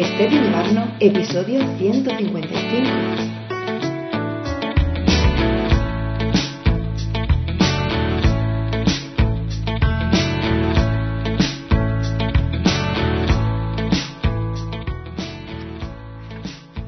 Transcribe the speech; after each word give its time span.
Este 0.00 0.26
Invierno, 0.26 0.94
episodio 1.00 1.58
155. 1.76 2.88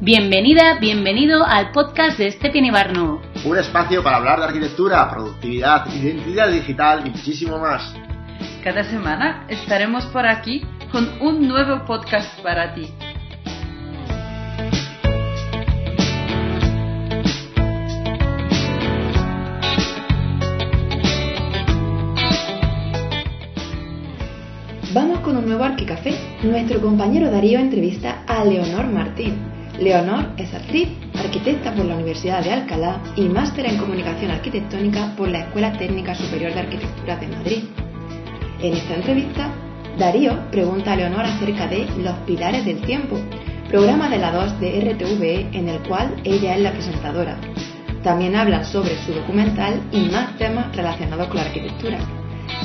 Bienvenida, 0.01 0.79
bienvenido 0.79 1.45
al 1.45 1.73
podcast 1.73 2.17
de 2.17 2.29
Estepian 2.29 2.67
Ibarno. 2.67 3.21
Un 3.45 3.59
espacio 3.59 4.05
para 4.05 4.19
hablar 4.19 4.39
de 4.39 4.45
arquitectura, 4.45 5.11
productividad, 5.11 5.93
identidad 5.93 6.49
digital 6.49 7.05
y 7.09 7.11
muchísimo 7.11 7.59
más. 7.59 7.93
Cada 8.63 8.85
semana 8.85 9.47
estaremos 9.49 10.07
por 10.07 10.27
aquí 10.27 10.63
con 10.91 11.09
un 11.21 11.47
nuevo 11.47 11.85
podcast 11.85 12.41
para 12.43 12.75
ti. 12.75 12.89
Vamos 24.93 25.21
con 25.21 25.37
un 25.37 25.47
nuevo 25.47 25.63
Arquicafé. 25.63 26.13
Nuestro 26.43 26.81
compañero 26.81 27.31
Darío 27.31 27.61
entrevista 27.61 28.25
a 28.27 28.45
Leonor 28.45 28.87
Martín. 28.87 29.37
Leonor 29.79 30.31
es 30.37 30.53
actriz, 30.53 30.89
arquitecta 31.15 31.73
por 31.73 31.85
la 31.85 31.95
Universidad 31.95 32.43
de 32.43 32.53
Alcalá 32.53 33.01
y 33.15 33.23
máster 33.23 33.67
en 33.67 33.79
comunicación 33.79 34.33
arquitectónica 34.33 35.15
por 35.17 35.29
la 35.29 35.41
Escuela 35.41 35.73
Técnica 35.79 36.15
Superior 36.15 36.53
de 36.53 36.61
Arquitectura 36.61 37.17
de 37.17 37.29
Madrid. 37.29 37.65
En 38.61 38.75
esta 38.75 38.97
entrevista, 38.97 39.51
Darío 39.99 40.51
pregunta 40.51 40.93
a 40.93 40.97
Leonor 40.97 41.25
acerca 41.25 41.67
de 41.67 41.87
Los 41.99 42.15
Pilares 42.27 42.65
del 42.65 42.81
Tiempo, 42.81 43.19
programa 43.69 44.09
de 44.09 44.19
la 44.19 44.33
2 44.33 44.61
de 44.61 44.93
RTVE 44.93 45.49
en 45.53 45.69
el 45.69 45.79
cual 45.81 46.15
ella 46.25 46.57
es 46.57 46.63
la 46.63 46.73
presentadora. 46.73 47.39
También 48.03 48.35
habla 48.35 48.65
sobre 48.65 48.97
su 49.05 49.13
documental 49.13 49.81
y 49.93 50.09
más 50.11 50.37
temas 50.39 50.75
relacionados 50.75 51.29
con 51.29 51.37
la 51.37 51.43
arquitectura. 51.43 51.99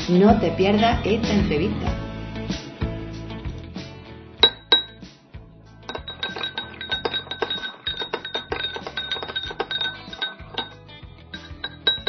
No 0.10 0.40
te 0.40 0.52
pierdas 0.52 1.00
esta 1.06 1.34
entrevista. 1.34 2.05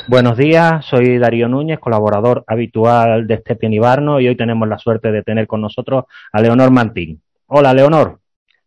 Buenos 0.09 0.39
días, 0.39 0.85
soy 0.85 1.19
Darío 1.19 1.49
Núñez, 1.49 1.81
colaborador 1.81 2.45
habitual 2.47 3.27
de 3.27 3.35
Estepian 3.35 3.73
Ibarno 3.73 4.21
y 4.21 4.29
hoy 4.29 4.37
tenemos 4.37 4.69
la 4.69 4.79
suerte 4.79 5.11
de 5.11 5.25
tener 5.25 5.49
con 5.49 5.61
nosotros 5.61 6.05
a 6.33 6.41
Leonor 6.41 6.71
Martín. 6.71 7.21
Hola, 7.49 7.75
Leonor. 7.75 8.21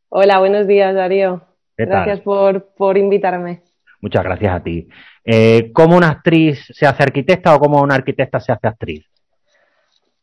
Hola, 0.10 0.40
buenos 0.40 0.68
días, 0.68 0.94
Darío. 0.94 1.42
¿Qué 1.78 1.86
Gracias 1.86 2.18
tal? 2.18 2.24
por, 2.24 2.66
por 2.76 2.98
invitarme. 2.98 3.62
Muchas 4.02 4.22
gracias 4.26 4.54
a 4.54 4.62
ti. 4.62 4.90
Eh, 5.24 5.72
¿Cómo 5.72 5.96
una 5.96 6.10
actriz 6.10 6.60
se 6.74 6.86
hace 6.86 7.04
arquitecta 7.04 7.56
o 7.56 7.60
cómo 7.60 7.82
una 7.82 7.96
arquitecta 7.96 8.42
se 8.42 8.52
hace 8.52 8.68
actriz? 8.68 9.06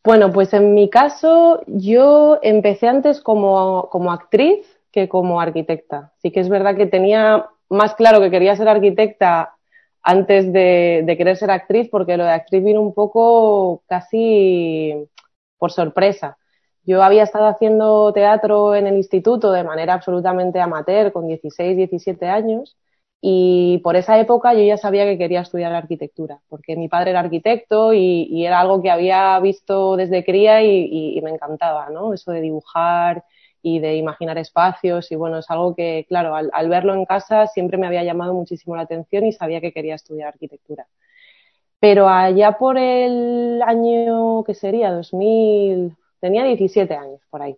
Bueno, 0.05 0.31
pues 0.31 0.53
en 0.53 0.75
mi 0.75 0.91
caso 0.91 1.63
yo 1.67 2.39
empecé 2.43 2.89
antes 2.89 3.23
como, 3.23 3.89
como 3.91 4.13
actriz 4.13 4.67
que 4.93 5.09
como 5.09 5.41
arquitecta. 5.41 6.13
Sí 6.19 6.31
que 6.31 6.41
es 6.41 6.51
verdad 6.51 6.77
que 6.77 6.87
tenía 6.87 7.47
más 7.71 7.95
claro 7.95 8.21
que 8.21 8.31
quería 8.31 8.55
ser 8.55 8.69
arquitecta 8.69 9.56
antes 10.07 10.53
de, 10.53 11.03
de 11.07 11.17
querer 11.19 11.37
ser 11.37 11.51
actriz, 11.51 11.89
porque 11.91 12.17
lo 12.17 12.25
de 12.25 12.31
actriz 12.33 12.65
vino 12.65 12.81
un 12.83 12.95
poco 12.95 13.83
casi 13.89 14.95
por 15.59 15.73
sorpresa. 15.73 16.39
Yo 16.85 17.03
había 17.03 17.25
estado 17.25 17.47
haciendo 17.47 18.13
teatro 18.13 18.75
en 18.77 18.87
el 18.87 18.97
instituto 18.97 19.51
de 19.53 19.65
manera 19.65 19.95
absolutamente 19.95 20.61
amateur, 20.61 21.13
con 21.13 21.27
16, 21.27 21.77
17 21.77 22.27
años, 22.29 22.77
y 23.21 23.79
por 23.83 23.97
esa 23.97 24.19
época 24.21 24.55
yo 24.55 24.63
ya 24.63 24.77
sabía 24.77 25.05
que 25.05 25.19
quería 25.19 25.41
estudiar 25.41 25.73
arquitectura, 25.73 26.41
porque 26.49 26.77
mi 26.77 26.89
padre 26.89 27.11
era 27.11 27.21
arquitecto 27.21 27.93
y, 27.93 28.29
y 28.31 28.47
era 28.47 28.61
algo 28.61 28.81
que 28.83 28.91
había 28.91 29.39
visto 29.41 29.97
desde 29.97 30.25
cría 30.25 30.63
y, 30.63 30.69
y- 30.91 31.19
y 31.19 31.23
me 31.23 31.31
encantaba, 31.31 31.91
¿no? 31.91 32.15
Eso 32.15 32.31
de 32.33 32.41
dibujar 32.41 33.25
y 33.69 33.81
de 33.81 33.97
imaginar 33.97 34.39
espacios 34.39 35.11
y 35.11 35.17
bueno, 35.17 35.39
es 35.39 35.51
algo 35.51 35.75
que, 35.75 36.07
claro, 36.09 36.37
al, 36.37 36.69
verlo 36.69 36.95
en 36.95 37.05
casa 37.05 37.49
siempre 37.49 37.79
me 37.79 37.89
había 37.89 38.05
llamado 38.05 38.33
muchísimo 38.33 38.77
la 38.77 38.83
atención 38.83 39.27
y 39.27 39.33
sabía 39.33 39.61
que 39.61 39.73
quería 39.73 39.97
estudiar 39.97 40.29
arquitectura. 40.29 40.87
Pero 41.81 42.09
allá 42.09 42.53
por 42.59 42.79
el 42.79 43.61
año, 43.67 44.45
¿qué 44.45 44.55
sería? 44.55 44.93
2000, 44.93 45.97
tenía 46.21 46.45
17 46.45 46.95
años 46.95 47.21
por 47.29 47.43
ahí. 47.43 47.57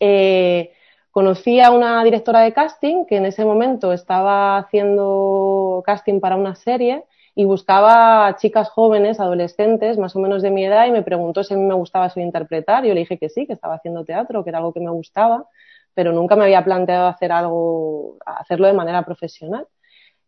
Eh, 0.00 0.72
conocí 1.12 1.60
a 1.60 1.70
una 1.70 2.02
directora 2.02 2.40
de 2.40 2.52
casting 2.52 3.04
que 3.04 3.18
en 3.18 3.26
ese 3.26 3.44
momento 3.44 3.92
estaba 3.92 4.58
haciendo 4.58 5.84
casting 5.86 6.18
para 6.18 6.34
una 6.34 6.56
serie 6.56 7.04
y 7.34 7.44
buscaba 7.44 8.36
chicas 8.36 8.68
jóvenes, 8.68 9.18
adolescentes, 9.18 9.98
más 9.98 10.14
o 10.16 10.20
menos 10.20 10.42
de 10.42 10.50
mi 10.50 10.64
edad, 10.64 10.86
y 10.86 10.90
me 10.90 11.02
preguntó 11.02 11.42
si 11.42 11.54
a 11.54 11.56
mí 11.56 11.64
me 11.64 11.74
gustaba 11.74 12.06
eso 12.06 12.20
interpretar. 12.20 12.84
Yo 12.84 12.92
le 12.94 13.00
dije 13.00 13.18
que 13.18 13.30
sí, 13.30 13.46
que 13.46 13.54
estaba 13.54 13.74
haciendo 13.74 14.04
teatro, 14.04 14.44
que 14.44 14.50
era 14.50 14.58
algo 14.58 14.72
que 14.72 14.80
me 14.80 14.90
gustaba, 14.90 15.46
pero 15.94 16.12
nunca 16.12 16.36
me 16.36 16.44
había 16.44 16.64
planteado 16.64 17.06
hacer 17.06 17.32
algo, 17.32 18.18
hacerlo 18.26 18.66
de 18.66 18.74
manera 18.74 19.02
profesional. 19.04 19.66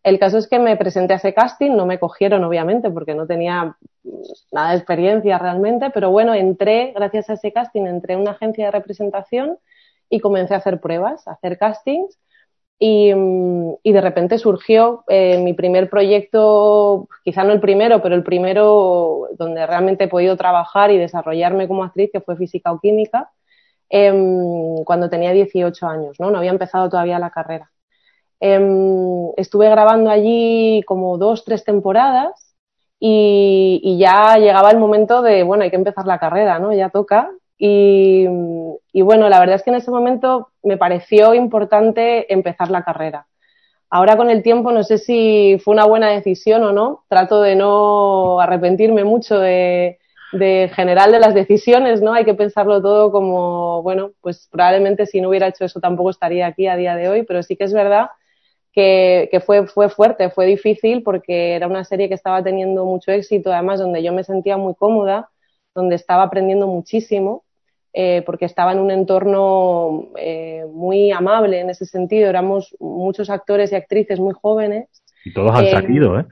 El 0.02 0.18
caso 0.18 0.38
es 0.38 0.46
que 0.48 0.58
me 0.58 0.76
presenté 0.76 1.14
a 1.14 1.16
ese 1.16 1.32
casting, 1.32 1.72
no 1.72 1.86
me 1.86 1.98
cogieron 1.98 2.44
obviamente 2.44 2.90
porque 2.90 3.14
no 3.14 3.26
tenía 3.26 3.76
nada 4.52 4.70
de 4.70 4.76
experiencia 4.76 5.38
realmente, 5.38 5.90
pero 5.90 6.10
bueno, 6.10 6.34
entré, 6.34 6.92
gracias 6.94 7.30
a 7.30 7.34
ese 7.34 7.52
casting, 7.52 7.86
entré 7.86 8.14
en 8.14 8.20
una 8.20 8.32
agencia 8.32 8.66
de 8.66 8.70
representación 8.70 9.58
y 10.10 10.20
comencé 10.20 10.54
a 10.54 10.58
hacer 10.58 10.80
pruebas, 10.80 11.26
a 11.26 11.32
hacer 11.32 11.56
castings 11.58 12.18
y, 12.78 13.12
de 13.92 14.00
repente 14.00 14.38
surgió 14.38 15.04
eh, 15.08 15.38
mi 15.38 15.54
primer 15.54 15.88
proyecto, 15.88 17.08
quizá 17.24 17.44
no 17.44 17.52
el 17.52 17.60
primero, 17.60 18.02
pero 18.02 18.14
el 18.14 18.24
primero 18.24 19.28
donde 19.38 19.66
realmente 19.66 20.04
he 20.04 20.08
podido 20.08 20.36
trabajar 20.36 20.90
y 20.90 20.98
desarrollarme 20.98 21.68
como 21.68 21.84
actriz, 21.84 22.10
que 22.12 22.20
fue 22.20 22.36
física 22.36 22.72
o 22.72 22.80
química, 22.80 23.30
em, 23.88 24.84
cuando 24.84 25.08
tenía 25.10 25.32
18 25.32 25.86
años, 25.86 26.18
¿no? 26.20 26.30
No 26.30 26.38
había 26.38 26.50
empezado 26.50 26.88
todavía 26.88 27.18
la 27.18 27.30
carrera. 27.30 27.70
Em, 28.40 29.30
estuve 29.36 29.68
grabando 29.70 30.10
allí 30.10 30.82
como 30.86 31.18
dos, 31.18 31.44
tres 31.44 31.64
temporadas 31.64 32.56
y, 32.98 33.80
y 33.82 33.98
ya 33.98 34.36
llegaba 34.38 34.70
el 34.70 34.78
momento 34.78 35.22
de, 35.22 35.42
bueno, 35.44 35.64
hay 35.64 35.70
que 35.70 35.76
empezar 35.76 36.06
la 36.06 36.18
carrera, 36.18 36.58
¿no? 36.58 36.72
Ya 36.72 36.90
toca. 36.90 37.30
Y, 37.66 38.26
bueno, 39.02 39.30
la 39.30 39.40
verdad 39.40 39.56
es 39.56 39.62
que 39.62 39.70
en 39.70 39.76
ese 39.76 39.90
momento 39.90 40.50
me 40.62 40.76
pareció 40.76 41.32
importante 41.32 42.30
empezar 42.30 42.70
la 42.70 42.84
carrera. 42.84 43.26
Ahora 43.88 44.18
con 44.18 44.28
el 44.28 44.42
tiempo 44.42 44.70
no 44.70 44.82
sé 44.82 44.98
si 44.98 45.58
fue 45.64 45.72
una 45.72 45.86
buena 45.86 46.10
decisión 46.10 46.62
o 46.62 46.72
no. 46.72 47.04
Trato 47.08 47.40
de 47.40 47.56
no 47.56 48.38
arrepentirme 48.38 49.04
mucho 49.04 49.38
de, 49.38 49.98
de 50.32 50.70
general 50.74 51.10
de 51.10 51.20
las 51.20 51.32
decisiones, 51.32 52.02
¿no? 52.02 52.12
Hay 52.12 52.26
que 52.26 52.34
pensarlo 52.34 52.82
todo 52.82 53.10
como, 53.10 53.82
bueno, 53.82 54.12
pues 54.20 54.46
probablemente 54.50 55.06
si 55.06 55.22
no 55.22 55.30
hubiera 55.30 55.48
hecho 55.48 55.64
eso 55.64 55.80
tampoco 55.80 56.10
estaría 56.10 56.46
aquí 56.46 56.66
a 56.66 56.76
día 56.76 56.96
de 56.96 57.08
hoy, 57.08 57.22
pero 57.22 57.42
sí 57.42 57.56
que 57.56 57.64
es 57.64 57.72
verdad 57.72 58.10
que, 58.72 59.28
que 59.30 59.40
fue, 59.40 59.66
fue 59.68 59.88
fuerte, 59.88 60.28
fue 60.28 60.44
difícil 60.44 61.02
porque 61.02 61.54
era 61.54 61.66
una 61.66 61.84
serie 61.84 62.08
que 62.08 62.14
estaba 62.14 62.42
teniendo 62.42 62.84
mucho 62.84 63.10
éxito, 63.10 63.52
además 63.52 63.80
donde 63.80 64.02
yo 64.02 64.12
me 64.12 64.24
sentía 64.24 64.58
muy 64.58 64.74
cómoda, 64.74 65.30
donde 65.74 65.96
estaba 65.96 66.24
aprendiendo 66.24 66.66
muchísimo, 66.66 67.43
eh, 67.94 68.22
porque 68.26 68.44
estaba 68.44 68.72
en 68.72 68.80
un 68.80 68.90
entorno 68.90 70.08
eh, 70.18 70.66
muy 70.72 71.12
amable 71.12 71.60
en 71.60 71.70
ese 71.70 71.86
sentido, 71.86 72.28
éramos 72.28 72.76
muchos 72.80 73.30
actores 73.30 73.70
y 73.70 73.76
actrices 73.76 74.18
muy 74.18 74.34
jóvenes. 74.34 74.88
Y 75.24 75.32
todos 75.32 75.54
han 75.54 75.64
Eh, 75.64 75.70
salido, 75.70 76.18
¿eh? 76.18 76.24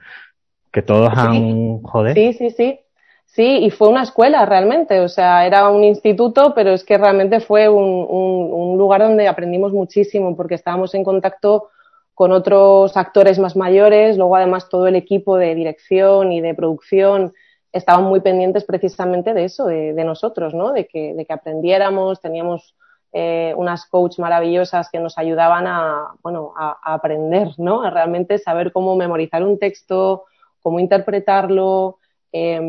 Que 0.71 0.81
todos 0.81 1.09
sí. 1.13 1.19
han... 1.19 1.81
Joder. 1.83 2.13
Sí, 2.15 2.33
sí, 2.33 2.49
sí. 2.51 2.79
Sí, 3.25 3.59
y 3.63 3.71
fue 3.71 3.87
una 3.87 4.03
escuela 4.03 4.45
realmente, 4.45 4.99
o 4.99 5.07
sea, 5.09 5.47
era 5.47 5.69
un 5.69 5.83
instituto, 5.83 6.53
pero 6.53 6.71
es 6.71 6.83
que 6.83 6.99
realmente 6.99 7.39
fue 7.39 7.67
un, 7.67 8.05
un, 8.07 8.51
un 8.53 8.77
lugar 8.77 9.01
donde 9.01 9.27
aprendimos 9.27 9.71
muchísimo 9.71 10.35
porque 10.37 10.53
estábamos 10.53 10.93
en 10.93 11.03
contacto 11.03 11.69
con 12.13 12.31
otros 12.31 12.95
actores 12.95 13.39
más 13.39 13.55
mayores, 13.55 14.17
luego 14.17 14.35
además 14.35 14.69
todo 14.69 14.85
el 14.85 14.95
equipo 14.95 15.37
de 15.37 15.55
dirección 15.55 16.31
y 16.31 16.41
de 16.41 16.53
producción 16.53 17.33
estaban 17.73 18.05
muy 18.05 18.21
pendientes 18.21 18.63
precisamente 18.63 19.33
de 19.33 19.45
eso, 19.45 19.65
de, 19.65 19.93
de 19.93 20.03
nosotros, 20.05 20.53
¿no? 20.53 20.71
De 20.71 20.87
que, 20.87 21.13
de 21.13 21.25
que 21.25 21.33
aprendiéramos, 21.33 22.21
teníamos 22.21 22.75
eh, 23.11 23.53
unas 23.57 23.85
coach 23.85 24.19
maravillosas 24.19 24.89
que 24.89 24.99
nos 24.99 25.17
ayudaban 25.17 25.67
a, 25.67 26.13
bueno, 26.21 26.53
a, 26.55 26.77
a 26.81 26.93
aprender, 26.93 27.49
¿no? 27.57 27.83
A 27.83 27.89
realmente 27.89 28.37
saber 28.37 28.71
cómo 28.71 28.95
memorizar 28.95 29.43
un 29.43 29.59
texto, 29.59 30.25
cómo 30.61 30.79
interpretarlo, 30.79 31.97
eh, 32.35 32.59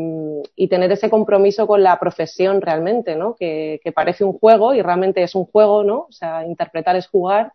y 0.55 0.67
tener 0.67 0.91
ese 0.91 1.09
compromiso 1.09 1.65
con 1.65 1.81
la 1.81 1.99
profesión 1.99 2.61
realmente, 2.61 3.15
¿no? 3.15 3.35
Que, 3.35 3.81
que, 3.83 3.91
parece 3.91 4.23
un 4.23 4.37
juego 4.37 4.75
y 4.75 4.81
realmente 4.83 5.23
es 5.23 5.33
un 5.33 5.45
juego, 5.45 5.83
¿no? 5.83 6.05
O 6.07 6.11
sea, 6.11 6.45
interpretar 6.45 6.95
es 6.95 7.07
jugar, 7.07 7.51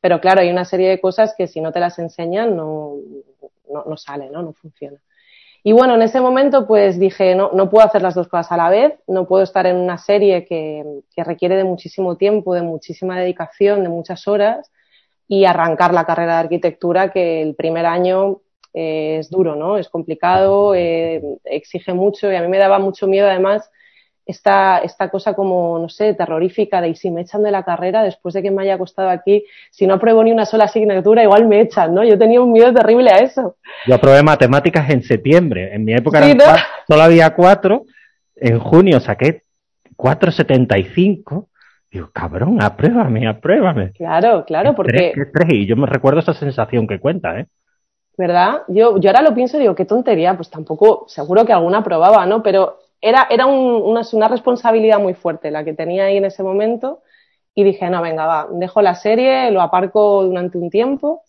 pero 0.00 0.20
claro, 0.20 0.40
hay 0.40 0.50
una 0.50 0.64
serie 0.64 0.88
de 0.88 1.00
cosas 1.00 1.34
que 1.38 1.46
si 1.46 1.60
no 1.60 1.70
te 1.70 1.78
las 1.78 2.00
enseñan 2.00 2.56
no, 2.56 2.96
no, 3.70 3.84
no 3.84 3.96
sale, 3.96 4.28
¿no? 4.28 4.42
No 4.42 4.52
funciona. 4.52 4.98
Y 5.64 5.72
bueno, 5.72 5.94
en 5.94 6.02
ese 6.02 6.20
momento 6.20 6.66
pues 6.66 6.98
dije, 6.98 7.34
no, 7.34 7.50
no 7.52 7.70
puedo 7.70 7.86
hacer 7.86 8.02
las 8.02 8.14
dos 8.14 8.28
cosas 8.28 8.50
a 8.50 8.56
la 8.56 8.68
vez, 8.68 8.94
no 9.06 9.26
puedo 9.26 9.44
estar 9.44 9.66
en 9.66 9.76
una 9.76 9.96
serie 9.96 10.44
que, 10.44 10.84
que 11.14 11.24
requiere 11.24 11.56
de 11.56 11.64
muchísimo 11.64 12.16
tiempo, 12.16 12.54
de 12.54 12.62
muchísima 12.62 13.18
dedicación, 13.18 13.82
de 13.82 13.88
muchas 13.88 14.26
horas 14.26 14.72
y 15.28 15.44
arrancar 15.44 15.94
la 15.94 16.04
carrera 16.04 16.34
de 16.34 16.40
arquitectura 16.40 17.12
que 17.12 17.42
el 17.42 17.54
primer 17.54 17.86
año 17.86 18.40
eh, 18.74 19.18
es 19.20 19.30
duro, 19.30 19.54
¿no? 19.54 19.78
Es 19.78 19.88
complicado, 19.88 20.74
eh, 20.74 21.22
exige 21.44 21.92
mucho 21.92 22.32
y 22.32 22.36
a 22.36 22.42
mí 22.42 22.48
me 22.48 22.58
daba 22.58 22.78
mucho 22.78 23.06
miedo 23.06 23.28
además 23.28 23.70
esta, 24.24 24.78
esta 24.78 25.08
cosa 25.10 25.34
como, 25.34 25.78
no 25.78 25.88
sé, 25.88 26.14
terrorífica 26.14 26.80
de 26.80 26.90
y 26.90 26.94
si 26.94 27.10
me 27.10 27.22
echan 27.22 27.42
de 27.42 27.50
la 27.50 27.64
carrera 27.64 28.02
después 28.02 28.34
de 28.34 28.42
que 28.42 28.50
me 28.50 28.62
haya 28.62 28.78
costado 28.78 29.08
aquí, 29.08 29.44
si 29.70 29.86
no 29.86 29.94
apruebo 29.94 30.22
ni 30.22 30.32
una 30.32 30.44
sola 30.44 30.64
asignatura, 30.64 31.22
igual 31.22 31.46
me 31.48 31.60
echan, 31.60 31.94
¿no? 31.94 32.04
Yo 32.04 32.18
tenía 32.18 32.40
un 32.40 32.52
miedo 32.52 32.72
terrible 32.72 33.10
a 33.10 33.18
eso. 33.18 33.56
Yo 33.86 33.94
aprobé 33.94 34.22
matemáticas 34.22 34.88
en 34.90 35.02
septiembre, 35.02 35.74
en 35.74 35.84
mi 35.84 35.94
época 35.94 36.20
solo 36.88 37.02
había 37.02 37.34
cuatro, 37.34 37.84
en 38.36 38.58
junio 38.58 39.00
saqué 39.00 39.42
475. 39.96 41.48
Digo, 41.90 42.10
cabrón, 42.12 42.62
apruébame, 42.62 43.28
apruébame. 43.28 43.92
Claro, 43.92 44.44
claro, 44.44 44.74
porque... 44.74 45.12
y 45.48 45.66
yo 45.66 45.76
me 45.76 45.86
recuerdo 45.86 46.20
esa 46.20 46.32
sensación 46.32 46.86
que 46.86 46.98
cuenta, 46.98 47.38
¿eh? 47.38 47.46
¿Verdad? 48.16 48.62
Yo, 48.68 48.98
yo 48.98 49.10
ahora 49.10 49.22
lo 49.22 49.34
pienso 49.34 49.56
y 49.56 49.60
digo, 49.60 49.74
qué 49.74 49.84
tontería, 49.84 50.34
pues 50.34 50.50
tampoco, 50.50 51.04
seguro 51.08 51.44
que 51.44 51.52
alguna 51.52 51.78
aprobaba, 51.78 52.24
¿no? 52.26 52.42
Pero 52.42 52.78
era, 53.02 53.26
era 53.30 53.46
una, 53.46 54.02
una, 54.12 54.28
responsabilidad 54.28 55.00
muy 55.00 55.14
fuerte 55.14 55.50
la 55.50 55.64
que 55.64 55.74
tenía 55.74 56.04
ahí 56.04 56.16
en 56.16 56.24
ese 56.24 56.42
momento 56.42 57.02
y 57.54 57.64
dije, 57.64 57.90
no, 57.90 58.00
venga, 58.00 58.26
va, 58.26 58.48
dejo 58.52 58.80
la 58.80 58.94
serie, 58.94 59.50
lo 59.50 59.60
aparco 59.60 60.24
durante 60.24 60.56
un 60.56 60.70
tiempo 60.70 61.24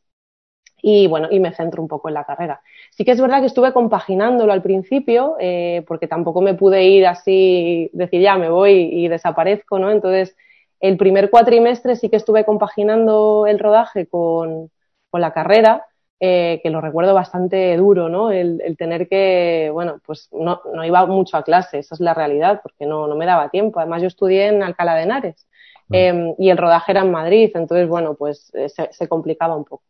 y 0.81 1.07
bueno, 1.07 1.29
y 1.31 1.39
me 1.39 1.53
centro 1.53 1.81
un 1.81 1.87
poco 1.87 2.09
en 2.09 2.13
la 2.15 2.25
carrera. 2.25 2.61
Sí 2.91 3.05
que 3.05 3.11
es 3.11 3.21
verdad 3.21 3.39
que 3.39 3.47
estuve 3.47 3.73
compaginándolo 3.73 4.51
al 4.53 4.61
principio, 4.61 5.37
eh, 5.39 5.83
porque 5.87 6.07
tampoco 6.07 6.41
me 6.41 6.53
pude 6.55 6.83
ir 6.83 7.07
así, 7.07 7.89
decir 7.93 8.21
ya 8.21 8.37
me 8.37 8.49
voy 8.49 8.89
y 8.91 9.07
desaparezco, 9.07 9.79
¿no? 9.79 9.91
Entonces, 9.91 10.35
el 10.81 10.97
primer 10.97 11.29
cuatrimestre 11.29 11.95
sí 11.95 12.09
que 12.09 12.17
estuve 12.17 12.43
compaginando 12.45 13.47
el 13.47 13.59
rodaje 13.59 14.07
con, 14.07 14.69
con 15.09 15.21
la 15.21 15.31
carrera, 15.31 15.85
eh, 16.25 16.61
que 16.63 16.69
lo 16.69 16.79
recuerdo 16.79 17.13
bastante 17.13 17.75
duro, 17.75 18.07
¿no? 18.07 18.31
El, 18.31 18.61
el, 18.61 18.77
tener 18.77 19.09
que, 19.09 19.69
bueno, 19.73 19.99
pues 20.05 20.29
no, 20.31 20.61
no 20.73 20.85
iba 20.85 21.05
mucho 21.05 21.35
a 21.35 21.43
clase, 21.43 21.79
esa 21.79 21.95
es 21.95 21.99
la 21.99 22.13
realidad, 22.13 22.61
porque 22.63 22.85
no, 22.85 23.07
no 23.07 23.15
me 23.17 23.25
daba 23.25 23.49
tiempo. 23.49 23.81
Además, 23.81 24.01
yo 24.01 24.07
estudié 24.07 24.47
en 24.47 24.63
Alcalá 24.63 24.95
de 24.95 25.03
Henares 25.03 25.45
eh, 25.91 26.33
y 26.37 26.49
el 26.49 26.57
rodaje 26.57 26.93
era 26.93 27.01
en 27.01 27.11
Madrid, 27.11 27.51
entonces, 27.55 27.89
bueno, 27.89 28.13
pues 28.15 28.51
eh, 28.53 28.69
se, 28.69 28.87
se, 28.93 29.09
complicaba 29.09 29.57
un 29.57 29.65
poco. 29.65 29.83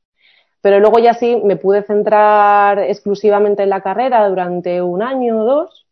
Pero 0.60 0.80
luego 0.80 0.98
ya 0.98 1.14
sí 1.14 1.40
me 1.44 1.56
pude 1.56 1.84
centrar 1.84 2.80
exclusivamente 2.80 3.62
en 3.62 3.70
la 3.70 3.82
carrera 3.82 4.28
durante 4.28 4.82
un 4.82 5.04
año 5.04 5.44
o 5.44 5.46
dos. 5.46 5.86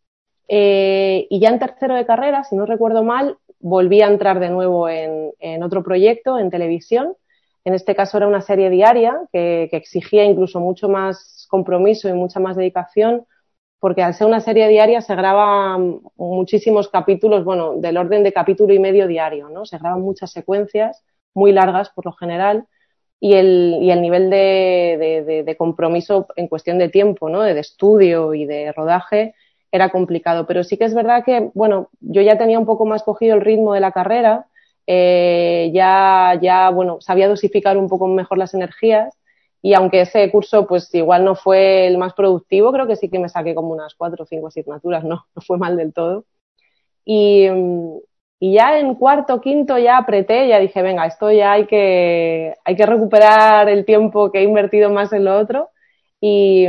Eh, 0.48 1.28
y 1.30 1.40
ya 1.40 1.50
en 1.50 1.60
tercero 1.60 1.94
de 1.94 2.08
carrera, 2.08 2.44
si 2.46 2.56
no 2.56 2.66
recuerdo 2.66 3.04
mal, 3.04 3.38
volví 3.60 4.02
a 4.02 4.08
entrar 4.08 4.40
de 4.40 4.50
nuevo 4.50 4.90
en, 4.90 5.34
en 5.38 5.62
otro 5.62 5.84
proyecto 5.84 6.40
en 6.40 6.50
televisión 6.50 7.16
en 7.64 7.74
este 7.74 7.96
caso 7.96 8.18
era 8.18 8.28
una 8.28 8.42
serie 8.42 8.70
diaria 8.70 9.20
que, 9.32 9.70
exigía 9.72 10.24
incluso 10.24 10.60
mucho 10.60 10.90
más 10.90 11.48
compromiso 11.50 12.10
y 12.10 12.14
mucha 12.14 12.40
más 12.40 12.56
dedicación, 12.56 13.26
porque 13.80 14.04
al 14.04 14.14
ser 14.14 14.28
una 14.28 14.40
serie 14.40 14.68
diaria 14.68 15.02
se 15.02 15.16
graban 15.16 16.02
muchísimos 16.16 16.90
capítulos, 16.90 17.44
bueno, 17.44 17.76
del 17.78 17.98
orden 17.98 18.24
de 18.24 18.34
capítulo 18.34 18.74
y 18.74 18.80
medio 18.80 19.08
diario, 19.08 19.50
¿no? 19.50 19.66
Se 19.66 19.78
graban 19.78 20.02
muchas 20.02 20.32
secuencias, 20.32 21.04
muy 21.34 21.52
largas 21.52 21.90
por 21.90 22.06
lo 22.06 22.14
general, 22.14 22.68
y 23.20 23.34
el, 23.34 24.02
nivel 24.02 24.30
de, 24.32 25.44
de 25.46 25.58
compromiso 25.58 26.28
en 26.36 26.48
cuestión 26.48 26.80
de 26.80 26.90
tiempo, 26.90 27.30
¿no? 27.30 27.42
De 27.42 27.60
estudio 27.60 28.34
y 28.34 28.46
de 28.46 28.72
rodaje 28.72 29.36
era 29.72 29.90
complicado. 29.90 30.46
Pero 30.48 30.64
sí 30.64 30.78
que 30.78 30.86
es 30.86 30.94
verdad 30.94 31.24
que, 31.24 31.52
bueno, 31.54 31.90
yo 32.00 32.22
ya 32.22 32.38
tenía 32.38 32.60
un 32.60 32.66
poco 32.66 32.86
más 32.86 33.04
cogido 33.04 33.36
el 33.36 33.42
ritmo 33.42 33.74
de 33.74 33.80
la 33.80 33.92
carrera, 33.92 34.48
eh, 34.94 35.72
ya, 35.74 36.38
ya, 36.42 36.70
bueno, 36.70 37.00
sabía 37.00 37.30
dosificar 37.30 37.78
un 37.78 37.88
poco 37.88 38.08
mejor 38.08 38.38
las 38.38 38.54
energías 38.54 39.18
y 39.62 39.74
aunque 39.74 40.02
ese 40.02 40.30
curso 40.30 40.68
pues 40.68 40.94
igual 40.94 41.24
no 41.24 41.36
fue 41.36 41.88
el 41.88 41.98
más 41.98 42.14
productivo, 42.14 42.74
creo 42.74 42.88
que 42.88 42.98
sí 42.98 43.08
que 43.08 43.18
me 43.18 43.30
saqué 43.30 43.56
como 43.56 43.70
unas 43.70 43.96
cuatro 43.96 44.24
o 44.24 44.26
cinco 44.28 44.48
asignaturas, 44.48 45.04
no, 45.06 45.28
no 45.34 45.42
fue 45.42 45.58
mal 45.58 45.78
del 45.78 45.94
todo. 45.94 46.26
Y, 47.06 47.48
y 48.40 48.54
ya 48.54 48.80
en 48.80 48.96
cuarto, 48.96 49.40
quinto 49.40 49.78
ya 49.78 49.98
apreté, 49.98 50.50
ya 50.50 50.60
dije, 50.60 50.82
venga, 50.82 51.06
esto 51.06 51.32
ya 51.32 51.54
hay 51.54 51.68
que, 51.68 52.56
hay 52.66 52.76
que 52.76 52.86
recuperar 52.86 53.70
el 53.70 53.86
tiempo 53.86 54.30
que 54.30 54.40
he 54.40 54.44
invertido 54.44 54.90
más 54.90 55.14
en 55.14 55.24
lo 55.24 55.38
otro. 55.40 55.70
Y, 56.20 56.68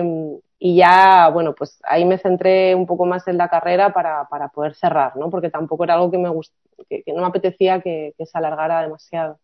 y 0.64 0.76
ya, 0.76 1.28
bueno, 1.30 1.56
pues 1.56 1.80
ahí 1.82 2.04
me 2.04 2.18
centré 2.18 2.76
un 2.76 2.86
poco 2.86 3.04
más 3.04 3.26
en 3.26 3.36
la 3.36 3.48
carrera 3.48 3.92
para, 3.92 4.28
para 4.28 4.48
poder 4.50 4.76
cerrar, 4.76 5.16
¿no? 5.16 5.28
Porque 5.28 5.50
tampoco 5.50 5.82
era 5.82 5.94
algo 5.94 6.08
que 6.12 6.18
me 6.18 6.28
gust 6.28 6.54
que, 6.88 7.02
no 7.08 7.20
me 7.20 7.26
apetecía 7.26 7.80
que, 7.80 8.14
se 8.16 8.38
alargara 8.38 8.82
demasiado. 8.82 9.40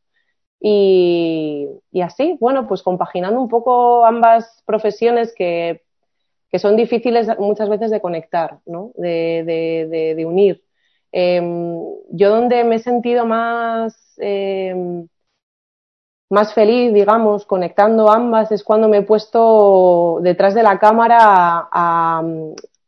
Y, 0.61 1.67
y, 1.91 2.03
así, 2.03 2.37
bueno, 2.41 2.69
pues 2.69 2.85
compaginando 2.85 3.41
un 3.41 3.49
poco 3.49 4.07
ambas 4.07 4.63
profesiones 4.65 5.35
que, 5.35 5.83
que 6.51 6.61
son 6.61 6.77
difíciles 6.77 7.27
muchas 7.41 7.69
veces 7.69 7.91
de 7.91 8.01
conectar, 8.01 8.61
¿no? 8.65 8.93
De, 8.95 9.43
de, 9.45 9.89
de, 9.91 10.15
de 10.15 10.25
unir. 10.25 10.63
Eh, 11.11 11.43
yo 12.11 12.31
donde 12.31 12.63
me 12.63 12.77
he 12.77 12.79
sentido 12.79 13.27
más... 13.27 14.15
Eh, 14.19 15.05
más 16.31 16.53
feliz, 16.53 16.93
digamos, 16.93 17.47
conectando 17.47 18.11
ambas, 18.11 18.53
es 18.53 18.63
cuando 18.63 18.89
me 18.89 18.99
he 18.99 19.03
puesto 19.03 20.19
detrás 20.23 20.55
de 20.55 20.63
la 20.63 20.79
cámara 20.79 21.19
a, 21.21 21.69
a, 21.73 22.23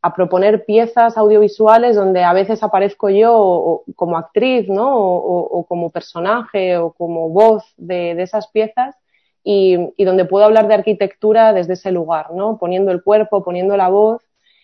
a 0.01 0.13
proponer 0.13 0.65
piezas 0.65 1.17
audiovisuales 1.17 1.95
donde 1.95 2.23
a 2.23 2.33
veces 2.33 2.61
aparezco 2.63 3.09
yo 3.09 3.33
o, 3.35 3.83
como 3.95 4.17
actriz, 4.17 4.67
¿no? 4.67 4.95
O, 4.95 5.59
o, 5.59 5.65
como 5.65 5.89
personaje 5.89 6.77
o 6.77 6.91
como 6.93 7.29
voz 7.29 7.63
de, 7.77 8.15
de 8.15 8.23
esas 8.23 8.47
piezas 8.47 8.95
y, 9.43 9.77
y, 9.97 10.03
donde 10.03 10.25
puedo 10.25 10.45
hablar 10.45 10.67
de 10.67 10.75
arquitectura 10.75 11.51
desde 11.51 11.73
ese 11.73 11.91
lugar, 11.91 12.33
¿no? 12.33 12.57
Poniendo 12.57 12.91
el 12.91 13.01
cuerpo, 13.03 13.43
poniendo 13.43 13.75
la 13.75 13.89
voz 13.89 14.21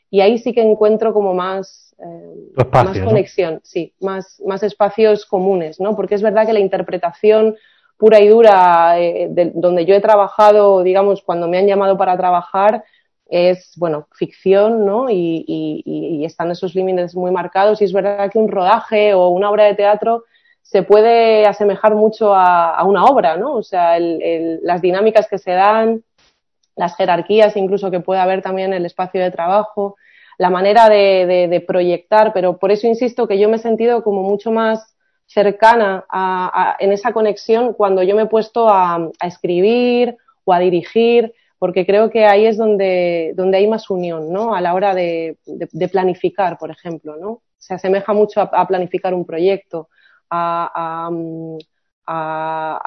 y 0.10 0.22
ahí 0.22 0.38
sí 0.38 0.54
que 0.54 0.62
encuentro 0.62 1.14
como 1.14 1.34
más, 1.34 1.96
eh, 2.00 2.34
Espacio, 2.58 2.90
más 2.90 3.00
conexión, 3.00 3.54
¿no? 3.56 3.60
sí, 3.64 3.94
más, 4.00 4.42
más 4.46 4.64
espacios 4.64 5.26
comunes, 5.26 5.80
¿no? 5.80 5.96
Porque 5.96 6.16
es 6.16 6.22
verdad 6.22 6.46
que 6.46 6.54
la 6.54 6.60
interpretación 6.60 7.56
pura 7.98 8.20
y 8.20 8.28
dura, 8.28 9.00
eh, 9.00 9.28
de, 9.30 9.52
donde 9.56 9.86
yo 9.86 9.96
he 9.96 10.02
trabajado, 10.02 10.84
digamos, 10.84 11.22
cuando 11.22 11.48
me 11.48 11.58
han 11.58 11.68
llamado 11.68 11.98
para 11.98 12.16
trabajar, 12.18 12.84
es, 13.26 13.74
bueno, 13.78 14.08
ficción, 14.14 14.86
¿no? 14.86 15.10
Y, 15.10 15.44
y, 15.48 15.84
y, 15.86 16.26
están 16.26 16.52
esos 16.52 16.76
límites 16.76 17.16
muy 17.16 17.32
marcados 17.32 17.82
y 17.82 17.86
es 17.86 17.94
verdad 17.94 18.32
que 18.32 18.40
un 18.40 18.50
rodaje 18.50 19.14
o 19.14 19.30
una 19.30 19.50
obra 19.50 19.66
de 19.66 19.76
teatro 19.76 20.24
se 20.62 20.84
puede 20.84 21.46
asemejar 21.46 21.96
mucho 21.96 22.34
a, 22.34 22.74
a 22.76 22.84
una 22.86 23.06
obra, 23.06 23.38
¿no? 23.38 23.56
O 23.56 23.64
sea, 23.64 23.98
el, 23.98 24.22
el, 24.22 24.60
las 24.64 24.82
dinámicas 24.82 25.28
que 25.28 25.38
se 25.38 25.52
dan, 25.52 26.04
las 26.76 26.96
jerarquías 26.96 27.58
incluso 27.58 27.92
que 27.92 28.00
puede 28.00 28.22
haber 28.22 28.42
también 28.42 28.74
el 28.74 28.86
espacio 28.86 29.22
de 29.22 29.32
trabajo, 29.32 29.98
la 30.38 30.50
manera 30.50 30.88
de, 30.88 31.26
de, 31.26 31.48
de 31.48 31.62
proyectar, 31.62 32.32
pero 32.34 32.58
por 32.58 32.72
eso 32.72 32.88
insisto 32.88 33.28
que 33.28 33.40
yo 33.40 33.50
me 33.50 33.56
he 33.56 33.60
sentido 33.60 34.04
como 34.04 34.24
mucho 34.24 34.52
más 34.52 34.97
cercana 35.28 36.06
a, 36.10 36.72
a, 36.72 36.76
en 36.80 36.92
esa 36.94 37.12
conexión 37.12 37.74
cuando 37.74 38.02
yo 38.02 38.16
me 38.16 38.24
he 38.24 38.28
puesto 38.28 38.70
a, 38.70 38.96
a, 38.96 39.28
escribir 39.28 40.18
o 40.46 40.54
a 40.54 40.60
dirigir, 40.60 41.34
porque 41.60 41.86
creo 41.86 42.10
que 42.10 42.26
ahí 42.26 42.46
es 42.46 42.58
donde, 42.58 43.34
donde 43.36 43.58
hay 43.58 43.68
más 43.68 43.90
unión, 43.90 44.32
¿no? 44.32 44.56
A 44.56 44.62
la 44.62 44.74
hora 44.74 44.96
de, 44.96 45.38
de, 45.46 45.68
de 45.72 45.90
planificar, 45.90 46.58
por 46.58 46.72
ejemplo, 46.72 47.18
¿no? 47.18 47.42
Se 47.58 47.74
asemeja 47.74 48.14
mucho 48.14 48.40
a, 48.42 48.68
planificar 48.68 49.14
un 49.14 49.26
proyecto, 49.26 49.90
a, 50.30 51.10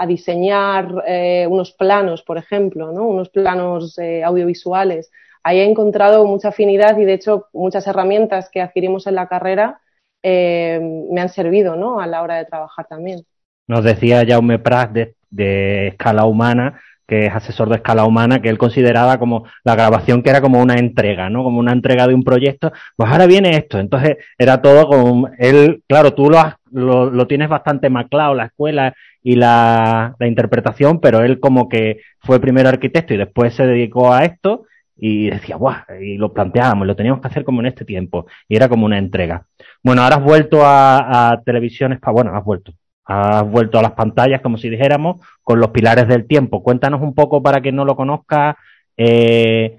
diseñar 0.07 1.05
eh, 1.07 1.47
unos 1.49 1.73
planos, 1.73 2.23
por 2.23 2.39
ejemplo, 2.39 2.91
¿no? 2.93 3.07
Unos 3.07 3.29
planos 3.29 3.99
eh, 3.99 4.25
audiovisuales. 4.25 5.11
Ahí 5.43 5.59
he 5.59 5.69
encontrado 5.69 6.25
mucha 6.25 6.49
afinidad 6.49 6.97
y, 6.97 7.05
de 7.05 7.15
hecho, 7.15 7.49
muchas 7.53 7.87
herramientas 7.87 8.49
que 8.51 8.63
adquirimos 8.63 9.07
en 9.07 9.17
la 9.17 9.29
carrera 9.29 9.81
eh, 10.23 10.81
me 11.11 11.21
han 11.21 11.29
servido 11.29 11.77
¿no? 11.77 12.01
a 12.01 12.07
la 12.07 12.23
hora 12.23 12.37
de 12.37 12.45
trabajar 12.45 12.87
también. 12.89 13.23
Nos 13.67 13.85
decía 13.85 14.25
Jaume 14.27 14.59
Prat 14.59 14.91
de, 14.91 15.15
de 15.31 15.89
Escala 15.89 16.25
Humana, 16.25 16.81
que 17.11 17.27
es 17.27 17.35
asesor 17.35 17.69
de 17.69 17.75
escala 17.75 18.05
humana, 18.05 18.41
que 18.41 18.49
él 18.49 18.57
consideraba 18.57 19.19
como 19.19 19.45
la 19.65 19.75
grabación 19.75 20.23
que 20.23 20.31
era 20.31 20.41
como 20.41 20.61
una 20.61 20.75
entrega, 20.75 21.29
¿no? 21.29 21.43
Como 21.43 21.59
una 21.59 21.73
entrega 21.73 22.07
de 22.07 22.15
un 22.15 22.23
proyecto. 22.23 22.71
Pues 22.95 23.11
ahora 23.11 23.27
viene 23.27 23.57
esto. 23.57 23.81
Entonces 23.81 24.19
era 24.39 24.63
todo 24.63 24.87
como 24.87 25.29
él, 25.37 25.83
claro, 25.89 26.15
tú 26.15 26.31
lo, 26.31 26.39
has, 26.39 26.55
lo, 26.71 27.27
tienes 27.27 27.49
bastante 27.49 27.91
más 27.91 28.07
claro, 28.09 28.37
la 28.37 28.45
escuela 28.47 28.95
y 29.25 29.35
la, 29.35 30.15
la 30.21 30.27
interpretación, 30.29 31.01
pero 31.01 31.25
él 31.25 31.41
como 31.41 31.69
que 31.69 32.01
fue 32.21 32.39
primero 32.41 32.69
arquitecto 32.69 33.13
y 33.13 33.17
después 33.17 33.55
se 33.55 33.67
dedicó 33.67 34.13
a 34.13 34.25
esto 34.25 34.67
y 34.97 35.31
decía, 35.31 35.57
¡guau! 35.57 35.79
Y 36.01 36.17
lo 36.17 36.33
planteábamos, 36.33 36.87
lo 36.87 36.95
teníamos 36.95 37.21
que 37.21 37.27
hacer 37.27 37.43
como 37.43 37.61
en 37.61 37.67
este 37.67 37.85
tiempo. 37.85 38.27
Y 38.49 38.55
era 38.55 38.69
como 38.69 38.87
una 38.87 38.99
entrega. 38.99 39.47
Bueno, 39.83 40.03
ahora 40.03 40.17
has 40.17 40.23
vuelto 40.25 40.65
a, 40.65 41.33
a 41.33 41.43
televisiones, 41.43 41.99
bueno, 42.13 42.35
has 42.37 42.45
vuelto. 42.45 42.73
Has 43.05 43.49
vuelto 43.51 43.79
a 43.79 43.83
las 43.83 43.93
pantallas, 43.93 44.41
como 44.41 44.57
si 44.57 44.69
dijéramos, 44.69 45.21
con 45.43 45.59
los 45.59 45.71
pilares 45.71 46.07
del 46.07 46.27
tiempo. 46.27 46.63
Cuéntanos 46.63 47.01
un 47.01 47.15
poco 47.15 47.43
para 47.43 47.61
quien 47.61 47.75
no 47.77 47.85
lo 47.85 47.97
conozca, 47.97 48.57
eh, 48.97 49.79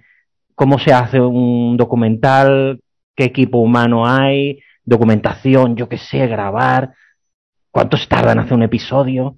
cómo 0.56 0.80
se 0.80 0.92
hace 0.94 1.20
un 1.22 1.78
documental, 1.78 2.82
qué 3.16 3.26
equipo 3.26 3.60
humano 3.60 4.06
hay, 4.06 4.60
documentación, 4.84 5.76
yo 5.76 5.88
qué 5.88 5.98
sé, 5.98 6.28
grabar, 6.28 6.94
cuánto 7.70 7.98
se 7.98 8.08
tarda 8.08 8.34
en 8.34 8.40
hacer 8.40 8.54
un 8.54 8.64
episodio. 8.64 9.38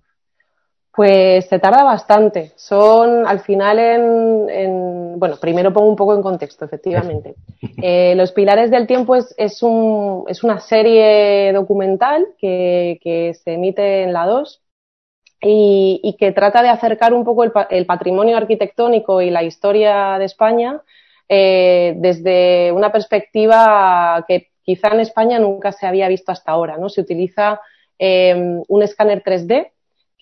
Pues 0.96 1.48
se 1.48 1.58
tarda 1.58 1.84
bastante. 1.84 2.52
Son 2.56 3.26
al 3.26 3.40
final 3.40 3.80
en, 3.80 5.20
bueno, 5.20 5.38
primero 5.42 5.74
pongo 5.74 5.90
un 5.90 5.96
poco 5.96 6.14
en 6.14 6.22
contexto, 6.22 6.66
efectivamente. 6.66 7.36
Eh, 7.86 8.14
Los 8.16 8.32
Pilares 8.32 8.72
del 8.72 8.88
Tiempo 8.88 9.16
es, 9.16 9.34
es, 9.38 9.62
un, 9.62 10.24
es 10.28 10.44
una 10.44 10.60
serie 10.60 11.52
documental 11.52 12.28
que, 12.38 12.98
que, 13.02 13.34
se 13.34 13.54
emite 13.54 14.04
en 14.04 14.14
la 14.14 14.26
2 14.26 14.62
y, 15.42 16.00
y, 16.02 16.16
que 16.16 16.32
trata 16.32 16.62
de 16.62 16.70
acercar 16.70 17.14
un 17.14 17.26
poco 17.26 17.44
el, 17.44 17.52
el, 17.72 17.86
patrimonio 17.86 18.38
arquitectónico 18.38 19.22
y 19.22 19.32
la 19.32 19.44
historia 19.44 20.18
de 20.18 20.26
España 20.26 20.82
eh, 21.28 21.96
desde 21.98 22.72
una 22.72 22.92
perspectiva 22.92 24.24
que 24.28 24.50
quizá 24.62 24.90
en 24.90 25.02
España 25.02 25.40
nunca 25.40 25.72
se 25.74 25.88
había 25.88 26.08
visto 26.08 26.32
hasta 26.32 26.52
ahora, 26.52 26.78
¿no? 26.78 26.88
Se 26.88 27.02
utiliza 27.02 27.60
eh, 28.00 28.62
un 28.68 28.84
escáner 28.84 29.24
3D 29.24 29.73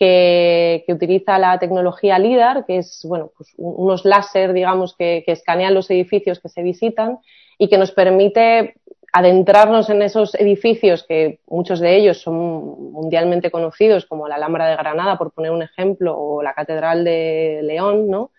que, 0.01 0.83
utiliza 0.87 1.37
la 1.37 1.59
tecnología 1.59 2.17
LIDAR, 2.17 2.65
que 2.65 2.79
es 2.79 3.05
bueno, 3.07 3.31
pues 3.37 3.53
unos 3.57 4.03
láser, 4.03 4.51
digamos, 4.51 4.95
que, 4.95 5.21
que, 5.23 5.31
escanean 5.31 5.75
los 5.75 5.91
edificios 5.91 6.39
que 6.39 6.49
se 6.49 6.63
visitan 6.63 7.19
y 7.59 7.69
que 7.69 7.77
nos 7.77 7.91
permite 7.91 8.73
adentrarnos 9.13 9.91
en 9.91 10.01
esos 10.01 10.33
edificios 10.33 11.05
que 11.07 11.39
muchos 11.45 11.79
de 11.79 11.97
ellos 11.97 12.19
son 12.19 12.91
mundialmente 12.93 13.51
conocidos, 13.51 14.07
como 14.07 14.27
la 14.27 14.35
Alhambra 14.35 14.67
de 14.67 14.75
Granada, 14.75 15.19
por 15.19 15.31
poner 15.33 15.51
un 15.51 15.61
ejemplo, 15.61 16.17
o 16.17 16.41
la 16.41 16.55
Catedral 16.55 17.03
de 17.03 17.59
León, 17.61 18.09
¿no? 18.09 18.31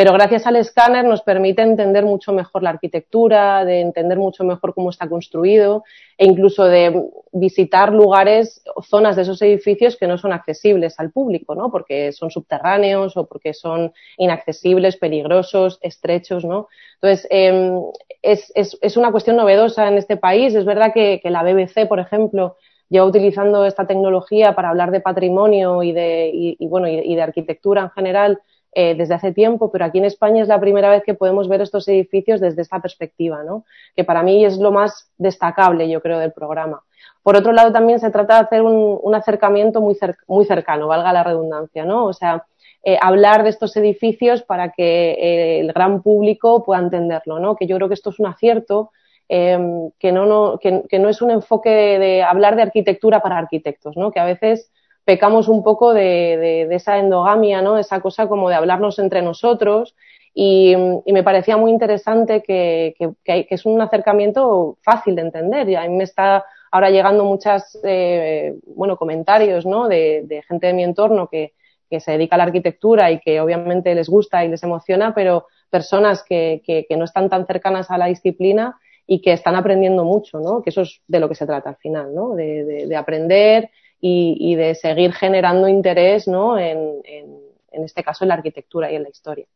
Pero 0.00 0.14
gracias 0.14 0.46
al 0.46 0.56
escáner 0.56 1.04
nos 1.04 1.20
permite 1.20 1.60
entender 1.60 2.06
mucho 2.06 2.32
mejor 2.32 2.62
la 2.62 2.70
arquitectura, 2.70 3.66
de 3.66 3.82
entender 3.82 4.16
mucho 4.16 4.44
mejor 4.44 4.72
cómo 4.72 4.88
está 4.88 5.06
construido 5.06 5.84
e 6.16 6.24
incluso 6.24 6.64
de 6.64 7.04
visitar 7.32 7.92
lugares 7.92 8.62
o 8.74 8.80
zonas 8.80 9.14
de 9.14 9.22
esos 9.22 9.42
edificios 9.42 9.98
que 9.98 10.06
no 10.06 10.16
son 10.16 10.32
accesibles 10.32 10.98
al 10.98 11.12
público, 11.12 11.54
¿no? 11.54 11.70
Porque 11.70 12.12
son 12.12 12.30
subterráneos 12.30 13.14
o 13.18 13.26
porque 13.26 13.52
son 13.52 13.92
inaccesibles, 14.16 14.96
peligrosos, 14.96 15.78
estrechos, 15.82 16.46
¿no? 16.46 16.68
Entonces, 16.94 17.28
eh, 17.30 17.78
es, 18.22 18.50
es, 18.54 18.78
es, 18.80 18.96
una 18.96 19.12
cuestión 19.12 19.36
novedosa 19.36 19.86
en 19.86 19.98
este 19.98 20.16
país. 20.16 20.54
Es 20.54 20.64
verdad 20.64 20.94
que, 20.94 21.20
que 21.22 21.28
la 21.28 21.42
BBC, 21.42 21.86
por 21.86 22.00
ejemplo, 22.00 22.56
lleva 22.88 23.04
utilizando 23.04 23.66
esta 23.66 23.86
tecnología 23.86 24.54
para 24.54 24.70
hablar 24.70 24.92
de 24.92 25.00
patrimonio 25.00 25.82
y 25.82 25.92
de, 25.92 26.30
y, 26.32 26.66
bueno, 26.68 26.88
y 26.88 27.14
de 27.14 27.22
arquitectura 27.22 27.82
en 27.82 27.90
general 27.90 28.40
eh, 28.72 28.94
desde 28.94 29.14
hace 29.14 29.32
tiempo, 29.32 29.70
pero 29.72 29.84
aquí 29.84 29.98
en 29.98 30.04
España 30.04 30.42
es 30.42 30.48
la 30.48 30.60
primera 30.60 30.90
vez 30.90 31.02
que 31.04 31.14
podemos 31.14 31.48
ver 31.48 31.60
estos 31.60 31.88
edificios 31.88 32.40
desde 32.40 32.62
esta 32.62 32.80
perspectiva, 32.80 33.42
¿no? 33.42 33.64
Que 33.96 34.04
para 34.04 34.22
mí 34.22 34.44
es 34.44 34.58
lo 34.58 34.70
más 34.70 35.10
destacable, 35.18 35.88
yo 35.88 36.00
creo, 36.00 36.18
del 36.18 36.32
programa. 36.32 36.82
Por 37.22 37.36
otro 37.36 37.52
lado, 37.52 37.72
también 37.72 37.98
se 37.98 38.10
trata 38.10 38.34
de 38.34 38.40
hacer 38.40 38.62
un, 38.62 39.14
acercamiento 39.14 39.80
muy, 39.80 39.96
muy 40.26 40.44
cercano, 40.44 40.86
valga 40.86 41.12
la 41.12 41.24
redundancia, 41.24 41.84
¿no? 41.84 42.06
O 42.06 42.12
sea, 42.12 42.46
eh, 42.82 42.96
hablar 43.00 43.42
de 43.42 43.50
estos 43.50 43.76
edificios 43.76 44.42
para 44.42 44.70
que 44.70 45.10
eh, 45.12 45.60
el 45.60 45.72
gran 45.72 46.02
público 46.02 46.64
pueda 46.64 46.80
entenderlo, 46.80 47.38
¿no? 47.38 47.56
Que 47.56 47.66
yo 47.66 47.76
creo 47.76 47.88
que 47.88 47.94
esto 47.94 48.10
es 48.10 48.20
un 48.20 48.26
acierto, 48.26 48.90
eh, 49.28 49.58
que, 49.98 50.12
no, 50.12 50.26
no, 50.26 50.58
que, 50.58 50.82
que, 50.88 50.98
no 50.98 51.08
es 51.08 51.20
un 51.20 51.30
enfoque 51.30 51.70
de, 51.70 51.98
de, 51.98 52.22
hablar 52.22 52.56
de 52.56 52.62
arquitectura 52.62 53.20
para 53.20 53.36
arquitectos, 53.36 53.96
¿no? 53.96 54.10
Que 54.10 54.20
a 54.20 54.24
veces 54.24 54.72
pecamos 55.04 55.48
un 55.48 55.62
poco 55.62 55.92
de, 55.92 56.36
de, 56.36 56.66
de, 56.68 56.74
esa 56.74 56.98
endogamia, 56.98 57.62
¿no? 57.62 57.78
Esa 57.78 58.00
cosa 58.00 58.28
como 58.28 58.48
de 58.48 58.54
hablarnos 58.54 58.98
entre 58.98 59.22
nosotros. 59.22 59.94
Y, 60.32 60.74
y 61.04 61.12
me 61.12 61.22
parecía 61.22 61.56
muy 61.56 61.70
interesante 61.70 62.42
que, 62.42 62.94
que, 62.98 63.12
que, 63.24 63.46
es 63.50 63.66
un 63.66 63.80
acercamiento 63.80 64.78
fácil 64.82 65.16
de 65.16 65.22
entender. 65.22 65.68
Y 65.68 65.74
a 65.74 65.82
mí 65.82 65.96
me 65.96 66.04
está 66.04 66.44
ahora 66.70 66.90
llegando 66.90 67.24
muchas, 67.24 67.78
eh, 67.82 68.54
bueno, 68.66 68.96
comentarios, 68.96 69.66
¿no? 69.66 69.88
De, 69.88 70.22
de, 70.24 70.42
gente 70.42 70.68
de 70.68 70.72
mi 70.72 70.84
entorno 70.84 71.28
que, 71.28 71.54
que 71.88 72.00
se 72.00 72.12
dedica 72.12 72.36
a 72.36 72.38
la 72.38 72.44
arquitectura 72.44 73.10
y 73.10 73.18
que 73.18 73.40
obviamente 73.40 73.94
les 73.94 74.08
gusta 74.08 74.44
y 74.44 74.48
les 74.48 74.62
emociona, 74.62 75.12
pero 75.14 75.48
personas 75.68 76.22
que, 76.22 76.86
no 76.96 77.04
están 77.04 77.28
tan 77.28 77.46
cercanas 77.46 77.90
a 77.90 77.98
la 77.98 78.06
disciplina 78.06 78.78
y 79.06 79.20
que 79.20 79.32
están 79.32 79.56
aprendiendo 79.56 80.04
mucho, 80.04 80.38
¿no? 80.38 80.62
Que 80.62 80.70
eso 80.70 80.82
es 80.82 81.00
de 81.08 81.18
lo 81.18 81.28
que 81.28 81.34
se 81.34 81.46
trata 81.46 81.70
al 81.70 81.76
final, 81.76 82.14
¿no? 82.14 82.36
De, 82.36 82.64
de, 82.64 82.86
de 82.86 82.96
aprender 82.96 83.70
y, 84.00 84.36
y, 84.38 84.54
de 84.54 84.74
seguir 84.74 85.12
generando 85.12 85.68
interés, 85.68 86.26
¿no? 86.26 86.58
En, 86.58 86.78
en, 87.04 87.36
en, 87.72 87.84
este 87.84 88.02
caso 88.02 88.24
en 88.24 88.28
la 88.28 88.34
arquitectura 88.34 88.90
y 88.90 88.96
en 88.96 89.02
la 89.02 89.10
historia. 89.10 89.46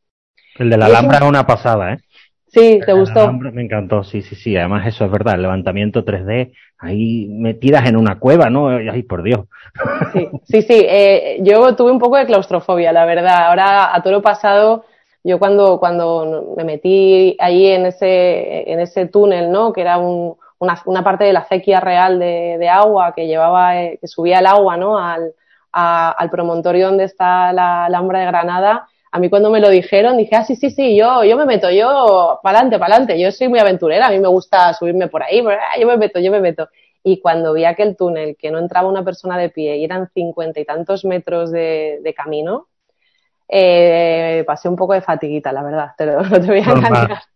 El 0.58 0.70
de 0.70 0.76
la 0.76 0.86
Alhambra 0.86 1.18
es 1.18 1.24
una 1.24 1.46
pasada, 1.46 1.94
¿eh? 1.94 1.98
Sí, 2.46 2.78
¿te 2.86 2.92
gustó? 2.92 3.20
Alhambra 3.20 3.50
me 3.50 3.62
encantó, 3.62 4.04
sí, 4.04 4.22
sí, 4.22 4.36
sí. 4.36 4.56
Además 4.56 4.86
eso 4.86 5.04
es 5.04 5.10
verdad, 5.10 5.34
el 5.34 5.42
levantamiento 5.42 6.04
3D, 6.04 6.52
ahí 6.78 7.26
metidas 7.28 7.88
en 7.88 7.96
una 7.96 8.20
cueva, 8.20 8.48
¿no? 8.48 8.68
Ay, 8.68 9.02
por 9.02 9.24
Dios. 9.24 9.46
Sí, 10.12 10.28
sí, 10.44 10.62
sí. 10.62 10.86
Eh, 10.88 11.38
yo 11.42 11.74
tuve 11.74 11.90
un 11.90 11.98
poco 11.98 12.16
de 12.16 12.26
claustrofobia, 12.26 12.92
la 12.92 13.06
verdad. 13.06 13.48
Ahora, 13.48 13.92
a 13.92 14.02
todo 14.02 14.12
lo 14.12 14.22
pasado, 14.22 14.84
yo 15.24 15.40
cuando, 15.40 15.80
cuando 15.80 16.54
me 16.56 16.62
metí 16.62 17.36
ahí 17.40 17.66
en 17.66 17.86
ese, 17.86 18.70
en 18.70 18.78
ese 18.78 19.06
túnel, 19.06 19.50
¿no? 19.50 19.72
Que 19.72 19.80
era 19.80 19.98
un, 19.98 20.36
una, 20.58 20.80
una, 20.86 21.04
parte 21.04 21.24
de 21.24 21.32
la 21.32 21.40
acequia 21.40 21.80
real 21.80 22.18
de, 22.18 22.56
de 22.58 22.68
agua 22.68 23.12
que 23.14 23.26
llevaba, 23.26 23.80
eh, 23.80 23.98
que 24.00 24.08
subía 24.08 24.38
el 24.38 24.46
agua, 24.46 24.76
¿no? 24.76 24.98
Al, 24.98 25.34
a, 25.72 26.10
al 26.12 26.30
promontorio 26.30 26.86
donde 26.86 27.04
está 27.04 27.52
la 27.52 27.86
Alhambra 27.86 28.20
de 28.20 28.26
Granada. 28.26 28.88
A 29.10 29.18
mí 29.18 29.28
cuando 29.28 29.50
me 29.50 29.60
lo 29.60 29.68
dijeron 29.68 30.16
dije, 30.16 30.36
ah, 30.36 30.44
sí, 30.44 30.56
sí, 30.56 30.70
sí, 30.70 30.96
yo, 30.96 31.24
yo 31.24 31.36
me 31.36 31.44
meto, 31.44 31.70
yo, 31.70 32.40
pa'lante, 32.42 32.78
pa'lante, 32.78 33.18
yo 33.20 33.30
soy 33.30 33.48
muy 33.48 33.58
aventurera, 33.58 34.06
a 34.06 34.10
mí 34.10 34.18
me 34.18 34.28
gusta 34.28 34.72
subirme 34.74 35.08
por 35.08 35.22
ahí, 35.22 35.42
pero, 35.42 35.60
ah, 35.60 35.78
yo 35.78 35.86
me 35.86 35.96
meto, 35.96 36.18
yo 36.20 36.30
me 36.32 36.40
meto. 36.40 36.68
Y 37.02 37.20
cuando 37.20 37.52
vi 37.52 37.64
aquel 37.64 37.96
túnel 37.96 38.36
que 38.36 38.50
no 38.50 38.58
entraba 38.58 38.88
una 38.88 39.04
persona 39.04 39.36
de 39.36 39.50
pie 39.50 39.76
y 39.76 39.84
eran 39.84 40.08
cincuenta 40.14 40.58
y 40.58 40.64
tantos 40.64 41.04
metros 41.04 41.52
de, 41.52 42.00
de 42.02 42.14
camino, 42.14 42.68
eh, 43.48 44.42
pasé 44.46 44.68
un 44.68 44.76
poco 44.76 44.94
de 44.94 45.02
fatiguita, 45.02 45.52
la 45.52 45.62
verdad, 45.62 45.90
te 45.96 46.06
lo, 46.06 46.22
no 46.22 46.40
te 46.40 46.46
voy 46.46 46.60
a 46.60 46.72
engañar 46.72 47.33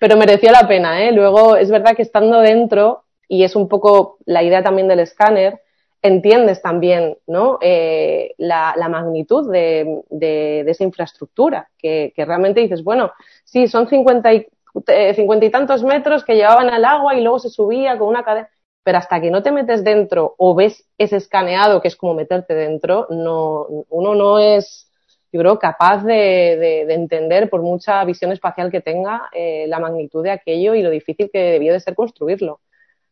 pero 0.00 0.16
mereció 0.16 0.50
la 0.52 0.66
pena, 0.66 1.02
¿eh? 1.02 1.12
Luego, 1.12 1.56
es 1.56 1.70
verdad 1.70 1.96
que 1.96 2.02
estando 2.02 2.40
dentro, 2.40 3.04
y 3.28 3.44
es 3.44 3.56
un 3.56 3.68
poco 3.68 4.18
la 4.26 4.42
idea 4.42 4.62
también 4.62 4.88
del 4.88 5.00
escáner, 5.00 5.60
entiendes 6.02 6.60
también, 6.60 7.16
¿no? 7.26 7.58
Eh, 7.62 8.34
la, 8.36 8.74
la, 8.76 8.88
magnitud 8.88 9.50
de, 9.50 10.02
de, 10.10 10.62
de 10.64 10.70
esa 10.70 10.84
infraestructura, 10.84 11.70
que, 11.78 12.12
que, 12.14 12.24
realmente 12.26 12.60
dices, 12.60 12.84
bueno, 12.84 13.12
sí, 13.44 13.68
son 13.68 13.88
cincuenta 13.88 14.32
y, 14.34 14.46
eh, 14.86 15.14
cincuenta 15.14 15.46
y 15.46 15.50
tantos 15.50 15.82
metros 15.82 16.24
que 16.24 16.34
llevaban 16.34 16.68
al 16.68 16.84
agua 16.84 17.14
y 17.14 17.22
luego 17.22 17.38
se 17.38 17.48
subía 17.48 17.96
con 17.96 18.08
una 18.08 18.22
cadena, 18.22 18.50
pero 18.82 18.98
hasta 18.98 19.20
que 19.20 19.30
no 19.30 19.42
te 19.42 19.50
metes 19.50 19.82
dentro 19.82 20.34
o 20.36 20.54
ves 20.54 20.84
ese 20.98 21.16
escaneado, 21.16 21.80
que 21.80 21.88
es 21.88 21.96
como 21.96 22.12
meterte 22.12 22.54
dentro, 22.54 23.06
no, 23.08 23.66
uno 23.88 24.14
no 24.14 24.38
es 24.38 24.90
yo 25.34 25.40
creo, 25.40 25.58
capaz 25.58 26.04
de, 26.04 26.14
de, 26.14 26.84
de, 26.86 26.94
entender, 26.94 27.50
por 27.50 27.60
mucha 27.60 28.04
visión 28.04 28.30
espacial 28.30 28.70
que 28.70 28.80
tenga, 28.80 29.28
eh, 29.32 29.66
la 29.66 29.80
magnitud 29.80 30.22
de 30.22 30.30
aquello 30.30 30.76
y 30.76 30.82
lo 30.82 30.90
difícil 30.90 31.28
que 31.32 31.40
debió 31.40 31.72
de 31.72 31.80
ser 31.80 31.96
construirlo. 31.96 32.60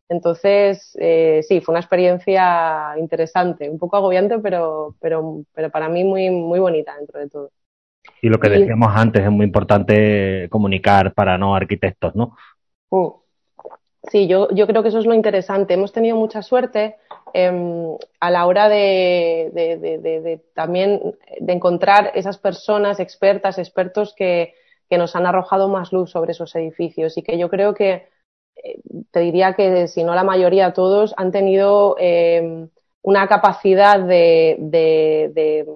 Entonces, 0.09 0.97
eh, 1.01 1.41
sí, 1.43 1.61
fue 1.61 1.73
una 1.73 1.81
experiencia 1.81 2.95
interesante, 2.97 3.69
un 3.69 3.77
poco 3.77 3.97
agobiante, 3.97 4.39
pero, 4.39 4.95
pero, 5.01 5.43
pero 5.53 5.71
para 5.71 5.89
mí 5.89 6.05
muy, 6.05 6.31
muy 6.31 6.61
bonita 6.61 6.97
dentro 6.97 7.19
de 7.19 7.29
todo. 7.29 7.51
Y 8.21 8.29
lo 8.29 8.39
que 8.39 8.51
decíamos 8.51 8.93
y, 8.95 9.01
antes, 9.01 9.25
es 9.25 9.31
muy 9.33 9.47
importante 9.47 10.47
comunicar 10.49 11.15
para 11.15 11.37
no 11.37 11.57
arquitectos, 11.57 12.15
¿no? 12.15 12.37
Uh, 12.91 13.15
sí, 14.13 14.29
yo, 14.29 14.49
yo 14.53 14.69
creo 14.69 14.85
que 14.85 14.91
eso 14.91 15.01
es 15.01 15.07
lo 15.07 15.15
interesante. 15.15 15.75
Hemos 15.75 15.93
tenido 15.93 16.17
mucha 16.17 16.41
suerte 16.41 16.99
eh, 17.35 17.97
a 18.21 18.31
la 18.31 18.47
hora 18.47 18.69
de, 18.69 20.41
también 20.55 21.17
de 21.41 21.53
encontrar 21.53 22.13
esas 22.15 22.39
personas 22.39 23.01
expertas, 23.01 23.59
expertos 23.59 24.15
que, 24.15 24.55
que 24.93 24.99
nos 24.99 25.17
han 25.17 25.25
arrojado 25.25 25.69
más 25.69 25.91
luz 25.91 26.11
sobre 26.11 26.33
esos 26.33 26.55
edificios 26.55 27.17
y 27.17 27.23
que 27.23 27.39
yo 27.39 27.49
creo 27.49 27.73
que 27.73 28.09
eh, 28.57 28.81
te 29.11 29.21
diría 29.21 29.55
que 29.55 29.89
si 29.89 30.05
no 30.05 30.15
la 30.15 30.23
mayoría 30.23 30.75
todos 30.75 31.15
han 31.17 31.33
tenido 31.33 31.97
eh, 31.99 32.69
una 33.01 33.27
capacidad 33.27 33.99
de, 34.01 35.67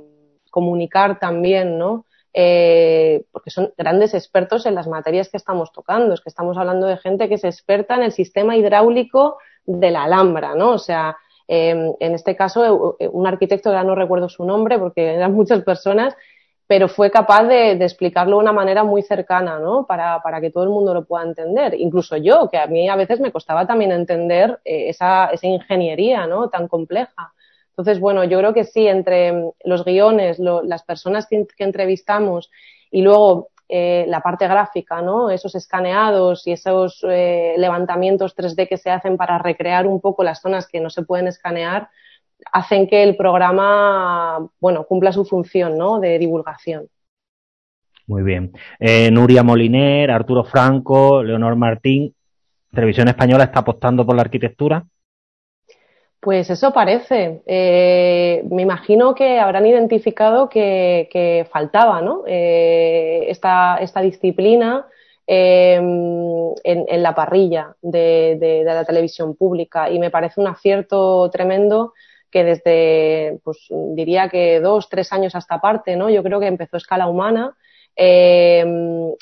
comunicar 0.50 1.18
también, 1.18 1.78
¿no? 1.78 2.04
Eh, 2.34 3.24
porque 3.32 3.50
son 3.50 3.72
grandes 3.76 4.12
expertos 4.12 4.66
en 4.66 4.74
las 4.74 4.86
materias 4.86 5.30
que 5.30 5.38
estamos 5.38 5.72
tocando, 5.72 6.12
es 6.12 6.20
que 6.20 6.28
estamos 6.28 6.58
hablando 6.58 6.86
de 6.86 6.98
gente 6.98 7.28
que 7.28 7.36
es 7.36 7.44
experta 7.44 7.94
en 7.94 8.02
el 8.02 8.12
sistema 8.12 8.56
hidráulico 8.56 9.38
de 9.64 9.90
la 9.90 10.04
Alhambra, 10.04 10.54
¿no? 10.54 10.72
O 10.72 10.78
sea, 10.78 11.16
eh, 11.48 11.92
en 12.00 12.14
este 12.14 12.36
caso, 12.36 12.96
un 13.12 13.26
arquitecto, 13.26 13.72
ya 13.72 13.84
no 13.84 13.94
recuerdo 13.94 14.28
su 14.28 14.44
nombre 14.44 14.78
porque 14.78 15.14
eran 15.14 15.32
muchas 15.32 15.62
personas, 15.62 16.16
pero 16.66 16.88
fue 16.88 17.10
capaz 17.10 17.44
de, 17.44 17.72
explicarlo 17.72 18.36
de 18.36 18.42
una 18.42 18.52
manera 18.52 18.82
muy 18.82 19.02
cercana, 19.02 19.58
¿no? 19.58 19.86
Para, 19.86 20.20
para, 20.22 20.40
que 20.40 20.50
todo 20.50 20.64
el 20.64 20.70
mundo 20.70 20.92
lo 20.92 21.04
pueda 21.04 21.24
entender. 21.24 21.74
Incluso 21.74 22.16
yo, 22.16 22.48
que 22.50 22.58
a 22.58 22.66
mí 22.66 22.88
a 22.88 22.96
veces 22.96 23.20
me 23.20 23.30
costaba 23.30 23.66
también 23.66 23.92
entender 23.92 24.58
eh, 24.64 24.88
esa, 24.88 25.26
esa 25.26 25.46
ingeniería, 25.46 26.26
¿no? 26.26 26.48
Tan 26.48 26.66
compleja. 26.66 27.32
Entonces, 27.70 28.00
bueno, 28.00 28.24
yo 28.24 28.38
creo 28.38 28.54
que 28.54 28.64
sí, 28.64 28.88
entre 28.88 29.52
los 29.64 29.84
guiones, 29.84 30.38
las 30.38 30.82
personas 30.82 31.26
que 31.26 31.46
entrevistamos 31.58 32.50
y 32.90 33.02
luego 33.02 33.50
eh, 33.68 34.04
la 34.08 34.20
parte 34.20 34.46
gráfica, 34.46 35.02
¿no? 35.02 35.30
Esos 35.30 35.54
escaneados 35.54 36.46
y 36.46 36.52
esos 36.52 37.04
eh, 37.08 37.54
levantamientos 37.58 38.36
3D 38.36 38.68
que 38.68 38.76
se 38.76 38.90
hacen 38.90 39.16
para 39.16 39.38
recrear 39.38 39.86
un 39.86 40.00
poco 40.00 40.22
las 40.22 40.40
zonas 40.40 40.66
que 40.66 40.80
no 40.80 40.90
se 40.90 41.02
pueden 41.02 41.26
escanear, 41.26 41.88
hacen 42.52 42.86
que 42.86 43.02
el 43.02 43.16
programa, 43.16 44.48
bueno, 44.60 44.84
cumpla 44.84 45.12
su 45.12 45.24
función, 45.24 45.76
¿no? 45.76 46.00
De 46.00 46.18
divulgación. 46.18 46.88
Muy 48.06 48.22
bien. 48.22 48.52
Eh, 48.78 49.10
Nuria 49.10 49.42
Moliner, 49.42 50.10
Arturo 50.10 50.44
Franco, 50.44 51.24
Leonor 51.24 51.56
Martín, 51.56 52.14
¿Televisión 52.76 53.08
Española 53.08 53.44
está 53.44 53.60
apostando 53.60 54.04
por 54.04 54.14
la 54.14 54.20
arquitectura? 54.22 54.84
Pues 56.20 56.50
eso 56.50 56.72
parece. 56.72 57.42
Eh, 57.46 58.42
me 58.50 58.62
imagino 58.62 59.14
que 59.14 59.38
habrán 59.38 59.66
identificado 59.66 60.48
que, 60.48 61.46
faltaba 61.52 62.00
¿no? 62.00 62.24
Eh, 62.26 63.26
esta, 63.28 63.78
esta, 63.78 64.00
disciplina 64.00 64.86
em, 65.26 66.52
en, 66.64 67.02
la 67.02 67.14
parrilla 67.14 67.76
de, 67.82 68.62
la 68.64 68.84
televisión 68.84 69.36
pública 69.36 69.90
y 69.90 69.98
me 69.98 70.10
parece 70.10 70.40
un 70.40 70.48
acierto 70.48 71.30
tremendo 71.30 71.92
que 72.30 72.44
desde, 72.44 73.38
pues 73.44 73.58
diría 73.94 74.28
que 74.28 74.60
dos, 74.60 74.88
tres 74.88 75.12
años 75.12 75.34
hasta 75.34 75.60
parte, 75.60 75.96
¿no? 75.96 76.10
Yo 76.10 76.22
creo 76.22 76.40
que 76.40 76.46
empezó 76.48 76.76
Escala 76.76 77.06
Humana 77.06 77.54
eh, 77.96 78.62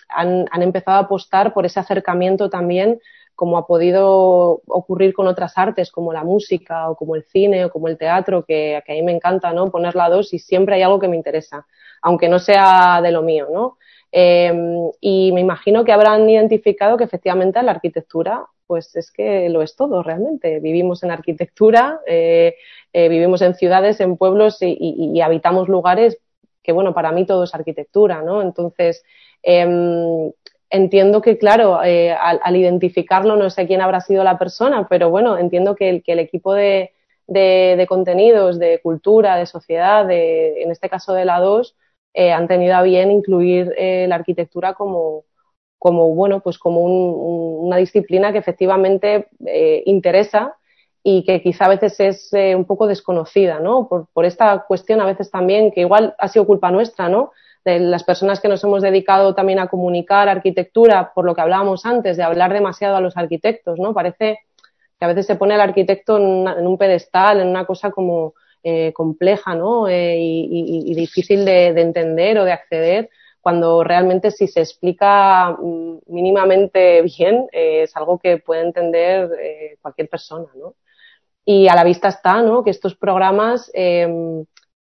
han, 0.09 0.63
empezado 0.63 0.97
a 0.97 1.01
apostar 1.03 1.55
por 1.55 1.65
ese 1.65 1.79
acercamiento 1.79 2.51
también 2.51 3.01
como 3.35 3.59
ha 3.59 3.67
podido 3.67 4.63
ocurrir 4.67 5.13
con 5.13 5.27
otras 5.27 5.57
artes 5.57 5.91
como 5.91 6.13
la 6.13 6.25
música 6.25 6.91
o 6.91 6.97
como 6.97 7.17
el 7.17 7.25
cine 7.25 7.65
o 7.65 7.71
como 7.71 7.89
el 7.89 7.99
teatro, 7.99 8.45
que, 8.45 8.77
a 8.77 8.93
mí 8.93 9.03
me 9.03 9.13
encanta 9.13 9.53
¿no? 9.53 9.71
poner 9.71 9.95
la 9.95 10.09
dos 10.09 10.33
y 10.35 10.39
siempre 10.39 10.77
hay 10.77 10.83
algo 10.83 11.01
que 11.01 11.09
me 11.09 11.17
interesa, 11.17 11.67
aunque 12.03 12.29
no 12.29 12.39
sea 12.39 13.01
de 13.03 13.11
lo 13.11 13.23
mío. 13.23 13.49
¿no? 13.53 13.79
Eh, 14.13 14.53
y 15.01 15.33
me 15.33 15.41
imagino 15.41 15.85
que 15.85 15.93
habrán 15.93 16.29
identificado 16.29 16.97
que 16.97 17.05
efectivamente 17.05 17.63
la 17.63 17.73
arquitectura 17.73 18.47
pues 18.67 18.95
es 18.97 19.11
que 19.11 19.49
lo 19.51 19.63
es 19.63 19.77
todo 19.77 20.03
realmente. 20.03 20.61
Vivimos 20.61 21.03
en 21.03 21.11
arquitectura, 21.11 22.01
eh, 22.07 22.57
eh, 22.93 23.09
vivimos 23.09 23.43
en 23.43 23.55
ciudades, 23.55 24.01
en 24.01 24.17
pueblos 24.17 24.59
y, 24.61 25.21
habitamos 25.21 25.69
lugares 25.69 26.19
que 26.63 26.73
bueno, 26.73 26.95
para 26.95 27.13
mí 27.13 27.27
todo 27.27 27.45
es 27.45 27.55
arquitectura, 27.55 28.23
¿no? 28.23 28.41
Entonces, 28.41 29.05
eh, 29.43 30.33
entiendo 30.71 31.23
que, 31.23 31.39
claro, 31.39 31.83
eh, 31.83 32.13
al, 32.13 32.57
identificarlo, 32.57 33.37
no 33.37 33.51
sé 33.51 33.67
quién 33.67 33.81
habrá 33.81 34.01
sido 34.01 34.25
la 34.25 34.39
persona, 34.39 34.87
pero 34.89 35.11
bueno, 35.11 35.39
entiendo 35.39 35.75
que 35.77 35.89
el, 35.89 36.03
que 36.03 36.13
el 36.13 36.19
equipo 36.19 36.55
de, 36.55 36.93
de, 37.27 37.87
contenidos, 37.89 38.59
de 38.59 38.81
cultura, 38.83 39.37
de 39.37 39.47
sociedad, 39.47 40.07
de, 40.07 40.63
en 40.63 40.71
este 40.71 40.89
caso 40.89 41.15
de 41.15 41.25
la 41.25 41.41
2, 41.41 41.77
eh, 42.15 42.33
han 42.33 42.49
tenido 42.49 42.77
a 42.77 42.83
bien 42.83 43.11
incluir 43.11 43.73
eh, 43.77 44.07
la 44.09 44.17
arquitectura 44.17 44.75
como, 44.75 45.25
como, 45.79 46.15
bueno, 46.15 46.41
pues 46.41 46.59
como 46.59 46.81
un, 46.81 47.67
una 47.67 47.77
disciplina 47.77 48.33
que 48.33 48.39
efectivamente 48.39 49.29
interesa 49.87 50.57
y 51.03 51.25
que 51.25 51.43
quizá 51.43 51.67
a 51.67 51.77
veces 51.77 52.01
es 52.01 52.31
un 52.57 52.65
poco 52.65 52.87
desconocida, 52.87 53.61
¿no? 53.61 53.89
Por, 53.89 54.07
por, 54.13 54.25
esta 54.25 54.65
cuestión 54.67 55.01
a 55.01 55.07
veces 55.07 55.31
también, 55.31 55.71
que 55.71 55.83
igual 55.83 56.15
ha 56.19 56.29
sido 56.29 56.47
culpa 56.47 56.71
nuestra, 56.71 57.09
¿no? 57.09 57.33
De 57.65 57.79
las 57.79 58.05
personas 58.05 58.41
que 58.41 58.49
nos 58.49 58.63
hemos 58.65 58.83
dedicado 58.83 59.35
también 59.35 59.59
a 59.59 59.69
comunicar 59.69 60.29
arquitectura, 60.29 61.13
por 61.15 61.25
lo 61.25 61.35
que 61.35 61.41
hablábamos 61.41 61.87
antes, 61.87 62.17
de 62.17 62.23
hablar 62.23 62.53
demasiado 62.53 62.97
a 62.97 63.01
los 63.01 63.17
arquitectos, 63.17 63.79
¿no? 63.79 63.95
Parece 63.95 64.41
que 64.99 65.05
a 65.05 65.09
veces 65.09 65.27
se 65.27 65.37
pone 65.37 65.55
al 65.55 65.61
arquitecto 65.61 66.17
en, 66.19 66.67
un 66.67 66.79
pedestal, 66.79 67.41
en 67.41 67.49
una 67.49 67.65
cosa 67.65 67.91
como 67.91 68.35
eh, 68.63 68.93
compleja, 68.93 69.55
¿no? 69.55 69.89
Eh, 69.89 70.19
y, 70.19 70.91
y, 70.91 70.95
difícil 70.95 71.45
de, 71.45 71.73
de 71.73 71.81
entender 71.81 72.39
o 72.39 72.45
de 72.45 72.53
acceder 72.53 73.11
cuando 73.45 73.85
realmente 73.85 74.31
si 74.31 74.49
se 74.49 74.61
explica 74.61 75.51
mm, 75.51 75.99
mínimamente 76.07 77.03
bien 77.03 77.47
eh, 77.53 77.83
es 77.83 77.95
algo 77.95 78.19
que 78.19 78.39
puede 78.39 78.63
entender 78.63 79.31
eh, 79.39 79.77
cualquier 79.83 80.09
persona, 80.09 80.49
¿no? 80.57 80.77
Y 81.45 81.69
a 81.69 81.75
la 81.75 81.85
vista 81.85 82.09
está, 82.09 82.41
¿no? 82.41 82.65
Que 82.65 82.71
estos 82.71 82.97
programas, 82.97 83.71
eh, 83.75 84.09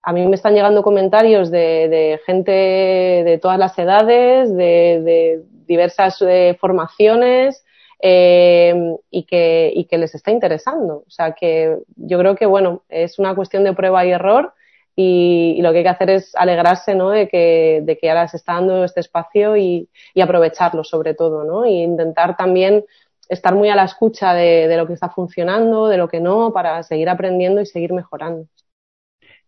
a 0.03 0.13
mí 0.13 0.27
me 0.27 0.37
están 0.37 0.55
llegando 0.55 0.83
comentarios 0.83 1.51
de, 1.51 1.89
de 1.89 2.21
gente 2.27 2.53
de 2.53 3.39
todas 3.41 3.59
las 3.59 3.79
edades, 3.79 4.55
de, 4.55 5.01
de 5.03 5.43
diversas 5.67 6.21
eh, 6.23 6.57
formaciones, 6.61 7.65
eh, 8.05 8.97
y, 9.11 9.23
que, 9.25 9.73
y 9.73 9.85
que 9.85 9.97
les 9.97 10.15
está 10.17 10.33
interesando. 10.33 11.05
O 11.07 11.11
sea 11.11 11.33
que 11.33 11.79
yo 11.95 12.19
creo 12.19 12.35
que, 12.35 12.47
bueno, 12.47 12.83
es 12.89 13.21
una 13.21 13.37
cuestión 13.37 13.63
de 13.63 13.75
prueba 13.75 14.05
y 14.05 14.11
error 14.11 14.55
y, 14.97 15.55
y, 15.57 15.63
lo 15.63 15.71
que 15.71 15.79
hay 15.79 15.85
que 15.85 15.91
hacer 15.91 16.11
es 16.11 16.35
alegrarse 16.35 16.97
¿no? 16.97 17.11
de, 17.11 17.29
que, 17.29 17.81
de 17.85 17.97
que 17.97 18.11
ahora 18.11 18.27
se 18.27 18.39
está 18.39 18.55
dando 18.55 18.85
este 18.85 19.01
espacio 19.01 19.57
y, 19.57 19.89
y 20.15 20.21
aprovecharlo 20.21 20.83
sobre 20.83 21.15
todo, 21.15 21.45
¿no? 21.45 21.65
Y 21.65 21.81
intentar 21.83 22.37
también 22.37 22.85
estar 23.29 23.55
muy 23.55 23.69
a 23.71 23.77
la 23.77 23.85
escucha 23.85 24.35
de, 24.35 24.67
de, 24.67 24.77
lo 24.77 24.87
que 24.89 24.95
está 24.95 25.09
funcionando, 25.09 25.87
de 25.87 25.97
lo 25.97 26.09
que 26.09 26.21
no, 26.21 26.53
para 26.53 26.83
seguir 26.83 27.09
aprendiendo 27.09 27.61
y 27.61 27.67
seguir 27.67 27.93
mejorando. 27.93 28.49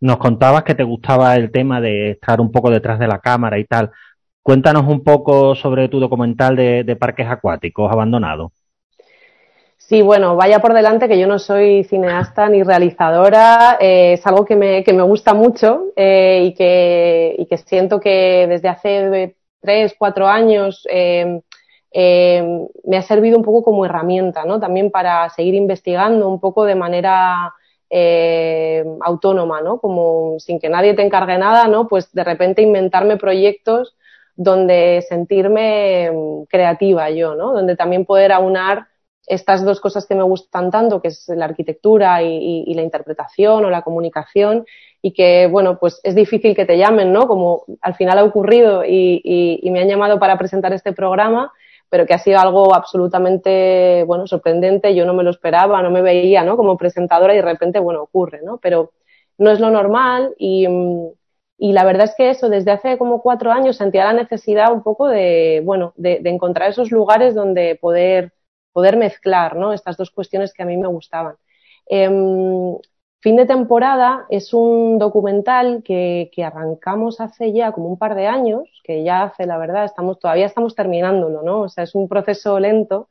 Nos 0.04 0.18
contabas 0.18 0.64
que 0.64 0.74
te 0.74 0.82
gustaba 0.82 1.34
el 1.34 1.50
tema 1.50 1.80
de 1.80 2.10
estar 2.10 2.38
un 2.38 2.52
poco 2.52 2.68
detrás 2.68 2.98
de 2.98 3.06
la 3.06 3.20
cámara 3.20 3.58
y 3.58 3.64
tal. 3.64 3.90
Cuéntanos 4.42 4.86
un 4.86 5.02
poco 5.02 5.54
sobre 5.54 5.88
tu 5.88 5.98
documental 5.98 6.56
de, 6.56 6.96
parques 7.00 7.26
acuáticos 7.26 7.90
abandonados. 7.90 8.52
Sí, 9.78 10.02
bueno, 10.02 10.36
vaya 10.36 10.58
por 10.58 10.74
delante 10.74 11.08
que 11.08 11.18
yo 11.18 11.26
no 11.26 11.38
soy 11.38 11.84
cineasta 11.84 12.50
ni 12.50 12.62
realizadora, 12.62 13.78
eh, 13.80 14.12
es 14.12 14.26
algo 14.26 14.44
que 14.44 14.56
me, 14.56 14.84
que 14.84 14.92
me 14.92 15.02
gusta 15.02 15.32
mucho 15.32 15.86
eh, 15.96 16.48
y, 16.48 16.54
que, 16.54 17.36
y 17.38 17.46
que 17.46 17.56
siento 17.56 17.98
que 17.98 18.46
desde 18.46 18.68
hace 18.68 19.36
tres, 19.62 19.94
cuatro 19.98 20.26
años 20.28 20.86
eh, 20.90 21.40
eh, 21.90 22.66
me 22.84 22.98
ha 22.98 23.02
servido 23.02 23.38
un 23.38 23.44
poco 23.44 23.62
como 23.62 23.86
herramienta, 23.86 24.44
¿no? 24.44 24.60
También 24.60 24.90
para 24.90 25.30
seguir 25.30 25.54
investigando 25.54 26.28
un 26.28 26.40
poco 26.40 26.66
de 26.66 26.74
manera 26.74 27.54
eh, 27.96 28.84
autónoma, 29.02 29.60
¿no? 29.60 29.78
Como 29.78 30.40
sin 30.40 30.58
que 30.58 30.68
nadie 30.68 30.94
te 30.94 31.02
encargue 31.02 31.38
nada, 31.38 31.68
¿no? 31.68 31.86
Pues 31.86 32.12
de 32.12 32.24
repente 32.24 32.60
inventarme 32.60 33.16
proyectos 33.18 33.94
donde 34.34 35.04
sentirme 35.08 36.10
mm, 36.10 36.42
creativa 36.46 37.08
yo, 37.10 37.36
¿no? 37.36 37.52
Donde 37.52 37.76
también 37.76 38.04
poder 38.04 38.32
aunar 38.32 38.88
estas 39.28 39.64
dos 39.64 39.80
cosas 39.80 40.06
que 40.06 40.16
me 40.16 40.24
gustan 40.24 40.72
tanto, 40.72 41.00
que 41.00 41.06
es 41.06 41.28
la 41.28 41.44
arquitectura 41.44 42.20
y, 42.20 42.36
y, 42.36 42.64
y, 42.66 42.74
la 42.74 42.82
interpretación 42.82 43.64
o 43.64 43.70
la 43.70 43.82
comunicación, 43.82 44.66
y 45.00 45.12
que, 45.12 45.46
bueno, 45.46 45.78
pues 45.78 46.00
es 46.02 46.16
difícil 46.16 46.56
que 46.56 46.66
te 46.66 46.76
llamen, 46.76 47.12
¿no? 47.12 47.28
Como 47.28 47.62
al 47.80 47.94
final 47.94 48.18
ha 48.18 48.24
ocurrido 48.24 48.84
y, 48.84 49.20
y 49.22 49.70
me 49.70 49.80
han 49.80 49.88
llamado 49.88 50.18
para 50.18 50.36
presentar 50.36 50.72
este 50.72 50.92
programa 50.92 51.52
pero 51.94 52.06
que 52.06 52.14
ha 52.14 52.18
sido 52.18 52.40
algo 52.40 52.74
absolutamente, 52.74 54.02
bueno, 54.04 54.26
sorprendente, 54.26 54.96
yo 54.96 55.06
no 55.06 55.14
me 55.14 55.22
lo 55.22 55.30
esperaba, 55.30 55.80
no 55.80 55.92
me 55.92 56.02
veía, 56.02 56.42
¿no? 56.42 56.56
Como 56.56 56.76
presentadora 56.76 57.34
y 57.34 57.36
de 57.36 57.42
repente, 57.42 57.78
bueno, 57.78 58.02
ocurre, 58.02 58.40
¿no? 58.42 58.58
Pero 58.58 58.94
no 59.38 59.52
es 59.52 59.60
lo 59.60 59.70
normal 59.70 60.34
y, 60.36 60.66
y 61.56 61.72
la 61.72 61.84
verdad 61.84 62.06
es 62.06 62.16
que 62.16 62.30
eso, 62.30 62.48
desde 62.48 62.72
hace 62.72 62.98
como 62.98 63.22
cuatro 63.22 63.52
años 63.52 63.76
sentía 63.76 64.06
la 64.06 64.12
necesidad 64.12 64.72
un 64.72 64.82
poco 64.82 65.06
de, 65.06 65.62
bueno, 65.64 65.92
de, 65.94 66.20
encontrar 66.24 66.68
esos 66.68 66.90
lugares 66.90 67.32
donde 67.32 67.78
poder, 67.80 68.32
poder 68.72 68.96
mezclar, 68.96 69.54
¿no? 69.54 69.72
Estas 69.72 69.96
dos 69.96 70.10
cuestiones 70.10 70.52
que 70.52 70.64
a 70.64 70.66
mí 70.66 70.76
me 70.76 70.88
gustaban. 70.88 71.36
Eh, 71.88 72.10
Fin 73.24 73.36
de 73.36 73.46
temporada 73.46 74.26
es 74.28 74.52
un 74.52 74.98
documental 74.98 75.82
que, 75.82 76.30
que, 76.30 76.44
arrancamos 76.44 77.22
hace 77.22 77.54
ya 77.54 77.72
como 77.72 77.88
un 77.88 77.96
par 77.96 78.16
de 78.16 78.26
años, 78.26 78.68
que 78.84 79.02
ya 79.02 79.22
hace, 79.22 79.46
la 79.46 79.56
verdad, 79.56 79.86
estamos, 79.86 80.18
todavía 80.18 80.44
estamos 80.44 80.74
terminándolo, 80.74 81.40
¿no? 81.40 81.62
O 81.62 81.68
sea, 81.70 81.84
es 81.84 81.94
un 81.94 82.06
proceso 82.06 82.60
lento. 82.60 83.08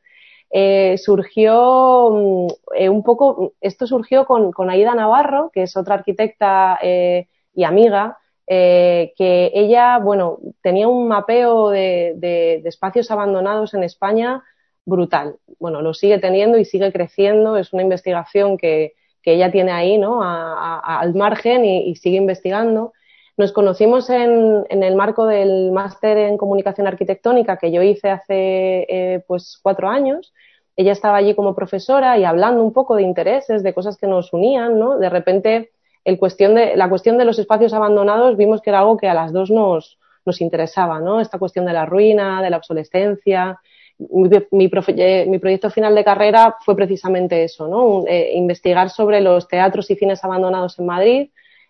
Eh, 0.52 1.00
surgió 1.00 2.48
eh, 2.76 2.90
un 2.90 3.02
poco, 3.02 3.54
esto 3.60 3.88
surgió 3.88 4.28
con, 4.28 4.52
con, 4.52 4.70
Aida 4.70 4.94
Navarro, 4.94 5.50
que 5.52 5.64
es 5.64 5.76
otra 5.76 5.96
arquitecta 5.96 6.78
eh, 6.84 7.28
y 7.56 7.64
amiga, 7.64 8.20
que 8.46 9.52
ella, 9.56 9.98
bueno, 9.98 10.38
tenía 10.62 10.88
un 10.88 11.08
mapeo 11.08 11.72
de, 11.72 12.14
de, 12.18 12.60
de 12.62 12.70
espacios 12.70 13.10
abandonados 13.10 13.74
en 13.74 13.82
España 13.82 14.44
brutal. 14.86 15.38
Bueno, 15.58 15.82
lo 15.82 15.96
sigue 15.96 16.20
teniendo 16.20 16.60
y 16.60 16.66
sigue 16.66 16.92
creciendo. 16.92 17.58
Es 17.58 17.74
una 17.74 17.82
investigación 17.82 18.60
que, 18.60 18.94
que 19.24 19.34
ella 19.34 19.52
tiene 19.52 19.72
ahí, 19.72 19.98
¿no? 19.98 20.20
Al 20.22 21.16
margen 21.16 21.66
y, 21.66 21.96
sigue 21.96 22.18
investigando. 22.18 22.94
Nos 23.38 23.54
conocimos 23.54 24.10
en, 24.10 24.66
el 24.70 24.96
marco 24.96 25.26
del 25.26 25.72
máster 25.72 26.18
en 26.18 26.38
comunicación 26.38 26.86
arquitectónica 26.86 27.58
que 27.58 27.72
yo 27.72 27.82
hice 27.82 28.10
hace 28.10 28.86
eh, 28.90 29.24
pues 29.26 29.60
cuatro 29.64 29.88
años. 29.88 30.34
Ella 30.76 30.92
estaba 30.92 31.18
allí 31.18 31.34
como 31.36 31.56
profesora 31.56 32.18
y 32.18 32.26
hablando 32.26 32.62
un 32.62 32.74
poco 32.74 32.96
de 32.96 33.04
intereses, 33.04 33.64
de 33.64 33.74
cosas 33.74 33.98
que 33.98 34.08
nos 34.08 34.34
unían, 34.34 34.78
¿no? 34.78 34.98
De 35.00 35.10
repente, 35.10 35.72
la 36.06 36.90
cuestión 36.90 37.18
de 37.18 37.26
los 37.26 37.40
espacios 37.40 37.74
abandonados 37.74 38.36
vimos 38.36 38.62
que 38.62 38.72
era 38.72 38.80
algo 38.80 38.98
que 38.98 39.08
a 39.08 39.14
las 39.14 39.32
dos 39.32 39.50
nos, 39.50 39.98
nos 40.26 40.42
interesaba, 40.42 41.00
¿no? 41.00 41.22
Esta 41.22 41.40
cuestión 41.40 41.66
de 41.66 41.74
la 41.74 41.86
ruina, 41.86 42.42
de 42.42 42.50
la 42.50 42.58
obsolescencia, 42.58 43.60
mi, 43.98 44.30
mi, 44.52 44.68
profe, 44.68 45.26
mi, 45.28 45.40
proyecto 45.40 45.70
final 45.70 45.96
de 45.96 46.04
carrera 46.04 46.58
fue 46.64 46.76
precisamente 46.76 47.44
eso, 47.44 47.68
¿no? 47.68 48.04
Eh, 48.08 48.34
investigar 48.36 48.90
sobre 48.90 49.22
los 49.22 49.48
teatros 49.48 49.90
y 49.92 49.96
cines 49.96 50.24
abandonados 50.24 50.80
en 50.80 50.86
Madrid. 50.86 51.30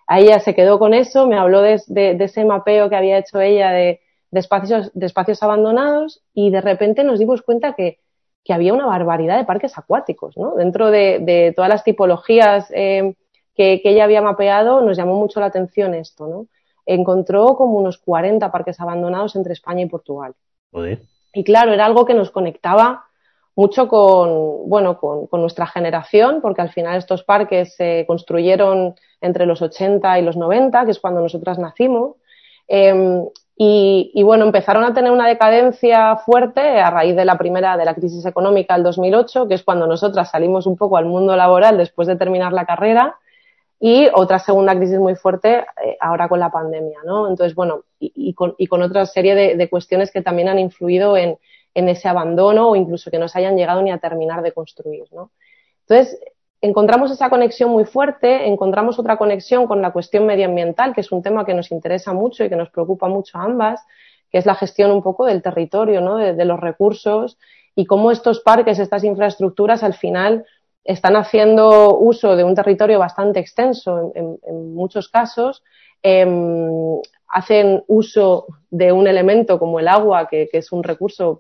Ella 0.10 0.40
se 0.40 0.56
quedó 0.56 0.80
con 0.80 0.94
eso, 0.94 1.28
me 1.28 1.38
habló 1.38 1.62
de, 1.62 1.82
de, 1.88 2.16
de, 2.16 2.26
ese 2.26 2.44
mapeo 2.46 2.90
que 2.90 2.96
había 2.96 3.18
hecho 3.18 3.40
ella 3.40 3.72
de, 3.72 4.02
de 4.32 4.40
espacios, 4.40 4.92
de 4.94 5.06
espacios 5.06 5.44
abandonados 5.44 6.22
y 6.34 6.50
de 6.50 6.62
repente 6.62 7.04
nos 7.04 7.20
dimos 7.20 7.42
cuenta 7.42 7.74
que, 7.74 8.00
que 8.44 8.54
había 8.54 8.74
una 8.74 8.86
barbaridad 8.86 9.38
de 9.38 9.46
parques 9.46 9.78
acuáticos, 9.78 10.38
¿no? 10.38 10.56
Dentro 10.56 10.92
de, 10.92 11.20
de 11.20 11.54
todas 11.56 11.70
las 11.70 11.84
tipologías 11.84 12.70
eh, 12.74 13.16
que, 13.56 13.80
que, 13.82 13.92
ella 13.92 14.04
había 14.04 14.22
mapeado, 14.22 14.82
nos 14.82 14.98
llamó 14.98 15.16
mucho 15.16 15.40
la 15.40 15.46
atención 15.48 15.94
esto, 15.94 16.28
¿no? 16.28 16.48
Encontró 16.86 17.56
como 17.56 17.78
unos 17.78 17.98
40 18.00 18.52
parques 18.52 18.80
abandonados 18.82 19.36
entre 19.36 19.54
España 19.54 19.84
y 19.84 19.88
Portugal. 19.88 20.34
Joder. 20.72 21.02
Y 21.34 21.44
claro, 21.44 21.74
era 21.74 21.86
algo 21.86 22.06
que 22.06 22.14
nos 22.14 22.32
conectaba 22.32 23.06
mucho 23.56 23.88
con, 23.88 24.70
bueno, 24.70 24.98
con, 24.98 25.28
con, 25.28 25.42
nuestra 25.42 25.68
generación, 25.68 26.40
porque 26.42 26.62
al 26.62 26.72
final 26.72 26.98
estos 26.98 27.24
parques 27.24 27.76
se 27.76 28.06
construyeron 28.08 28.96
entre 29.22 29.46
los 29.46 29.62
80 29.62 30.20
y 30.20 30.22
los 30.24 30.38
90, 30.38 30.86
que 30.86 30.92
es 30.92 31.00
cuando 31.00 31.22
nosotras 31.22 31.60
nacimos. 31.60 32.16
Eh, 32.68 33.24
y, 33.56 34.12
y, 34.16 34.24
bueno, 34.24 34.46
empezaron 34.46 34.84
a 34.84 34.94
tener 34.94 35.12
una 35.12 35.28
decadencia 35.28 36.18
fuerte 36.18 36.60
a 36.82 36.90
raíz 36.90 37.16
de 37.16 37.26
la 37.26 37.38
primera, 37.38 37.78
de 37.78 37.86
la 37.86 37.94
crisis 37.94 38.26
económica 38.26 38.74
del 38.74 38.84
2008, 38.84 39.48
que 39.48 39.54
es 39.54 39.64
cuando 39.64 39.86
nosotras 39.86 40.32
salimos 40.32 40.66
un 40.66 40.76
poco 40.76 40.98
al 40.98 41.06
mundo 41.06 41.36
laboral 41.36 41.78
después 41.78 42.08
de 42.08 42.16
terminar 42.16 42.52
la 42.52 42.66
carrera, 42.66 43.18
y 43.80 44.08
otra 44.14 44.40
segunda 44.40 44.76
crisis 44.76 44.98
muy 44.98 45.16
fuerte 45.16 45.66
eh, 45.84 45.98
ahora 46.00 46.30
con 46.30 46.40
la 46.40 46.50
pandemia, 46.50 47.00
¿no? 47.06 47.28
Entonces, 47.28 47.54
bueno, 47.54 47.82
y, 48.16 48.34
con, 48.34 48.82
otra 48.82 49.06
serie 49.06 49.56
de, 49.56 49.70
cuestiones 49.70 50.12
que 50.12 50.22
también 50.22 50.50
han 50.50 50.60
influido 50.60 51.16
en, 51.18 51.38
ese 51.74 52.08
abandono 52.08 52.70
o 52.70 52.76
incluso 52.76 53.10
que 53.10 53.20
no 53.20 53.28
se 53.28 53.40
hayan 53.40 53.58
llegado 53.58 53.82
ni 53.82 53.92
a 53.92 53.98
terminar 53.98 54.42
de 54.44 54.52
construir, 54.52 55.06
¿no? 55.12 55.32
Entonces, 55.88 56.20
encontramos 56.62 57.12
esa 57.12 57.30
conexión 57.30 57.72
muy 57.72 57.84
fuerte, 57.86 58.48
encontramos 58.48 59.00
otra 59.00 59.18
conexión 59.18 59.68
con 59.68 59.82
la 59.82 59.92
cuestión 59.92 60.26
medioambiental, 60.26 60.94
que 60.94 61.02
es 61.02 61.12
un 61.12 61.22
tema 61.22 61.46
que 61.46 61.54
nos 61.54 61.72
interesa 61.72 62.14
mucho 62.14 62.44
y 62.44 62.50
que 62.50 62.56
nos 62.56 62.70
preocupa 62.70 63.08
mucho 63.08 63.38
a 63.38 63.44
ambas, 63.44 63.84
que 64.32 64.38
es 64.38 64.46
la 64.46 64.56
gestión 64.56 64.92
un 64.92 65.04
poco 65.04 65.26
del 65.26 65.42
territorio, 65.42 66.00
¿no? 66.00 66.18
de, 66.18 66.46
los 66.46 66.60
recursos 66.60 67.38
y 67.76 67.86
cómo 67.86 68.12
estos 68.12 68.40
parques, 68.40 68.80
estas 68.80 69.04
infraestructuras 69.04 69.84
al 69.84 69.94
final 69.94 70.46
están 70.84 71.16
haciendo 71.16 71.98
uso 71.98 72.36
de 72.36 72.44
un 72.44 72.56
territorio 72.56 73.00
bastante 73.00 73.40
extenso 73.40 74.12
en, 74.16 74.74
muchos 74.74 75.10
casos, 75.10 75.64
eh, 76.02 76.26
hacen 77.34 77.84
uso 77.88 78.46
de 78.70 78.92
un 78.92 79.08
elemento 79.08 79.58
como 79.58 79.80
el 79.80 79.88
agua, 79.88 80.28
que, 80.30 80.48
que, 80.52 80.60
es 80.60 80.72
un 80.72 80.84
recurso, 80.84 81.40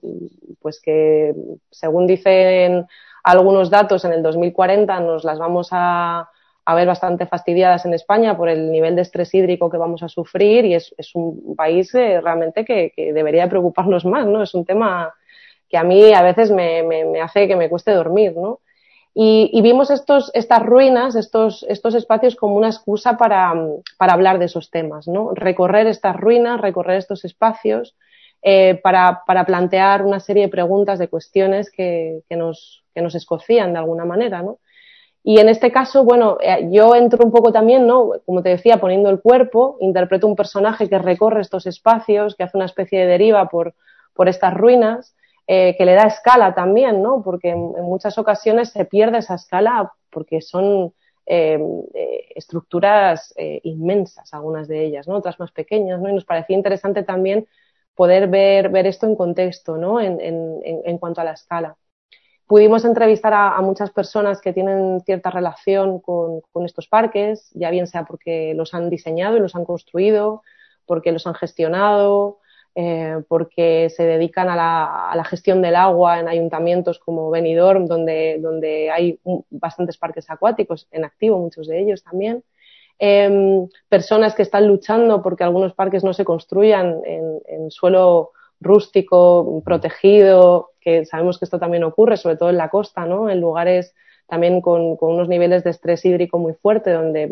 pues 0.60 0.82
que 0.82 1.36
según 1.70 2.08
dicen 2.08 2.88
algunos 3.24 3.70
datos, 3.70 4.04
en 4.04 4.14
el 4.14 4.24
2040 4.24 5.00
nos 5.02 5.24
las 5.24 5.38
vamos 5.38 5.70
a, 5.72 6.30
a, 6.66 6.76
ver 6.76 6.88
bastante 6.88 7.28
fastidiadas 7.28 7.86
en 7.86 7.94
España 7.94 8.36
por 8.36 8.50
el 8.50 8.72
nivel 8.72 8.96
de 8.96 9.04
estrés 9.04 9.36
hídrico 9.36 9.70
que 9.70 9.78
vamos 9.78 10.02
a 10.02 10.10
sufrir 10.10 10.66
y 10.66 10.74
es, 10.74 10.96
es 10.98 11.14
un 11.14 11.56
país 11.56 11.94
eh, 11.94 12.20
realmente 12.22 12.66
que, 12.66 12.92
debería 13.14 13.48
preocuparnos 13.48 14.04
más, 14.04 14.26
¿no? 14.26 14.42
Es 14.42 14.56
un 14.56 14.66
tema 14.66 15.14
que 15.70 15.78
a 15.78 15.84
mí 15.84 16.12
a 16.12 16.24
veces 16.24 16.50
me, 16.50 16.82
me, 16.82 17.06
me 17.06 17.22
hace 17.22 17.48
que 17.48 17.56
me 17.56 17.70
cueste 17.70 17.92
dormir, 17.92 18.34
¿no? 18.36 18.62
Y, 19.16 19.62
vimos 19.62 19.92
estos, 19.92 20.32
estas 20.34 20.64
ruinas, 20.64 21.16
estos, 21.16 21.64
estos 21.70 21.94
espacios 21.94 22.36
como 22.36 22.56
una 22.56 22.70
excusa 22.70 23.16
para, 23.16 23.54
para 23.98 24.14
hablar 24.14 24.40
de 24.40 24.46
esos 24.46 24.72
temas, 24.72 25.08
¿no? 25.08 25.36
Recorrer 25.36 25.86
estas 25.86 26.16
ruinas, 26.16 26.60
recorrer 26.60 26.98
estos 26.98 27.24
espacios, 27.24 27.96
eh, 28.42 28.80
para, 28.82 29.22
para, 29.28 29.46
plantear 29.46 30.02
una 30.02 30.20
serie 30.20 30.44
de 30.44 30.50
preguntas, 30.50 30.98
de 30.98 31.10
cuestiones 31.10 31.70
que, 31.70 32.22
que, 32.28 32.36
nos, 32.36 32.84
que 32.96 33.02
nos 33.02 33.14
escocían 33.14 33.74
de 33.74 33.80
alguna 33.80 34.04
manera, 34.04 34.42
¿no? 34.42 34.58
Y 35.24 35.40
en 35.40 35.48
este 35.48 35.72
caso, 35.72 36.04
bueno, 36.04 36.38
eh, 36.42 36.68
yo 36.70 36.96
entro 36.96 37.24
un 37.24 37.32
poco 37.32 37.54
también, 37.54 37.88
¿no? 37.88 38.12
Como 38.26 38.42
te 38.42 38.50
decía, 38.50 38.78
poniendo 38.78 39.10
el 39.10 39.22
cuerpo, 39.22 39.78
interpreto 39.80 40.28
un 40.28 40.36
personaje 40.36 40.90
que 40.90 40.98
recorre 40.98 41.42
estos 41.42 41.68
espacios, 41.68 42.36
que 42.36 42.44
hace 42.44 42.58
una 42.58 42.66
especie 42.66 43.02
de 43.02 43.06
deriva 43.06 43.48
por, 43.48 43.76
por 44.14 44.28
estas 44.28 44.54
ruinas, 44.54 45.16
eh, 45.46 45.76
que 45.78 45.86
le 45.86 45.94
da 45.94 46.04
escala 46.04 46.56
también, 46.56 47.02
¿no? 47.02 47.22
Porque 47.22 47.50
en, 47.50 47.74
muchas 47.84 48.18
ocasiones 48.18 48.70
se 48.70 48.86
pierde 48.86 49.18
esa 49.18 49.36
escala 49.36 49.92
porque 50.10 50.42
son 50.42 50.94
eh, 51.26 51.60
eh, 51.94 52.28
estructuras 52.36 53.34
inmensas, 53.64 54.34
algunas 54.34 54.68
de 54.68 54.86
ellas, 54.86 55.08
¿no? 55.08 55.16
Otras 55.16 55.40
más 55.40 55.52
pequeñas, 55.52 56.00
¿no? 56.00 56.10
Y 56.10 56.14
nos 56.14 56.26
parecía 56.26 56.56
interesante 56.56 57.04
también 57.04 57.46
poder 57.94 58.28
ver, 58.28 58.70
ver 58.70 58.88
esto 58.88 59.06
en 59.06 59.16
contexto, 59.16 59.76
¿no? 59.78 60.00
En, 60.00 60.22
en, 60.22 60.62
en 60.64 60.98
cuanto 60.98 61.20
a 61.20 61.26
la 61.26 61.34
escala. 61.34 61.76
Pudimos 62.48 62.86
entrevistar 62.86 63.34
a, 63.34 63.56
a, 63.56 63.62
muchas 63.62 63.90
personas 63.92 64.40
que 64.40 64.54
tienen 64.54 65.02
cierta 65.02 65.30
relación 65.30 66.00
con, 66.00 66.42
con, 66.52 66.66
estos 66.66 66.88
parques, 66.88 67.50
ya 67.54 67.70
bien 67.70 67.88
sea 67.88 68.06
porque 68.06 68.54
los 68.54 68.74
han 68.74 68.90
diseñado 68.90 69.38
y 69.38 69.40
los 69.40 69.56
han 69.56 69.66
construido, 69.66 70.42
porque 70.86 71.12
los 71.12 71.26
han 71.28 71.36
gestionado, 71.36 72.40
eh, 72.76 73.22
porque 73.28 73.90
se 73.90 74.04
dedican 74.04 74.50
a 74.50 74.56
la, 75.16 75.24
gestión 75.24 75.62
del 75.62 75.76
agua 75.76 76.20
en 76.20 76.28
ayuntamientos 76.28 77.00
como 77.00 77.30
Benidorm, 77.30 77.86
donde, 77.86 78.40
donde 78.42 78.92
hay 78.92 79.20
bastantes 79.50 79.98
parques 79.98 80.30
acuáticos 80.30 80.88
en 80.92 81.06
activo, 81.06 81.40
muchos 81.40 81.68
de 81.68 81.80
ellos 81.80 82.04
también 82.04 82.44
eh, 83.00 83.68
personas 83.90 84.36
que 84.36 84.44
están 84.44 84.68
luchando 84.68 85.22
porque 85.22 85.44
algunos 85.44 85.74
parques 85.74 86.04
no 86.04 86.14
se 86.14 86.26
construyan 86.26 87.02
en, 87.06 87.70
suelo 87.72 88.32
rústico, 88.60 89.62
protegido, 89.66 90.72
que 90.80 91.06
sabemos 91.06 91.38
que 91.38 91.46
esto 91.46 91.60
también 91.60 91.84
ocurre, 91.84 92.18
sobre 92.18 92.38
todo 92.38 92.50
en 92.50 92.58
la 92.58 92.70
costa, 92.70 93.06
¿no? 93.06 93.30
En 93.30 93.42
lugares 93.42 93.94
también 94.28 94.62
con, 94.62 94.98
unos 95.02 95.28
niveles 95.28 95.64
de 95.64 95.72
estrés 95.72 96.06
hídrico 96.06 96.38
muy 96.38 96.54
fuerte, 96.54 96.92
donde 96.92 97.30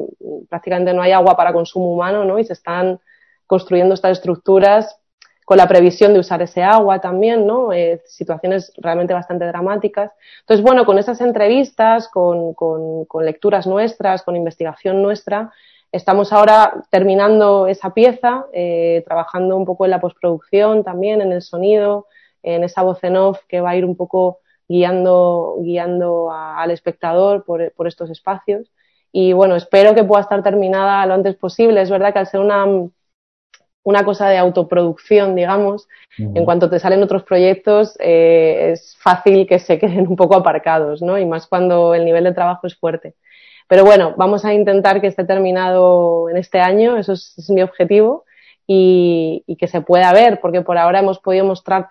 prácticamente 0.50 0.94
no 0.94 1.02
hay 1.02 1.14
agua 1.14 1.38
para 1.38 1.54
consumo 1.54 1.94
humano, 1.94 2.26
¿no? 2.26 2.38
Y 2.38 2.44
se 2.44 2.54
están 2.54 3.00
construyendo 3.48 3.94
estas 3.94 4.18
estructuras 4.18 5.00
con 5.52 5.58
la 5.58 5.68
previsión 5.68 6.14
de 6.14 6.22
usar 6.22 6.42
ese 6.42 6.64
agua 6.64 7.02
también, 7.02 7.46
¿no? 7.46 7.74
Eh, 7.74 8.02
situaciones 8.06 8.72
realmente 8.78 9.14
bastante 9.14 9.46
dramáticas. 9.46 10.14
Entonces, 10.40 10.64
bueno, 10.64 10.86
con 10.86 10.98
esas 10.98 11.20
entrevistas, 11.20 12.08
con, 12.08 12.56
lecturas 13.20 13.68
nuestras, 13.68 14.24
con 14.24 14.38
investigación 14.38 15.02
nuestra, 15.02 15.52
estamos 15.92 16.32
ahora 16.32 16.86
terminando 16.90 17.68
esa 17.68 17.94
pieza, 17.94 18.46
eh, 18.54 19.04
trabajando 19.06 19.58
un 19.58 19.66
poco 19.66 19.84
en 19.84 19.92
la 19.92 20.00
postproducción 20.00 20.86
también, 20.86 21.20
en 21.20 21.34
el 21.34 21.42
sonido, 21.42 22.08
en 22.44 22.64
esa 22.64 22.82
voz 22.84 23.04
en 23.04 23.18
off 23.18 23.42
que 23.50 23.60
va 23.60 23.72
a 23.72 23.76
ir 23.76 23.84
un 23.84 23.98
poco 23.98 24.40
guiando, 24.70 25.58
al 26.32 26.72
espectador 26.72 27.44
por 27.44 27.88
estos 27.90 28.10
espacios. 28.10 28.72
Y 29.12 29.34
bueno, 29.34 29.58
espero 29.58 29.94
que 29.96 30.06
pueda 30.06 30.22
estar 30.22 30.42
terminada 30.44 31.06
lo 31.06 31.14
antes 31.14 31.36
posible. 31.36 31.82
Es 31.82 31.90
verdad 31.90 32.14
que 32.14 32.20
al 32.20 32.28
ser 32.28 32.40
una 32.40 32.66
una 33.84 34.04
cosa 34.04 34.30
de 34.30 34.38
autoproducción, 34.38 35.36
digamos, 35.36 35.88
uh 36.20 36.24
-huh. 36.24 36.38
en 36.38 36.46
cuanto 36.46 36.70
te 36.70 36.80
salen 36.80 37.04
otros 37.04 37.24
proyectos, 37.24 37.98
eh, 38.00 38.72
es 38.74 38.96
fácil 39.00 39.48
que 39.48 39.60
se 39.60 39.80
queden 39.80 40.08
un 40.08 40.16
poco 40.16 40.36
aparcados, 40.36 41.02
¿no? 41.02 41.18
Y 41.18 41.26
más 41.26 41.48
cuando 41.48 41.94
el 41.96 42.06
nivel 42.06 42.24
de 42.24 42.34
trabajo 42.34 42.68
es 42.68 42.76
fuerte. 42.76 43.16
Pero 43.68 43.86
bueno, 43.86 44.14
vamos 44.18 44.44
a 44.44 44.54
intentar 44.54 45.00
que 45.00 45.08
esté 45.08 45.24
terminado 45.24 46.30
en 46.30 46.38
este 46.38 46.60
año, 46.60 46.98
eso 46.98 47.14
es, 47.14 47.34
es 47.38 47.50
mi 47.50 47.62
objetivo, 47.62 48.26
y, 48.68 49.44
y, 49.48 49.56
que 49.56 49.68
se 49.68 49.82
pueda 49.82 50.14
ver, 50.14 50.40
porque 50.40 50.62
por 50.62 50.78
ahora 50.78 51.00
hemos 51.00 51.20
podido 51.20 51.44
mostrar 51.44 51.88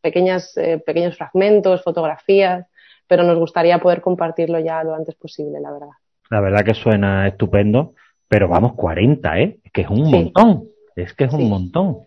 pequeñas, 0.00 0.56
eh, 0.56 0.80
pequeños 0.84 1.16
fragmentos, 1.16 1.82
fotografías, 1.82 2.66
pero 3.08 3.24
nos 3.24 3.38
gustaría 3.38 3.78
poder 3.78 4.00
compartirlo 4.00 4.58
ya 4.60 4.82
lo 4.84 4.94
antes 4.94 5.14
posible, 5.16 5.60
la 5.60 5.72
verdad. 5.72 5.88
La 6.30 6.40
verdad 6.40 6.64
que 6.64 6.74
suena 6.74 7.26
estupendo, 7.28 7.94
pero 8.28 8.48
vamos, 8.48 8.74
40, 8.74 9.38
¿eh? 9.40 9.58
Que 9.72 9.82
es 9.82 9.88
un 9.88 10.06
sí. 10.06 10.12
montón. 10.12 10.64
Es 10.96 11.14
que 11.14 11.24
es 11.24 11.32
un 11.32 11.48
montón. 11.48 11.98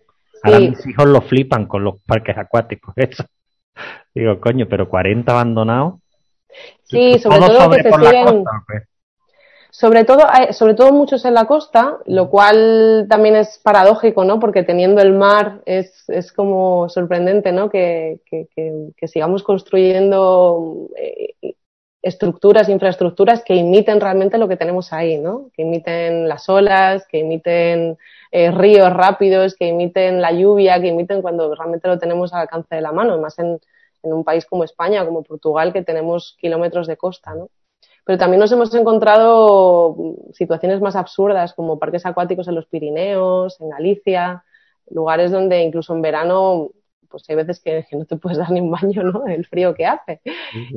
Ahora 0.44 0.60
sí. 0.60 0.70
mis 0.70 0.88
hijos 0.88 1.08
lo 1.08 1.22
flipan 1.22 1.66
con 1.66 1.84
los 1.84 2.02
parques 2.04 2.38
acuáticos, 2.38 2.94
eso. 2.98 3.26
Digo, 4.14 4.40
coño, 4.40 4.68
pero 4.70 4.90
40 4.90 5.32
abandonados. 5.32 5.96
Sí, 6.84 7.20
sobre 7.20 7.40
todo, 7.40 7.62
sobre 7.62 7.84
que 7.84 7.92
se 7.92 7.98
siguen... 7.98 8.44
Costa, 8.44 8.88
sobre 9.78 10.06
todo, 10.06 10.22
eh, 10.22 10.54
sobre 10.54 10.74
todo 10.74 10.94
muchos 10.94 11.26
en 11.26 11.34
la 11.34 11.48
costa, 11.48 11.98
lo 12.06 12.30
cual 12.30 13.08
también 13.10 13.36
es 13.36 13.60
paradójico, 13.62 14.24
¿no? 14.24 14.40
Porque 14.40 14.64
teniendo 14.64 15.02
el 15.02 15.12
mar 15.12 15.60
es, 15.66 16.06
es 16.08 16.32
como 16.32 16.88
sorprendente, 16.88 17.52
¿no? 17.52 17.70
Que, 17.70 18.22
que, 18.26 18.48
que, 18.56 18.92
que 18.96 19.08
sigamos 19.10 19.44
construyendo 19.44 20.88
eh, 20.96 21.56
estructuras, 22.06 22.70
infraestructuras 22.70 23.44
que 23.44 23.56
imiten 23.56 24.00
realmente 24.00 24.38
lo 24.38 24.48
que 24.48 24.58
tenemos 24.58 24.94
ahí, 24.94 25.18
¿no? 25.18 25.50
Que 25.56 25.64
imiten 25.64 26.30
las 26.30 26.48
olas, 26.50 27.08
que 27.08 27.18
imiten 27.18 27.98
eh, 28.32 28.52
ríos 28.52 28.94
rápidos, 28.94 29.56
que 29.56 29.66
imiten 29.66 30.22
la 30.22 30.32
lluvia, 30.32 30.80
que 30.80 30.90
imiten 30.90 31.24
cuando 31.24 31.56
realmente 31.56 31.88
lo 31.88 31.98
tenemos 31.98 32.32
al 32.32 32.42
alcance 32.42 32.76
de 32.76 32.82
la 32.82 32.92
mano, 32.92 33.20
más 33.20 33.40
en, 33.40 33.60
en 34.04 34.14
un 34.14 34.24
país 34.24 34.46
como 34.46 34.64
España, 34.64 35.04
como 35.04 35.24
Portugal, 35.24 35.74
que 35.74 35.82
tenemos 35.82 36.38
kilómetros 36.40 36.86
de 36.86 36.96
costa, 36.96 37.34
¿no? 37.34 37.50
Pero 38.06 38.20
también 38.20 38.40
nos 38.40 38.52
hemos 38.52 38.72
encontrado 38.76 39.96
situaciones 40.32 40.82
más 40.82 40.96
absurdas, 40.96 41.56
como 41.56 41.80
parques 41.80 42.06
acuáticos 42.06 42.48
en 42.48 42.54
los 42.54 42.68
Pirineos, 42.68 43.60
en 43.60 43.70
Galicia, 43.72 44.44
lugares 44.92 45.32
donde 45.32 45.64
incluso 45.64 45.96
en 45.96 46.04
verano 46.04 46.70
pues 47.10 47.24
hay 47.30 47.36
veces 47.36 47.60
que, 47.60 47.86
que, 47.90 47.96
no 47.96 48.06
te 48.06 48.18
puedes 48.18 48.38
dar 48.40 48.52
ni 48.52 48.62
un 48.62 48.72
baño, 48.72 49.04
¿no? 49.04 49.26
El 49.28 49.46
frío 49.46 49.74
que 49.74 49.86
hace. 49.86 50.22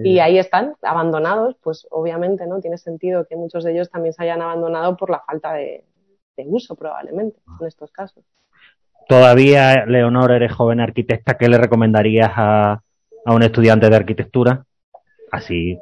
Y 0.05 0.19
ahí 0.19 0.39
están, 0.39 0.75
abandonados, 0.83 1.57
pues 1.63 1.87
obviamente, 1.91 2.47
¿no? 2.47 2.61
Tiene 2.61 2.79
sentido 2.79 3.27
que 3.27 3.37
muchos 3.37 3.65
de 3.65 3.73
ellos 3.73 3.91
también 3.91 4.13
se 4.13 4.23
hayan 4.23 4.43
abandonado 4.43 4.97
por 4.97 5.11
la 5.11 5.21
falta 5.21 5.53
de, 5.53 5.85
de 6.37 6.45
uso, 6.47 6.75
probablemente, 6.77 7.39
en 7.61 7.67
estos 7.67 7.91
casos. 7.91 8.25
todavía, 9.09 9.85
Leonor, 9.87 10.33
eres 10.33 10.53
joven 10.53 10.81
arquitecta, 10.81 11.37
¿qué 11.37 11.49
le 11.49 11.59
recomendarías 11.59 12.31
a, 12.35 12.83
a 13.25 13.35
un 13.35 13.43
estudiante 13.43 13.89
de 13.89 13.97
arquitectura? 13.97 14.65
Así, 15.31 15.79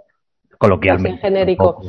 coloquialmente. 0.58 1.20
genérico. 1.20 1.82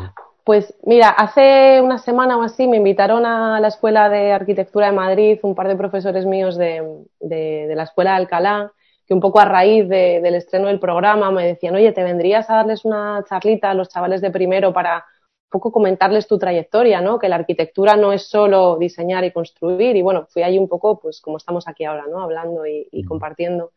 Pues 0.48 0.74
mira, 0.86 1.10
hace 1.10 1.82
una 1.82 1.98
semana 1.98 2.38
o 2.38 2.42
así 2.42 2.70
me 2.70 2.78
invitaron 2.78 3.26
a 3.26 3.60
la 3.60 3.68
Escuela 3.68 4.08
de 4.08 4.32
Arquitectura 4.32 4.86
de 4.86 4.94
Madrid 4.94 5.40
un 5.42 5.56
par 5.56 5.68
de 5.68 5.76
profesores 5.76 6.26
míos 6.26 6.56
de, 6.56 7.04
de, 7.20 7.74
la 7.76 7.84
Escuela 7.84 8.12
de 8.12 8.18
Alcalá, 8.20 8.72
que 9.06 9.14
un 9.14 9.20
poco 9.20 9.42
a 9.42 9.46
raíz 9.46 9.90
del 9.90 10.36
estreno 10.36 10.68
del 10.68 10.80
programa 10.80 11.32
me 11.32 11.46
decían, 11.46 11.76
oye, 11.76 11.92
¿te 11.92 12.02
vendrías 12.02 12.50
a 12.50 12.56
darles 12.56 12.86
una 12.86 13.26
charlita 13.28 13.72
a 13.72 13.74
los 13.74 13.90
chavales 13.90 14.22
de 14.22 14.32
primero 14.32 14.72
para 14.72 15.00
un 15.00 15.50
poco 15.50 15.74
comentarles 15.74 16.28
tu 16.28 16.40
trayectoria, 16.40 17.02
¿no? 17.02 17.20
Que 17.20 17.28
la 17.28 17.36
arquitectura 17.36 17.98
no 17.98 18.14
es 18.14 18.30
solo 18.30 18.78
diseñar 18.78 19.26
y 19.26 19.34
construir. 19.34 19.98
Y 19.98 20.02
bueno, 20.02 20.28
fui 20.30 20.44
ahí 20.44 20.58
un 20.58 20.70
poco, 20.70 20.98
pues 20.98 21.20
como 21.20 21.36
estamos 21.36 21.68
aquí 21.68 21.84
ahora, 21.84 22.06
¿no? 22.10 22.22
Hablando 22.22 22.66
y, 22.66 22.88
y 22.90 23.04
compartiendo. 23.04 23.74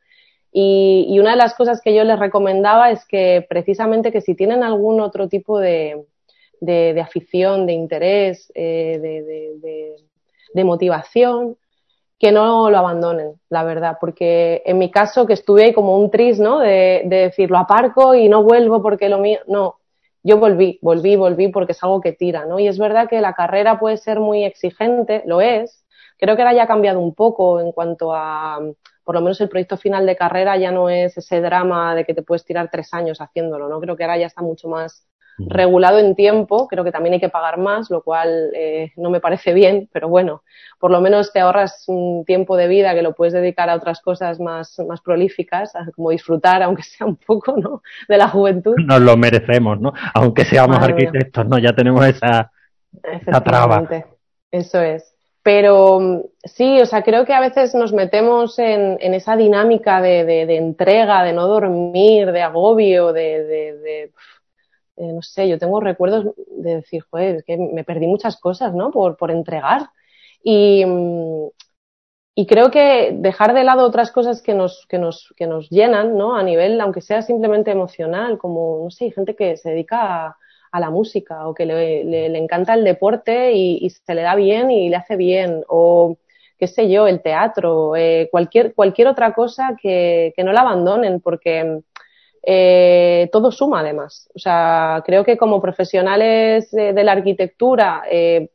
Y, 0.53 1.07
y, 1.09 1.19
una 1.19 1.33
de 1.33 1.37
las 1.37 1.55
cosas 1.55 1.81
que 1.81 1.97
yo 1.97 2.05
les 2.05 2.19
recomendaba 2.21 2.93
es 2.93 3.05
que 3.07 3.45
precisamente 3.49 4.13
que 4.13 4.21
si 4.21 4.37
tienen 4.37 4.63
algún 4.63 5.01
otro 5.01 5.29
tipo 5.29 5.59
de, 5.59 6.05
de, 6.61 7.01
afición, 7.01 7.67
de 7.67 7.73
interés, 7.73 8.53
eh, 8.55 8.99
de, 9.01 9.97
de, 10.55 10.65
motivación, 10.65 11.57
que 12.19 12.33
no 12.33 12.71
lo 12.71 12.77
abandonen, 12.77 13.41
la 13.49 13.65
verdad, 13.65 13.97
porque 13.99 14.63
en 14.67 14.79
mi 14.79 14.91
caso 14.91 15.27
que 15.27 15.33
estuve 15.33 15.65
ahí 15.65 15.73
como 15.73 15.97
un 15.97 16.11
tris, 16.11 16.39
¿no? 16.39 16.59
De, 16.59 17.03
decir, 17.07 17.51
lo 17.51 17.57
aparco 17.57 18.15
y 18.15 18.29
no 18.29 18.43
vuelvo 18.43 18.83
porque 18.83 19.09
lo 19.09 19.19
mío, 19.19 19.41
no, 19.47 19.77
yo 20.23 20.37
volví, 20.39 20.79
volví, 20.83 21.17
volví 21.17 21.49
porque 21.49 21.73
es 21.73 21.83
algo 21.83 22.03
que 22.03 22.13
tira, 22.13 22.45
¿no? 22.45 22.59
Y 22.59 22.69
es 22.69 22.79
verdad 22.79 23.09
que 23.09 23.23
la 23.23 23.33
carrera 23.33 23.79
puede 23.79 23.97
ser 23.97 24.21
muy 24.21 24.45
exigente, 24.45 25.23
lo 25.25 25.41
es, 25.41 25.85
creo 26.19 26.37
que 26.37 26.43
ahora 26.43 26.55
ya 26.55 26.65
ha 26.65 26.69
cambiado 26.69 27.01
un 27.01 27.15
poco 27.15 27.59
en 27.59 27.73
cuanto 27.73 28.15
a, 28.15 28.61
por 29.03 29.15
lo 29.15 29.23
menos 29.23 29.41
el 29.41 29.49
proyecto 29.49 29.79
final 29.79 30.05
de 30.05 30.17
carrera 30.17 30.59
ya 30.59 30.71
no 30.71 30.91
es 30.91 31.17
ese 31.17 31.41
drama 31.41 31.95
de 31.95 32.05
que 32.05 32.13
te 32.13 32.23
puedes 32.23 32.45
tirar 32.45 32.69
tres 32.71 32.93
años 32.93 33.23
haciéndolo, 33.23 33.69
¿no? 33.69 33.81
Creo 33.81 33.97
que 33.97 34.05
ahora 34.05 34.19
ya 34.19 34.27
está 34.27 34.43
mucho 34.43 34.69
más 34.69 35.07
regulado 35.49 35.99
en 35.99 36.15
tiempo, 36.15 36.69
creo 36.69 36.85
que 36.85 36.93
también 36.93 37.15
hay 37.15 37.21
que 37.21 37.29
pagar 37.29 37.59
más, 37.59 37.91
lo 37.91 38.03
cual 38.03 38.51
eh, 38.55 38.93
no 38.97 39.11
me 39.11 39.21
parece 39.21 39.53
bien, 39.53 39.89
pero 39.93 40.09
bueno, 40.09 40.43
por 40.79 40.91
lo 40.91 41.01
menos 41.01 41.33
te 41.33 41.41
ahorras 41.41 41.85
un 41.89 42.25
tiempo 42.25 42.57
de 42.57 42.69
vida 42.69 42.95
que 42.95 43.03
lo 43.03 43.15
puedes 43.15 43.35
dedicar 43.35 43.69
a 43.69 43.75
otras 43.75 44.01
cosas 44.01 44.41
más, 44.41 44.79
más 44.89 45.01
prolíficas, 45.01 45.73
como 45.95 46.11
disfrutar, 46.11 46.63
aunque 46.63 46.83
sea 46.83 47.07
un 47.07 47.17
poco, 47.17 47.57
¿no? 47.57 47.83
De 48.09 48.17
la 48.17 48.29
juventud. 48.29 48.75
Nos 48.79 49.01
lo 49.01 49.17
merecemos, 49.17 49.81
¿no? 49.81 49.93
Aunque 50.15 50.45
seamos 50.45 50.79
arquitectos, 50.79 51.47
¿no? 51.47 51.59
Ya 51.59 51.73
tenemos 51.75 52.05
esa, 52.07 52.51
esa 53.03 53.41
traba. 53.43 53.89
Eso 54.51 54.81
es. 54.81 55.15
Pero 55.43 56.25
sí, 56.45 56.81
o 56.81 56.87
sea, 56.87 57.03
creo 57.03 57.25
que 57.25 57.33
a 57.33 57.41
veces 57.41 57.75
nos 57.75 57.95
metemos 57.95 58.59
en, 58.59 58.99
en 59.01 59.15
esa 59.15 59.37
dinámica 59.37 60.03
de, 60.03 60.25
de, 60.25 60.45
de, 60.45 60.57
entrega, 60.57 61.23
de 61.25 61.33
no 61.33 61.47
dormir, 61.47 62.31
de 62.31 62.43
agobio, 62.43 63.15
de, 63.15 63.45
de 63.45 64.13
eh, 65.01 65.13
no 65.15 65.23
sé, 65.23 65.49
yo 65.49 65.59
tengo 65.59 65.81
recuerdos 65.81 66.35
de 66.49 66.77
decir, 66.77 67.03
joder, 67.11 67.43
que 67.45 67.57
me 67.57 67.85
perdí 67.85 68.07
muchas 68.07 68.39
cosas, 68.39 68.75
¿no? 68.75 68.91
Por, 68.91 69.17
por 69.17 69.31
entregar. 69.31 69.91
Y, 70.43 70.85
mm, 70.85 71.49
y 72.35 72.47
creo 72.47 72.71
que 72.71 73.13
dejar 73.15 73.55
de 73.55 73.65
lado 73.65 73.87
otras 73.87 74.13
cosas 74.13 74.43
que 74.43 74.55
nos, 74.55 74.87
que 74.89 74.99
nos, 74.99 75.33
que 75.37 75.47
nos 75.47 75.71
llenan, 75.71 76.17
¿no? 76.17 76.37
A 76.37 76.43
nivel, 76.43 76.81
aunque 76.81 77.01
sea 77.01 77.23
simplemente 77.23 77.71
emocional, 77.71 78.39
como, 78.39 78.83
no 78.85 78.91
sé, 78.91 79.07
hay 79.07 79.11
gente 79.13 79.35
que 79.35 79.57
se 79.57 79.71
dedica 79.71 80.37
a, 80.73 80.81
la 80.81 80.91
música 80.91 81.49
o 81.49 81.55
que 81.55 81.67
le, 81.67 82.05
le, 82.05 82.39
encanta 82.39 82.75
el 82.75 82.85
deporte 82.85 83.53
y, 83.53 83.79
y, 83.85 83.91
se 83.91 84.15
le 84.15 84.23
da 84.23 84.35
bien 84.37 84.71
y 84.71 84.89
le 84.89 84.97
hace 84.97 85.17
bien, 85.17 85.65
o 85.69 86.17
qué 86.59 86.67
sé 86.69 86.91
yo, 86.91 87.07
el 87.09 87.23
teatro, 87.23 87.97
eh, 87.97 88.29
cualquier, 88.31 88.75
cualquier 88.75 89.09
otra 89.09 89.33
cosa 89.35 89.77
que, 89.81 90.33
que 90.37 90.45
no 90.45 90.53
la 90.53 90.61
abandonen, 90.61 91.21
porque 91.21 91.83
eh, 92.43 93.29
todo 93.33 93.53
suma 93.53 93.81
además. 93.81 94.29
O 94.35 94.39
sea, 94.39 95.03
creo 95.05 95.25
que 95.25 95.37
como 95.37 95.61
profesionales 95.61 96.71
de, 96.71 97.05
la 97.05 97.13
arquitectura, 97.13 98.03
eh, 98.11 98.51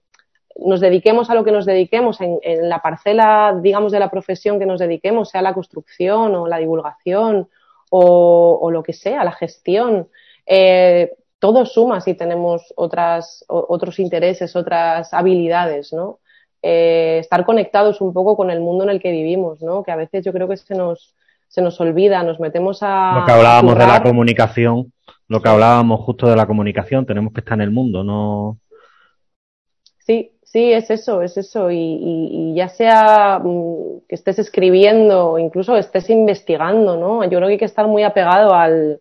nos 0.58 0.80
dediquemos 0.80 1.30
a 1.30 1.36
lo 1.36 1.44
que 1.44 1.52
nos 1.52 1.66
dediquemos 1.66 2.20
en, 2.22 2.40
la 2.70 2.80
parcela, 2.80 3.58
digamos, 3.62 3.92
de 3.92 4.00
la 4.00 4.10
profesión 4.10 4.58
que 4.60 4.66
nos 4.66 4.80
dediquemos, 4.80 5.30
sea 5.30 5.42
la 5.42 5.54
construcción 5.54 6.34
o 6.36 6.48
la 6.48 6.58
divulgación 6.58 7.50
o, 7.90 8.70
lo 8.72 8.84
que 8.84 8.94
sea, 8.94 9.24
la 9.24 9.32
gestión, 9.32 10.10
eh, 10.46 11.14
todo 11.40 11.66
suma 11.66 12.02
si 12.02 12.14
tenemos 12.16 12.74
otras, 12.76 13.46
otros 13.48 14.00
intereses, 14.00 14.56
otras 14.56 15.14
habilidades, 15.14 15.94
¿no? 15.94 16.20
Estar 16.62 17.46
conectados 17.46 18.02
un 18.02 18.12
poco 18.12 18.36
con 18.36 18.50
el 18.50 18.60
mundo 18.60 18.84
en 18.86 18.90
el 18.90 19.00
que 19.00 19.12
vivimos, 19.12 19.62
¿no? 19.62 19.84
Que 19.84 19.92
a 19.92 19.96
veces 19.96 20.26
yo 20.26 20.34
creo 20.34 20.48
que 20.48 20.58
se 20.58 20.74
nos, 20.74 21.16
se 21.56 21.62
nos 21.62 21.80
olvida, 21.80 22.22
nos 22.22 22.38
metemos 22.42 22.80
a... 22.82 23.20
Lo 23.20 23.26
que 23.26 23.32
hablábamos 23.32 23.78
de 23.78 23.88
la 23.88 24.04
comunicación, 24.04 24.92
lo 25.30 25.42
que 25.42 25.48
hablábamos 25.48 26.02
justo 26.02 26.28
de 26.28 26.36
la 26.36 26.48
comunicación, 26.48 27.06
tenemos 27.06 27.32
que 27.32 27.40
estar 27.40 27.54
en 27.54 27.62
el 27.62 27.72
mundo, 27.72 28.04
¿no? 28.04 28.58
Sí, 30.00 30.34
sí, 30.44 30.74
es 30.74 30.90
eso, 30.90 31.22
es 31.22 31.38
eso. 31.38 31.72
Y, 31.72 31.78
y, 31.78 32.52
y 32.52 32.56
ya 32.56 32.68
sea 32.68 33.40
mm, 33.42 34.02
que 34.10 34.16
estés 34.16 34.38
escribiendo, 34.38 35.40
incluso 35.40 35.78
estés 35.78 36.10
investigando, 36.10 36.98
¿no? 36.98 37.24
Yo 37.24 37.38
creo 37.38 37.48
que 37.48 37.54
hay 37.54 37.58
que 37.58 37.64
estar 37.64 37.88
muy 37.88 38.04
apegado 38.04 38.54
al, 38.54 39.00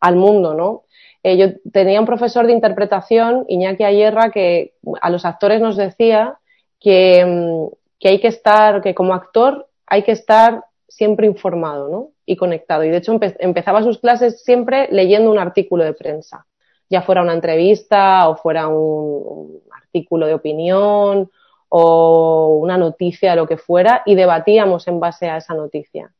al 0.00 0.16
mundo, 0.16 0.54
¿no? 0.54 0.82
Eh, 1.22 1.36
yo 1.36 1.70
tenía 1.72 2.00
un 2.00 2.06
profesor 2.06 2.48
de 2.48 2.52
interpretación, 2.52 3.44
Iñaki 3.46 3.84
Ayerra, 3.84 4.32
que 4.32 4.74
a 5.00 5.08
los 5.08 5.24
actores 5.24 5.60
nos 5.60 5.76
decía 5.76 6.36
que, 6.80 7.24
mm, 7.24 7.74
que 8.00 8.08
hay 8.08 8.20
que 8.20 8.26
estar, 8.26 8.82
que 8.82 8.92
como 8.92 9.14
actor 9.14 9.68
hay 9.86 10.02
que 10.02 10.10
estar 10.10 10.64
siempre 10.96 11.26
informado 11.26 11.88
¿no? 11.88 12.10
y 12.26 12.36
conectado. 12.36 12.84
Y 12.84 12.90
de 12.90 12.98
hecho 12.98 13.12
empe 13.12 13.34
empezaba 13.38 13.82
sus 13.82 13.98
clases 13.98 14.42
siempre 14.42 14.88
leyendo 14.90 15.30
un 15.30 15.38
artículo 15.38 15.84
de 15.84 15.94
prensa, 15.94 16.46
ya 16.88 17.02
fuera 17.02 17.22
una 17.22 17.34
entrevista 17.34 18.28
o 18.28 18.36
fuera 18.36 18.68
un, 18.68 18.74
un 18.74 19.62
artículo 19.74 20.26
de 20.26 20.34
opinión 20.34 21.30
o 21.68 22.58
una 22.60 22.76
noticia, 22.76 23.34
lo 23.34 23.46
que 23.46 23.56
fuera, 23.56 24.02
y 24.04 24.14
debatíamos 24.14 24.86
en 24.88 25.00
base 25.00 25.30
a 25.30 25.38
esa 25.38 25.54
noticia. 25.54 26.12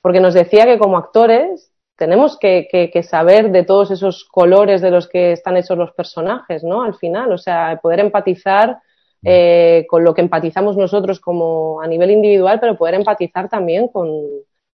Porque 0.00 0.20
nos 0.20 0.34
decía 0.34 0.64
que 0.64 0.78
como 0.78 0.96
actores 0.96 1.72
tenemos 1.96 2.38
que, 2.38 2.68
que, 2.70 2.90
que, 2.90 3.02
saber 3.02 3.50
de 3.50 3.64
todos 3.64 3.90
esos 3.90 4.24
colores 4.24 4.80
de 4.80 4.90
los 4.90 5.08
que 5.08 5.32
están 5.32 5.56
hechos 5.56 5.76
los 5.76 5.92
personajes, 5.92 6.64
¿no? 6.64 6.82
Al 6.82 6.94
final, 6.94 7.32
o 7.32 7.38
sea, 7.38 7.78
poder 7.82 8.00
empatizar 8.00 8.78
eh, 9.24 9.86
con 9.88 10.02
lo 10.04 10.14
que 10.14 10.20
empatizamos 10.20 10.76
nosotros 10.76 11.20
como 11.20 11.80
a 11.80 11.86
nivel 11.86 12.10
individual, 12.10 12.58
pero 12.60 12.76
poder 12.76 12.94
empatizar 12.94 13.48
también 13.48 13.88
con, 13.88 14.08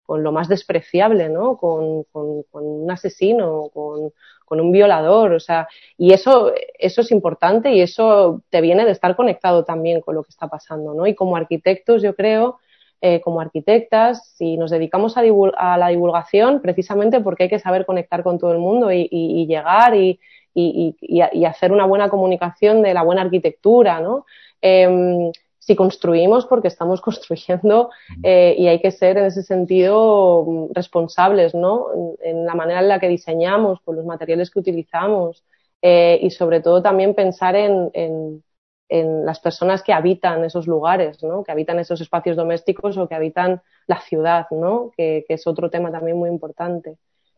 con 0.04 0.22
lo 0.22 0.32
más 0.32 0.48
despreciable, 0.48 1.28
¿no? 1.28 1.56
Con, 1.56 2.04
con, 2.04 2.42
con 2.50 2.64
un 2.66 2.90
asesino, 2.90 3.70
con, 3.72 4.12
con, 4.44 4.60
un 4.60 4.72
violador, 4.72 5.32
o 5.32 5.40
sea, 5.40 5.68
y 5.96 6.12
eso, 6.12 6.52
eso 6.78 7.00
es 7.02 7.10
importante 7.12 7.72
y 7.72 7.80
eso 7.80 8.42
te 8.50 8.60
viene 8.60 8.84
de 8.84 8.90
estar 8.90 9.14
conectado 9.16 9.64
también 9.64 10.00
con 10.00 10.14
lo 10.16 10.24
que 10.24 10.30
está 10.30 10.48
pasando, 10.48 10.92
¿no? 10.92 11.06
Y 11.06 11.14
como 11.14 11.36
arquitectos, 11.36 12.02
yo 12.02 12.14
creo, 12.16 12.58
eh, 13.00 13.20
como 13.20 13.40
arquitectas, 13.40 14.34
si 14.36 14.56
nos 14.56 14.70
dedicamos 14.70 15.16
a, 15.16 15.22
a, 15.56 15.78
la 15.78 15.88
divulgación, 15.88 16.60
precisamente 16.60 17.20
porque 17.20 17.44
hay 17.44 17.48
que 17.48 17.58
saber 17.58 17.86
conectar 17.86 18.22
con 18.22 18.38
todo 18.38 18.52
el 18.52 18.58
mundo 18.58 18.92
y, 18.92 19.08
y, 19.10 19.42
y 19.42 19.46
llegar 19.46 19.94
y, 19.96 20.20
y, 20.54 20.96
y, 21.00 21.22
y, 21.32 21.44
hacer 21.44 21.72
una 21.72 21.86
buena 21.86 22.08
comunicación 22.08 22.82
de 22.82 22.94
la 22.94 23.02
buena 23.02 23.22
arquitectura, 23.22 24.00
¿no? 24.00 24.26
Eh, 24.60 25.32
si 25.62 25.76
construimos 25.76 26.46
porque 26.46 26.68
estamos 26.68 27.00
construyendo 27.08 27.90
eh, 28.22 28.54
y 28.58 28.66
hay 28.66 28.80
que 28.80 28.90
ser 28.90 29.16
en 29.16 29.26
ese 29.26 29.42
sentido 29.42 30.68
responsables, 30.72 31.54
¿no? 31.54 31.86
En 32.20 32.44
la 32.44 32.54
manera 32.54 32.80
en 32.80 32.88
la 32.88 32.98
que 32.98 33.08
diseñamos, 33.08 33.80
con 33.82 33.96
los 33.96 34.04
materiales 34.04 34.50
que 34.50 34.58
utilizamos 34.58 35.44
eh, 35.80 36.18
y 36.20 36.30
sobre 36.30 36.60
todo 36.60 36.82
también 36.82 37.14
pensar 37.14 37.54
en, 37.54 37.90
en, 37.92 38.42
en, 38.88 39.24
las 39.24 39.38
personas 39.40 39.82
que 39.82 39.92
habitan 39.92 40.44
esos 40.44 40.66
lugares, 40.66 41.22
¿no? 41.22 41.44
Que 41.44 41.52
habitan 41.52 41.78
esos 41.78 42.00
espacios 42.00 42.36
domésticos 42.36 42.96
o 42.98 43.08
que 43.08 43.14
habitan 43.14 43.62
la 43.86 44.00
ciudad, 44.00 44.46
¿no? 44.50 44.90
Que, 44.96 45.24
que 45.28 45.34
es 45.34 45.46
otro 45.46 45.70
tema 45.70 45.92
también 45.92 46.16
muy 46.16 46.28
importante. 46.28 46.96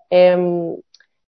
Eh, 0.09 0.77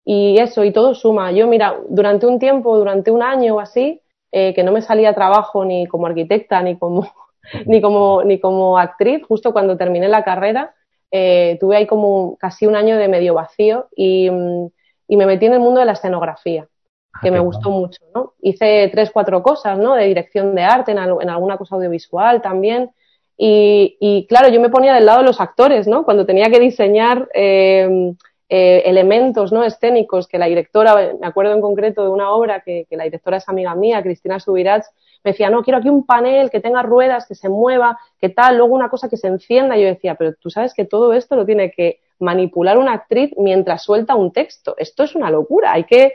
y 0.05 0.39
eso, 0.39 0.65
y 0.65 0.73
todo 0.73 0.95
suma. 0.95 1.33
Yo, 1.33 1.47
mira, 1.47 1.77
durante 1.89 2.27
un 2.27 2.39
tiempo, 2.39 2.77
durante 2.77 3.11
un 3.11 3.23
año 3.23 3.57
o 3.57 3.61
así, 3.61 4.01
eh, 4.31 4.53
que 4.53 4.63
no 4.63 4.73
me 4.73 4.83
salía 4.83 5.15
trabajo 5.15 5.65
ni 5.65 5.87
como 5.87 6.07
arquitecta, 6.07 6.63
ni 6.63 6.77
como, 6.79 7.09
ni 7.67 7.81
como, 7.81 8.23
ni 8.25 8.39
como 8.39 8.79
actriz, 8.79 9.23
justo 9.27 9.53
cuando 9.53 9.77
terminé 9.77 10.09
la 10.09 10.25
carrera, 10.25 10.75
eh, 11.11 11.57
tuve 11.61 11.77
ahí 11.77 11.87
como 11.87 12.37
casi 12.39 12.67
un 12.67 12.77
año 12.77 12.99
de 12.99 13.09
medio 13.09 13.35
vacío 13.35 13.87
y, 13.95 14.29
mm, 14.31 14.67
y 15.09 15.17
me 15.17 15.27
metí 15.27 15.47
en 15.47 15.55
el 15.55 15.61
mundo 15.61 15.81
de 15.81 15.87
la 15.87 15.93
escenografía, 15.93 16.67
ah, 17.13 17.21
que 17.23 17.31
me 17.31 17.39
gustó 17.39 17.71
mucho, 17.71 18.05
¿no? 18.15 18.35
Hice 18.41 18.89
tres, 18.93 19.11
cuatro 19.13 19.43
cosas, 19.43 19.79
¿no? 19.79 19.95
De 19.95 20.07
dirección 20.07 20.55
de 20.55 20.65
arte, 20.65 20.93
en, 20.93 20.99
en 20.99 21.31
alguna 21.31 21.57
cosa 21.57 21.77
audiovisual 21.77 22.43
también. 22.43 22.91
Y, 23.37 23.97
y, 24.01 24.27
claro, 24.27 24.49
yo 24.49 24.61
me 24.61 24.71
ponía 24.71 24.95
del 24.95 25.07
lado 25.07 25.21
de 25.21 25.27
los 25.27 25.41
actores, 25.41 25.87
¿no? 25.87 26.05
Cuando 26.05 26.27
tenía 26.27 26.51
que 26.51 26.61
diseñar 26.61 27.29
eh, 27.35 28.15
eh, 28.49 28.83
elementos 28.85 29.53
¿no? 29.53 29.65
escénicos 29.65 30.29
que 30.29 30.39
la 30.39 30.47
directora, 30.47 31.15
me 31.19 31.27
acuerdo 31.27 31.55
en 31.55 31.61
concreto 31.61 32.03
de 32.03 32.11
una 32.11 32.31
obra 32.31 32.61
que, 32.61 32.87
que 32.89 32.97
la 32.97 33.05
directora 33.05 33.39
es 33.39 33.49
amiga 33.49 33.75
mía, 33.75 34.03
Cristina 34.03 34.39
Subirats, 34.39 34.91
me 35.25 35.31
decía, 35.31 35.49
no, 35.49 35.63
quiero 35.63 35.79
aquí 35.79 35.89
un 35.89 36.05
panel 36.05 36.51
que 36.51 36.61
tenga 36.61 36.83
ruedas, 36.83 37.27
que 37.27 37.35
se 37.35 37.49
mueva, 37.49 37.99
que 38.21 38.29
tal, 38.29 38.59
luego 38.59 38.75
una 38.75 38.91
cosa 38.91 39.09
que 39.09 39.17
se 39.17 39.27
encienda. 39.27 39.77
Y 39.77 39.83
yo 39.83 39.89
decía, 39.89 40.17
pero 40.17 40.35
tú 40.35 40.51
sabes 40.51 40.75
que 40.75 40.85
todo 40.85 41.15
esto 41.15 41.35
lo 41.35 41.47
tiene 41.47 41.71
que 41.71 42.01
manipular 42.19 42.77
una 42.77 42.93
actriz 42.93 43.33
mientras 43.39 43.83
suelta 43.83 44.15
un 44.15 44.33
texto. 44.33 44.75
Esto 44.77 45.03
es 45.03 45.15
una 45.15 45.31
locura, 45.31 45.73
hay 45.73 45.85
que 45.85 46.13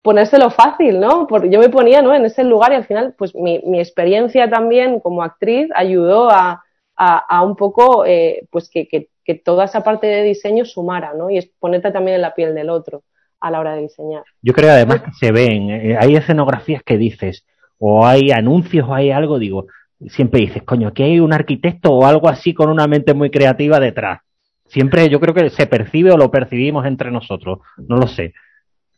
ponérselo 0.00 0.50
fácil, 0.50 1.00
¿no? 1.00 1.26
Porque 1.26 1.50
yo 1.50 1.58
me 1.58 1.68
ponía, 1.70 2.02
¿no? 2.02 2.14
En 2.14 2.24
ese 2.24 2.44
lugar 2.44 2.72
y 2.72 2.76
al 2.76 2.84
final, 2.84 3.14
pues 3.18 3.34
mi, 3.34 3.60
mi 3.64 3.80
experiencia 3.80 4.48
también 4.48 5.00
como 5.00 5.24
actriz 5.24 5.68
ayudó 5.74 6.30
a, 6.30 6.62
a, 6.96 7.18
a 7.18 7.42
un 7.42 7.56
poco, 7.56 8.04
eh, 8.06 8.46
pues 8.50 8.68
que, 8.70 8.86
que, 8.86 9.08
que, 9.24 9.34
toda 9.34 9.64
esa 9.64 9.82
parte 9.82 10.06
de 10.06 10.22
diseño 10.22 10.64
sumara, 10.64 11.14
¿no? 11.14 11.30
Y 11.30 11.38
es 11.38 11.50
ponerte 11.58 11.90
también 11.90 12.16
en 12.16 12.22
la 12.22 12.34
piel 12.34 12.54
del 12.54 12.70
otro 12.70 13.02
a 13.40 13.50
la 13.50 13.60
hora 13.60 13.74
de 13.74 13.82
diseñar. 13.82 14.22
Yo 14.40 14.52
creo 14.52 14.70
además 14.70 15.02
que 15.02 15.12
se 15.12 15.32
ven, 15.32 15.70
eh, 15.70 15.96
hay 15.98 16.14
escenografías 16.14 16.82
que 16.82 16.96
dices, 16.96 17.44
o 17.78 18.06
hay 18.06 18.30
anuncios 18.30 18.88
o 18.88 18.94
hay 18.94 19.10
algo, 19.10 19.38
digo, 19.38 19.66
siempre 20.08 20.40
dices, 20.40 20.62
coño, 20.62 20.88
aquí 20.88 21.02
hay 21.02 21.20
un 21.20 21.32
arquitecto 21.32 21.92
o 21.92 22.06
algo 22.06 22.28
así 22.28 22.54
con 22.54 22.70
una 22.70 22.86
mente 22.86 23.14
muy 23.14 23.30
creativa 23.30 23.80
detrás. 23.80 24.20
Siempre 24.66 25.08
yo 25.08 25.20
creo 25.20 25.34
que 25.34 25.50
se 25.50 25.66
percibe 25.66 26.12
o 26.12 26.16
lo 26.16 26.30
percibimos 26.30 26.86
entre 26.86 27.10
nosotros, 27.10 27.58
no 27.76 27.96
lo 27.96 28.06
sé. 28.06 28.32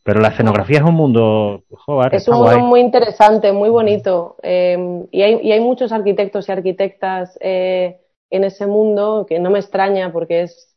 Pero 0.04 0.20
la 0.20 0.28
escenografía 0.28 0.78
es 0.78 0.84
un 0.84 0.94
mundo, 0.94 1.64
joder, 1.70 2.14
es 2.14 2.28
un 2.28 2.36
mundo 2.36 2.58
muy 2.60 2.80
interesante, 2.80 3.52
muy 3.52 3.70
bonito. 3.70 4.36
Eh, 4.42 5.06
y, 5.10 5.22
hay, 5.22 5.40
y, 5.42 5.50
hay, 5.50 5.60
muchos 5.60 5.92
arquitectos 5.92 6.48
y 6.48 6.52
arquitectas 6.52 7.38
eh, 7.40 8.00
en 8.30 8.44
ese 8.44 8.66
mundo 8.66 9.24
que 9.26 9.38
no 9.38 9.50
me 9.50 9.58
extraña 9.58 10.12
porque 10.12 10.42
es, 10.42 10.76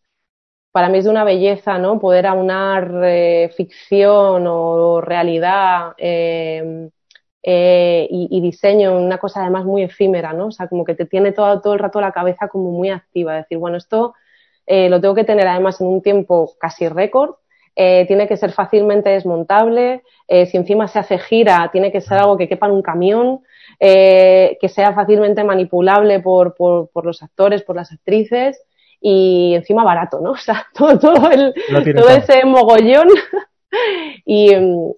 para 0.72 0.90
mí 0.90 1.00
es 1.00 1.04
de 1.04 1.12
una 1.12 1.26
belleza, 1.26 1.78
¿no? 1.78 2.00
Poder 2.00 2.26
aunar 2.26 3.02
eh, 3.04 3.52
ficción 3.56 4.46
o 4.48 5.02
realidad 5.02 5.94
eh, 5.98 6.90
eh, 7.50 8.08
y, 8.10 8.28
y, 8.30 8.42
diseño, 8.42 8.98
una 8.98 9.20
cosa 9.20 9.42
además 9.42 9.64
muy 9.64 9.84
efímera, 9.84 10.34
¿no? 10.34 10.48
O 10.48 10.52
sea, 10.52 10.68
como 10.68 10.84
que 10.84 10.96
te 10.96 11.06
tiene 11.06 11.32
todo, 11.32 11.62
todo 11.62 11.74
el 11.74 11.80
rato 11.80 12.02
la 12.02 12.12
cabeza 12.12 12.50
como 12.50 12.72
muy 12.72 12.90
activa, 12.90 13.36
decir, 13.36 13.58
bueno, 13.58 13.78
esto 13.78 14.16
eh, 14.66 14.90
lo 14.90 15.00
tengo 15.00 15.16
que 15.16 15.24
tener 15.24 15.48
además 15.48 15.80
en 15.80 15.88
un 15.88 16.02
tiempo 16.02 16.56
casi 16.60 16.90
récord, 16.90 17.36
eh, 17.80 18.06
tiene 18.08 18.28
que 18.28 18.38
ser 18.38 18.52
fácilmente 18.52 19.10
desmontable, 19.10 20.02
eh, 20.28 20.48
si 20.48 20.58
encima 20.58 20.88
se 20.88 20.98
hace 20.98 21.20
gira, 21.20 21.70
tiene 21.72 21.92
que 21.92 22.02
ser 22.02 22.18
algo 22.18 22.36
que 22.36 22.50
quepa 22.50 22.66
en 22.66 22.72
un 22.72 22.82
camión, 22.82 23.42
eh, 23.80 24.58
que 24.60 24.68
sea 24.68 24.94
fácilmente 24.94 25.44
manipulable 25.44 26.20
por, 26.20 26.56
por, 26.56 26.90
por, 26.90 27.06
los 27.06 27.22
actores, 27.22 27.62
por 27.62 27.76
las 27.76 27.92
actrices 27.92 28.60
y 29.00 29.54
encima 29.54 29.84
barato, 29.84 30.20
¿no? 30.20 30.32
O 30.34 30.38
sea, 30.38 30.66
todo, 30.74 30.98
todo, 30.98 31.30
el, 31.30 31.54
todo 31.96 32.10
ese 32.10 32.44
mogollón 32.46 33.10
y, 34.26 34.52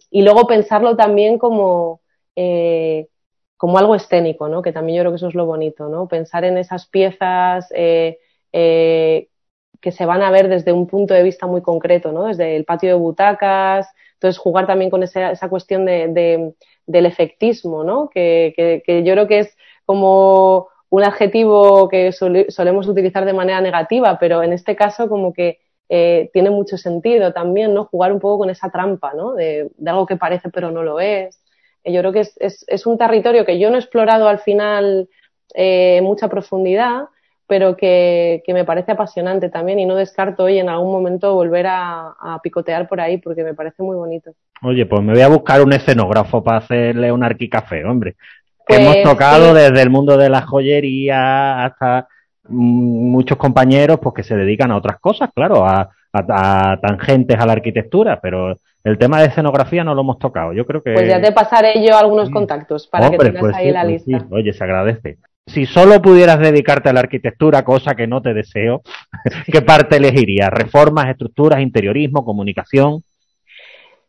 y 0.10 0.22
luego 0.22 0.48
pensarlo 0.48 0.96
también 0.96 1.38
como 1.38 2.00
eh, 2.38 3.10
como 3.58 3.78
algo 3.78 3.94
escénico, 3.94 4.48
¿no? 4.48 4.62
Que 4.62 4.72
también 4.72 4.96
yo 4.96 5.02
creo 5.02 5.12
que 5.12 5.18
eso 5.18 5.28
es 5.28 5.36
lo 5.36 5.46
bonito, 5.46 5.90
¿no? 5.90 6.08
Pensar 6.08 6.46
en 6.46 6.58
esas 6.58 6.88
piezas 6.88 7.68
eh, 7.76 8.20
que 9.82 9.92
se 9.92 10.06
van 10.06 10.22
a 10.22 10.32
ver 10.32 10.50
desde 10.50 10.74
un 10.74 10.88
punto 10.88 11.14
de 11.14 11.24
vista 11.24 11.48
muy 11.48 11.62
concreto, 11.62 12.12
¿no? 12.12 12.26
Desde 12.26 12.56
el 12.56 12.66
patio 12.66 12.90
de 12.90 12.96
butacas, 12.96 13.88
entonces 14.14 14.38
jugar 14.38 14.68
también 14.68 14.90
con 14.90 15.04
esa, 15.04 15.32
esa 15.32 15.50
cuestión 15.50 15.86
de, 15.86 16.10
de, 16.10 16.54
del 16.86 17.06
efectismo, 17.06 17.84
¿no? 17.84 18.10
Que, 18.10 18.54
que, 18.56 18.84
que, 18.86 19.04
yo 19.04 19.14
creo 19.14 19.28
que 19.28 19.40
es 19.40 19.58
como 19.86 20.68
un 20.90 21.04
adjetivo 21.04 21.88
que 21.88 22.12
sole, 22.12 22.50
solemos 22.50 22.88
utilizar 22.88 23.26
de 23.26 23.34
manera 23.34 23.62
negativa, 23.62 24.18
pero 24.20 24.44
en 24.44 24.54
este 24.54 24.76
caso 24.76 25.08
como 25.08 25.34
que 25.34 25.60
eh, 25.88 26.30
tiene 26.34 26.50
mucho 26.50 26.78
sentido 26.78 27.34
también, 27.34 27.74
¿no? 27.74 27.86
Jugar 27.86 28.12
un 28.12 28.20
poco 28.20 28.40
con 28.40 28.50
esa 28.50 28.70
trampa, 28.70 29.14
¿no? 29.14 29.34
De, 29.34 29.72
de 29.78 29.90
algo 29.90 30.06
que 30.06 30.18
parece 30.18 30.50
pero 30.50 30.72
no 30.72 30.84
lo 30.84 31.00
es. 31.00 31.42
Yo 31.86 32.02
creo 32.02 32.12
que 32.12 32.22
es, 32.22 32.36
es, 32.40 32.66
es 32.68 32.86
un 32.86 32.98
territorio 32.98 33.46
que 33.46 33.58
yo 33.58 33.70
no 33.70 33.78
he 33.78 33.80
explorado 33.80 34.28
al 34.28 34.40
final 34.40 35.10
eh, 35.56 36.02
mucha 36.04 36.28
profundidad, 36.28 37.06
pero 37.50 37.76
que, 37.76 38.44
que, 38.46 38.54
me 38.54 38.64
parece 38.64 38.92
apasionante 38.92 39.50
también 39.50 39.80
y 39.80 39.86
no 39.88 39.96
descarto 39.96 40.44
hoy 40.44 40.60
en 40.60 40.70
algún 40.70 40.92
momento 40.92 41.34
volver 41.34 41.66
a, 41.66 42.14
a, 42.20 42.40
picotear 42.44 42.88
por 42.88 43.02
ahí 43.02 43.18
porque 43.18 43.44
me 43.44 43.56
parece 43.56 43.82
muy 43.82 43.96
bonito. 43.96 44.32
Oye, 44.62 44.86
pues 44.86 45.02
me 45.02 45.14
voy 45.14 45.22
a 45.24 45.28
buscar 45.28 45.62
un 45.64 45.74
escenógrafo 45.74 46.44
para 46.44 46.60
hacerle 46.60 47.12
un 47.12 47.24
arquicafé, 47.24 47.84
hombre. 47.84 48.16
Pues, 48.68 48.80
hemos 48.80 49.02
tocado 49.02 49.48
sí. 49.48 49.62
desde 49.62 49.82
el 49.82 49.90
mundo 49.90 50.16
de 50.16 50.30
la 50.30 50.42
joyería 50.42 51.66
hasta 51.66 52.08
muchos 52.48 53.38
compañeros 53.38 54.00
pues 54.00 54.14
que 54.14 54.24
se 54.24 54.36
dedican 54.36 54.70
a 54.70 54.78
otras 54.78 55.00
cosas, 55.00 55.32
claro, 55.34 55.66
a, 55.66 55.90
a, 56.14 56.72
a 56.72 56.80
tangentes 56.80 57.40
a 57.40 57.48
la 57.48 57.54
arquitectura, 57.54 58.20
pero 58.22 58.60
el 58.84 58.98
tema 59.00 59.22
de 59.22 59.28
escenografía 59.28 59.84
no 59.84 59.96
lo 59.96 60.02
hemos 60.02 60.20
tocado. 60.20 60.54
Yo 60.54 60.68
creo 60.68 60.84
que. 60.84 60.94
Pues 60.94 61.08
ya 61.08 61.20
te 61.20 61.32
pasaré 61.32 61.84
yo 61.84 61.98
algunos 61.98 62.28
sí. 62.28 62.34
contactos 62.34 62.88
para 62.88 63.08
Hombre, 63.08 63.18
que 63.18 63.26
tengas 63.26 63.42
pues 63.42 63.56
ahí 63.56 63.66
sí, 63.66 63.72
la 63.72 63.82
pues 63.82 63.92
lista. 63.92 64.20
Sí. 64.20 64.26
Oye, 64.30 64.54
se 64.54 64.64
agradece. 64.64 65.18
Si 65.54 65.66
solo 65.66 66.00
pudieras 66.00 66.40
dedicarte 66.40 66.90
a 66.90 66.94
la 66.94 67.00
arquitectura, 67.00 67.64
cosa 67.64 67.96
que 67.96 68.06
no 68.06 68.22
te 68.22 68.34
deseo, 68.36 68.84
¿qué 69.52 69.62
parte 69.62 69.98
elegirías? 69.98 70.52
¿Reformas, 70.52 71.10
estructuras, 71.10 71.60
interiorismo, 71.60 72.24
comunicación? 72.24 73.04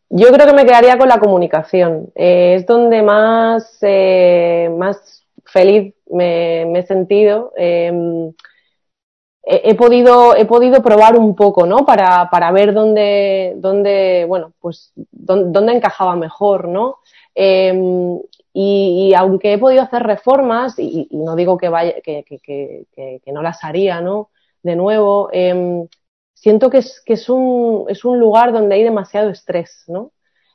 Yo 0.09 0.27
creo 0.31 0.45
que 0.45 0.53
me 0.53 0.65
quedaría 0.65 0.97
con 0.97 1.07
la 1.07 1.19
comunicación. 1.19 2.11
Eh, 2.15 2.55
es 2.57 2.65
donde 2.67 3.01
más, 3.01 3.77
eh, 3.81 4.69
más 4.77 5.25
feliz 5.45 5.95
me, 6.11 6.65
me 6.67 6.79
he 6.79 6.85
sentido. 6.85 7.53
Eh, 7.57 8.31
he, 9.43 9.73
podido, 9.73 10.35
he 10.35 10.45
podido 10.45 10.83
probar 10.83 11.17
un 11.17 11.35
poco, 11.35 11.65
¿no? 11.65 11.85
Para, 11.85 12.29
para 12.29 12.51
ver 12.51 12.73
dónde, 12.73 13.53
dónde, 13.55 14.25
bueno, 14.27 14.53
pues, 14.59 14.91
dónde, 15.11 15.51
dónde 15.51 15.73
encajaba 15.73 16.15
mejor, 16.15 16.67
¿no? 16.67 16.99
Eh, 17.33 18.19
y, 18.53 19.09
y, 19.09 19.13
aunque 19.13 19.53
he 19.53 19.57
podido 19.57 19.83
hacer 19.83 20.03
reformas, 20.03 20.77
y, 20.77 21.07
y 21.09 21.17
no 21.17 21.35
digo 21.35 21.57
que, 21.57 21.69
vaya, 21.69 21.95
que, 22.03 22.23
que, 22.23 22.85
que, 22.93 23.31
no 23.31 23.41
las 23.41 23.63
haría, 23.63 24.01
¿no? 24.01 24.29
De 24.63 24.75
nuevo, 24.75 25.29
eh, 25.31 25.87
siento 26.33 26.69
que 26.69 26.79
es, 26.79 27.01
que 27.05 27.13
es 27.13 27.29
un, 27.29 27.85
es 27.87 28.03
un 28.05 28.19
lugar 28.19 28.51
donde 28.51 28.75
hay 28.75 28.83
demasiado 28.83 29.29
estrés, 29.29 29.83
¿no? 29.87 30.11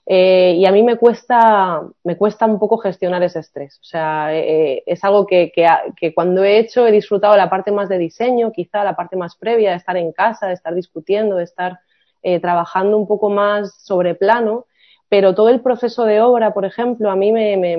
Eh, 0.08 0.54
y 0.58 0.66
a 0.66 0.72
mí 0.72 0.84
me 0.84 0.96
cuesta, 0.96 1.82
me 2.04 2.16
cuesta 2.16 2.46
un 2.46 2.60
poco 2.60 2.78
gestionar 2.78 3.22
ese 3.24 3.40
estrés. 3.40 3.78
O 3.80 3.84
sea, 3.84 4.28
eh, 4.36 4.84
es 4.86 5.02
algo 5.02 5.26
que, 5.26 5.50
que, 5.52 5.66
que, 5.96 6.14
cuando 6.14 6.44
he 6.44 6.58
hecho 6.58 6.86
he 6.86 6.92
disfrutado 6.92 7.36
la 7.36 7.50
parte 7.50 7.72
más 7.72 7.88
de 7.88 7.98
diseño, 7.98 8.52
quizá 8.52 8.84
la 8.84 8.94
parte 8.94 9.16
más 9.16 9.36
previa, 9.36 9.70
de 9.70 9.76
estar 9.78 9.96
en 9.96 10.12
casa, 10.12 10.46
de 10.46 10.54
estar 10.54 10.74
discutiendo, 10.74 11.36
de 11.36 11.44
estar 11.44 11.80
eh, 12.22 12.40
trabajando 12.40 12.96
un 12.98 13.06
poco 13.06 13.30
más 13.30 13.74
sobre 13.82 14.14
plano, 14.14 14.66
pero 15.08 15.34
todo 15.34 15.48
el 15.48 15.60
proceso 15.60 16.04
de 16.04 16.20
obra, 16.20 16.52
por 16.52 16.64
ejemplo, 16.64 17.10
a 17.10 17.16
mí 17.16 17.32
me, 17.32 17.56
me, 17.56 17.76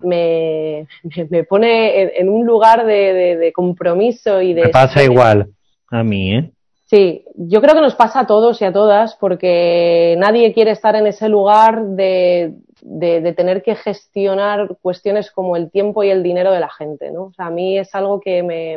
me, 0.00 0.86
me 1.30 1.44
pone 1.44 2.02
en, 2.02 2.10
en, 2.16 2.28
un 2.28 2.46
lugar 2.46 2.86
de, 2.86 3.12
de, 3.12 3.36
de 3.36 3.52
compromiso 3.52 4.40
y 4.40 4.54
de... 4.54 4.62
Me 4.62 4.68
pasa 4.68 5.02
igual 5.02 5.48
a 5.90 6.02
mí, 6.02 6.34
¿eh? 6.34 6.52
Sí, 6.92 7.24
yo 7.36 7.62
creo 7.62 7.74
que 7.74 7.80
nos 7.80 7.94
pasa 7.94 8.20
a 8.20 8.26
todos 8.26 8.60
y 8.60 8.66
a 8.66 8.72
todas 8.72 9.16
porque 9.16 10.14
nadie 10.18 10.52
quiere 10.52 10.72
estar 10.72 10.94
en 10.94 11.06
ese 11.06 11.26
lugar 11.26 11.82
de, 11.82 12.52
de, 12.82 13.22
de, 13.22 13.32
tener 13.32 13.62
que 13.62 13.76
gestionar 13.76 14.76
cuestiones 14.82 15.30
como 15.30 15.56
el 15.56 15.70
tiempo 15.70 16.04
y 16.04 16.10
el 16.10 16.22
dinero 16.22 16.52
de 16.52 16.60
la 16.60 16.68
gente, 16.68 17.10
¿no? 17.10 17.24
O 17.24 17.32
sea, 17.32 17.46
a 17.46 17.50
mí 17.50 17.78
es 17.78 17.94
algo 17.94 18.20
que 18.20 18.42
me, 18.42 18.76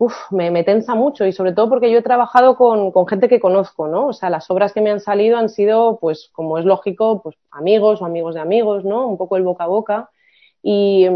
uf, 0.00 0.14
me, 0.32 0.64
tensa 0.64 0.94
mucho 0.94 1.26
y 1.26 1.32
sobre 1.32 1.52
todo 1.52 1.68
porque 1.68 1.90
yo 1.90 1.98
he 1.98 2.02
trabajado 2.02 2.56
con, 2.56 2.90
con, 2.90 3.06
gente 3.06 3.28
que 3.28 3.38
conozco, 3.38 3.86
¿no? 3.86 4.06
O 4.08 4.12
sea, 4.14 4.30
las 4.30 4.50
obras 4.50 4.72
que 4.72 4.80
me 4.80 4.90
han 4.90 5.00
salido 5.00 5.36
han 5.36 5.50
sido, 5.50 5.98
pues, 6.00 6.30
como 6.32 6.56
es 6.58 6.64
lógico, 6.64 7.20
pues 7.22 7.36
amigos 7.50 8.00
o 8.00 8.06
amigos 8.06 8.34
de 8.34 8.40
amigos, 8.40 8.82
¿no? 8.84 9.06
Un 9.06 9.18
poco 9.18 9.36
el 9.36 9.42
boca 9.42 9.64
a 9.64 9.66
boca. 9.66 10.10
Y, 10.62 11.06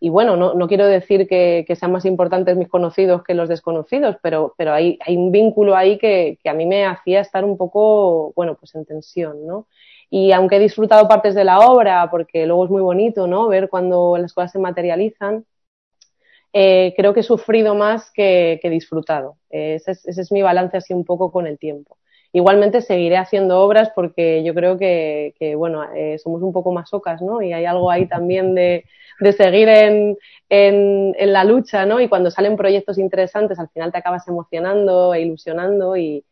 y, 0.00 0.08
bueno, 0.10 0.36
no, 0.36 0.54
no 0.54 0.66
quiero 0.66 0.86
decir 0.86 1.28
que, 1.28 1.64
que, 1.68 1.76
sean 1.76 1.92
más 1.92 2.04
importantes 2.04 2.56
mis 2.56 2.68
conocidos 2.68 3.22
que 3.22 3.34
los 3.34 3.48
desconocidos, 3.48 4.16
pero, 4.22 4.54
pero 4.58 4.72
hay, 4.72 4.98
hay 5.06 5.16
un 5.16 5.30
vínculo 5.30 5.76
ahí 5.76 5.96
que, 5.98 6.38
que, 6.42 6.50
a 6.50 6.54
mí 6.54 6.66
me 6.66 6.84
hacía 6.84 7.20
estar 7.20 7.44
un 7.44 7.56
poco, 7.56 8.32
bueno, 8.34 8.56
pues 8.56 8.74
en 8.74 8.84
tensión, 8.84 9.46
¿no? 9.46 9.66
Y 10.10 10.32
aunque 10.32 10.56
he 10.56 10.60
disfrutado 10.60 11.06
partes 11.08 11.34
de 11.36 11.44
la 11.44 11.60
obra, 11.60 12.08
porque 12.10 12.46
luego 12.46 12.64
es 12.64 12.70
muy 12.72 12.82
bonito, 12.82 13.28
¿no? 13.28 13.46
Ver 13.48 13.68
cuando 13.68 14.18
las 14.18 14.32
cosas 14.32 14.52
se 14.52 14.58
materializan, 14.58 15.44
eh, 16.52 16.92
creo 16.96 17.14
que 17.14 17.20
he 17.20 17.24
sufrido 17.24 17.74
más 17.74 18.10
que, 18.10 18.60
disfrutado. 18.64 19.36
Ese, 19.50 19.92
es, 19.92 20.06
ese 20.06 20.20
es 20.20 20.32
mi 20.32 20.42
balance 20.42 20.76
así 20.76 20.92
un 20.94 21.04
poco 21.04 21.32
con 21.32 21.46
el 21.46 21.58
tiempo. 21.58 21.96
Igualmente 22.34 22.80
seguiré 22.80 23.18
haciendo 23.18 23.60
obras 23.60 23.90
porque 23.94 24.42
yo 24.42 24.54
creo 24.54 24.78
que, 24.78 25.34
que 25.38 25.54
bueno, 25.54 25.84
eh, 25.94 26.18
somos 26.18 26.42
un 26.42 26.52
poco 26.52 26.72
masocas, 26.72 27.20
¿no? 27.20 27.42
Y 27.42 27.52
hay 27.52 27.66
algo 27.66 27.90
ahí 27.90 28.06
también 28.06 28.54
de, 28.54 28.86
seguir 29.36 29.68
en, 29.68 30.16
la 31.32 31.44
lucha, 31.44 31.84
¿no? 31.84 32.00
Y 32.00 32.08
cuando 32.08 32.30
salen 32.30 32.56
proyectos 32.56 32.96
interesantes, 32.96 33.58
al 33.58 33.68
final 33.68 33.92
te 33.92 33.98
acabas 33.98 34.26
emocionando 34.28 35.12
e 35.12 35.20
ilusionando 35.20 35.94
y, 35.96 36.24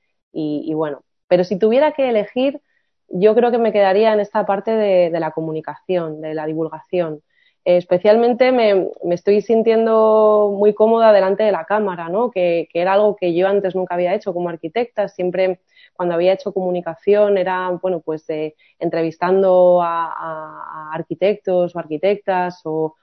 bueno. 0.74 1.02
Pero 1.28 1.44
si 1.44 1.58
tuviera 1.58 1.92
que 1.92 2.08
elegir, 2.08 2.60
yo 3.08 3.34
creo 3.34 3.50
que 3.50 3.58
me 3.58 3.72
quedaría 3.72 4.12
en 4.14 4.20
esta 4.20 4.46
parte 4.46 4.70
de 4.70 5.20
la 5.20 5.32
comunicación, 5.32 6.22
de 6.22 6.34
la 6.34 6.46
divulgación. 6.46 7.22
Especialmente 7.64 8.52
me, 8.52 8.88
me, 9.04 9.14
estoy 9.14 9.42
sintiendo 9.42 10.54
muy 10.56 10.74
cómoda 10.74 11.12
delante 11.12 11.42
de 11.42 11.52
la 11.52 11.64
cámara, 11.66 12.08
¿no? 12.08 12.30
Que, 12.30 12.68
que, 12.72 12.80
era 12.80 12.94
algo 12.94 13.16
que 13.16 13.34
yo 13.34 13.48
antes 13.48 13.74
nunca 13.74 13.94
había 13.94 14.14
hecho 14.14 14.32
como 14.32 14.48
arquitecta, 14.48 15.08
siempre 15.08 15.60
cuando 16.00 16.14
había 16.14 16.32
hecho 16.32 16.54
comunicación 16.54 17.36
era, 17.36 17.68
bueno, 17.82 18.00
pues 18.00 18.24
eh, 18.30 18.54
entrevistando 18.78 19.80
a, 19.82 20.90
arquitectos 20.94 21.76
o 21.76 21.78
arquitectas 21.78 22.62
o, 22.64 22.96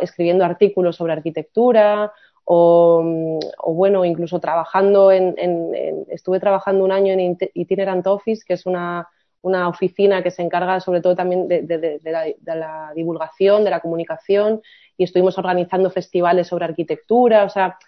escribiendo 0.00 0.44
artículos 0.44 0.96
sobre 0.96 1.12
arquitectura 1.12 2.12
o, 2.44 3.38
o 3.58 3.74
bueno, 3.74 4.04
incluso 4.04 4.38
trabajando 4.38 5.10
en, 5.10 5.34
en, 5.36 5.74
en, 5.74 6.06
estuve 6.10 6.40
trabajando 6.40 6.84
un 6.84 6.92
año 6.92 7.12
en 7.12 7.36
Itinerant 7.54 8.06
Office, 8.06 8.44
que 8.46 8.54
es 8.54 8.66
una 8.66 9.08
una 9.42 9.68
oficina 9.68 10.22
que 10.22 10.30
se 10.30 10.42
encarga 10.42 10.80
sobre 10.80 11.00
todo 11.00 11.14
también 11.14 11.48
de, 11.48 11.62
de, 11.62 11.78
de, 11.78 12.00
la, 12.10 12.24
de, 12.24 12.56
la, 12.56 12.92
divulgación, 12.94 13.64
de 13.64 13.70
la 13.70 13.80
comunicación, 13.80 14.60
y 14.96 15.04
estuvimos 15.04 15.38
organizando 15.38 15.90
festivales 15.90 16.48
sobre 16.48 16.64
arquitectura. 16.64 17.44
O 17.44 17.48
sea, 17.48 17.78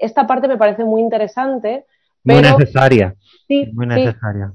esta 0.00 0.26
parte 0.26 0.48
me 0.48 0.56
parece 0.56 0.84
muy 0.84 1.00
interesante. 1.00 1.86
Muy 2.24 2.42
necesaria. 2.42 3.14
Sí, 3.46 3.70
muy 3.72 3.86
necesaria. 3.86 4.52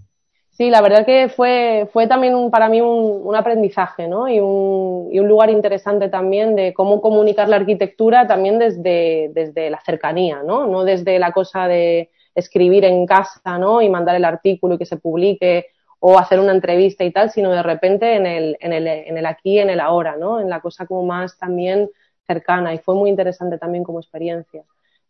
Sí, 0.54 0.70
la 0.70 0.82
verdad 0.82 1.04
que 1.04 1.30
fue, 1.30 1.90
fue 1.92 2.06
también 2.06 2.36
un, 2.36 2.52
para 2.52 2.70
mí 2.70 2.80
un, 2.80 3.22
un 3.24 3.36
aprendizaje, 3.36 4.08
¿no? 4.08 4.28
Y 4.28 4.40
un, 4.40 5.10
y 5.12 5.20
un, 5.20 5.28
lugar 5.28 5.50
interesante 5.50 6.10
también 6.10 6.56
de 6.56 6.76
cómo 6.76 7.02
comunicar 7.02 7.50
la 7.50 7.56
arquitectura 7.56 8.28
también 8.28 8.60
desde, 8.60 9.32
desde 9.34 9.72
la 9.72 9.82
cercanía, 9.82 10.44
¿no? 10.44 10.68
No 10.68 10.84
desde 10.84 11.18
la 11.18 11.32
cosa 11.32 11.68
de 11.68 12.12
escribir 12.36 12.86
en 12.86 13.08
casa, 13.08 13.58
¿no? 13.58 13.82
Y 13.82 13.90
mandar 13.90 14.16
el 14.16 14.26
artículo 14.26 14.76
y 14.76 14.78
que 14.78 14.86
se 14.86 14.98
publique 14.98 15.68
o 16.06 16.20
hacer 16.20 16.38
una 16.42 16.52
entrevista 16.52 17.06
y 17.06 17.12
tal, 17.12 17.30
sino 17.30 17.50
de 17.50 17.64
repente 17.64 18.16
en 18.18 18.26
el, 18.26 18.58
en 18.60 18.74
el, 18.74 18.88
en 18.88 19.18
el 19.18 19.26
aquí, 19.26 19.58
en 19.60 19.70
el 19.70 19.80
ahora, 19.80 20.18
¿no? 20.18 20.42
En 20.42 20.50
la 20.50 20.60
cosa 20.60 20.86
como 20.86 21.04
más 21.04 21.38
también 21.38 21.90
cercana 22.28 22.74
y 22.74 22.78
fue 22.78 22.94
muy 22.94 23.10
interesante 23.10 23.58
también 23.58 23.86
como 23.86 24.02
experiencia. 24.02 24.64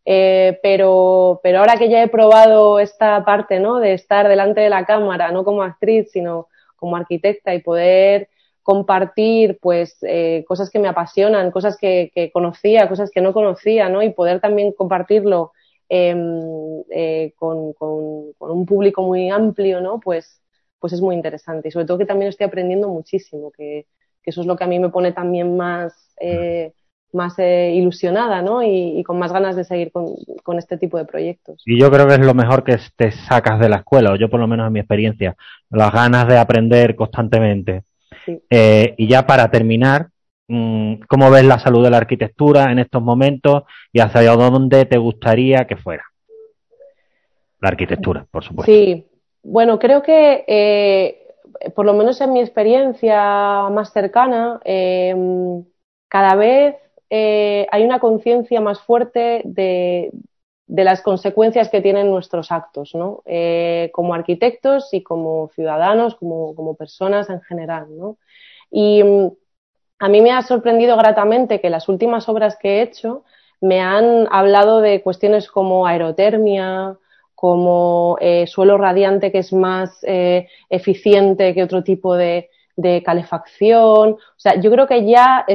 Eh, 0.04 0.56
pero, 0.62 1.40
pero 1.42 1.58
ahora 1.58 1.78
que 1.78 1.88
ya 1.88 2.00
he 2.00 2.06
probado 2.06 2.78
esta 2.78 3.24
parte, 3.24 3.58
¿no? 3.58 3.80
De 3.80 3.92
estar 3.92 4.28
delante 4.28 4.60
de 4.60 4.68
la 4.68 4.86
cámara, 4.86 5.32
no 5.32 5.42
como 5.42 5.64
actriz, 5.64 6.12
sino 6.12 6.46
como 6.76 6.94
arquitecta 6.94 7.52
y 7.52 7.60
poder 7.60 8.28
compartir, 8.62 9.58
pues, 9.60 9.98
eh, 10.02 10.44
cosas 10.46 10.70
que 10.70 10.78
me 10.78 10.86
apasionan, 10.86 11.50
cosas 11.50 11.76
que, 11.76 12.12
que, 12.14 12.30
conocía, 12.30 12.88
cosas 12.88 13.10
que 13.10 13.20
no 13.20 13.32
conocía, 13.32 13.88
¿no? 13.88 14.00
Y 14.00 14.10
poder 14.10 14.40
también 14.40 14.70
compartirlo 14.70 15.50
eh, 15.88 16.14
eh, 16.92 17.32
con, 17.36 17.72
con, 17.72 18.32
con, 18.38 18.52
un 18.52 18.64
público 18.64 19.02
muy 19.02 19.28
amplio, 19.28 19.80
¿no? 19.80 19.98
Pues, 19.98 20.40
pues 20.84 20.92
es 20.92 21.00
muy 21.00 21.14
interesante. 21.14 21.68
Y 21.68 21.70
sobre 21.70 21.86
todo 21.86 21.96
que 21.96 22.04
también 22.04 22.28
estoy 22.28 22.44
aprendiendo 22.44 22.90
muchísimo, 22.90 23.50
que, 23.52 23.86
que 24.22 24.30
eso 24.30 24.42
es 24.42 24.46
lo 24.46 24.54
que 24.54 24.64
a 24.64 24.66
mí 24.66 24.78
me 24.78 24.90
pone 24.90 25.12
también 25.12 25.56
más, 25.56 26.12
eh, 26.20 26.74
más 27.10 27.38
eh, 27.38 27.72
ilusionada, 27.74 28.42
¿no? 28.42 28.62
Y, 28.62 28.98
y, 28.98 29.02
con 29.02 29.18
más 29.18 29.32
ganas 29.32 29.56
de 29.56 29.64
seguir 29.64 29.90
con, 29.90 30.08
con, 30.42 30.58
este 30.58 30.76
tipo 30.76 30.98
de 30.98 31.06
proyectos. 31.06 31.62
Y 31.64 31.80
yo 31.80 31.90
creo 31.90 32.06
que 32.06 32.12
es 32.12 32.20
lo 32.20 32.34
mejor 32.34 32.64
que 32.64 32.76
te 32.96 33.12
sacas 33.12 33.58
de 33.60 33.70
la 33.70 33.76
escuela, 33.76 34.12
o 34.12 34.16
yo 34.16 34.28
por 34.28 34.38
lo 34.38 34.46
menos 34.46 34.66
en 34.66 34.74
mi 34.74 34.80
experiencia, 34.80 35.34
las 35.70 35.90
ganas 35.90 36.28
de 36.28 36.36
aprender 36.36 36.94
constantemente. 36.96 37.84
Sí. 38.26 38.42
Eh, 38.50 38.94
y 38.98 39.08
ya 39.08 39.26
para 39.26 39.50
terminar, 39.50 40.08
mm, 40.48 40.96
¿cómo 41.08 41.30
ves 41.30 41.46
la 41.46 41.58
salud 41.58 41.82
de 41.82 41.92
la 41.92 41.96
arquitectura 41.96 42.70
en 42.70 42.78
estos 42.78 43.00
momentos 43.00 43.62
y 43.90 44.00
hacia 44.00 44.32
dónde 44.32 44.84
te 44.84 44.98
gustaría 44.98 45.66
que 45.66 45.78
fuera? 45.78 46.04
La 47.62 47.70
arquitectura, 47.70 48.26
por 48.30 48.44
supuesto. 48.44 48.70
Sí, 48.70 49.06
bueno, 49.44 49.78
creo 49.78 50.02
que, 50.02 50.44
eh, 50.48 51.34
por 51.74 51.86
lo 51.86 51.94
menos 51.94 52.20
en 52.20 52.32
mi 52.32 52.40
experiencia 52.40 53.68
más 53.70 53.92
cercana, 53.92 54.60
eh, 54.64 55.14
cada 56.08 56.34
vez 56.34 56.76
eh, 57.10 57.66
hay 57.70 57.84
una 57.84 58.00
conciencia 58.00 58.60
más 58.60 58.80
fuerte 58.80 59.42
de, 59.44 60.10
las 60.66 61.02
consecuencias 61.02 61.68
que 61.68 61.80
tienen 61.80 62.10
nuestros 62.10 62.50
actos, 62.50 62.94
¿no? 62.94 63.22
Eh, 63.26 63.90
como 63.92 64.14
arquitectos 64.14 64.92
y 64.92 65.02
como 65.02 65.50
ciudadanos, 65.54 66.16
como, 66.16 66.54
como 66.54 66.74
personas 66.74 67.30
en 67.30 67.40
general, 67.42 67.86
¿no? 67.96 68.18
Y 68.70 69.02
a 69.98 70.08
mí 70.08 70.20
me 70.20 70.32
ha 70.32 70.42
sorprendido 70.42 70.96
gratamente 70.96 71.60
que 71.60 71.70
las 71.70 71.88
últimas 71.88 72.28
obras 72.28 72.56
que 72.56 72.78
he 72.78 72.82
hecho 72.82 73.24
me 73.60 73.80
han 73.80 74.26
hablado 74.30 74.80
de 74.80 75.02
cuestiones 75.02 75.48
como 75.48 75.86
aerotermia, 75.86 76.98
como 77.34 78.16
eh, 78.20 78.46
suelo 78.46 78.78
radiante 78.78 79.32
que 79.32 79.38
es 79.38 79.52
más 79.52 79.98
eh, 80.02 80.48
eficiente 80.70 81.54
que 81.54 81.62
otro 81.62 81.82
tipo 81.82 82.16
de, 82.16 82.50
calefacción. 83.04 84.14
O 84.14 84.36
sea, 84.36 84.60
yo 84.60 84.70
creo 84.70 84.88
que 84.88 85.06
ya 85.06 85.46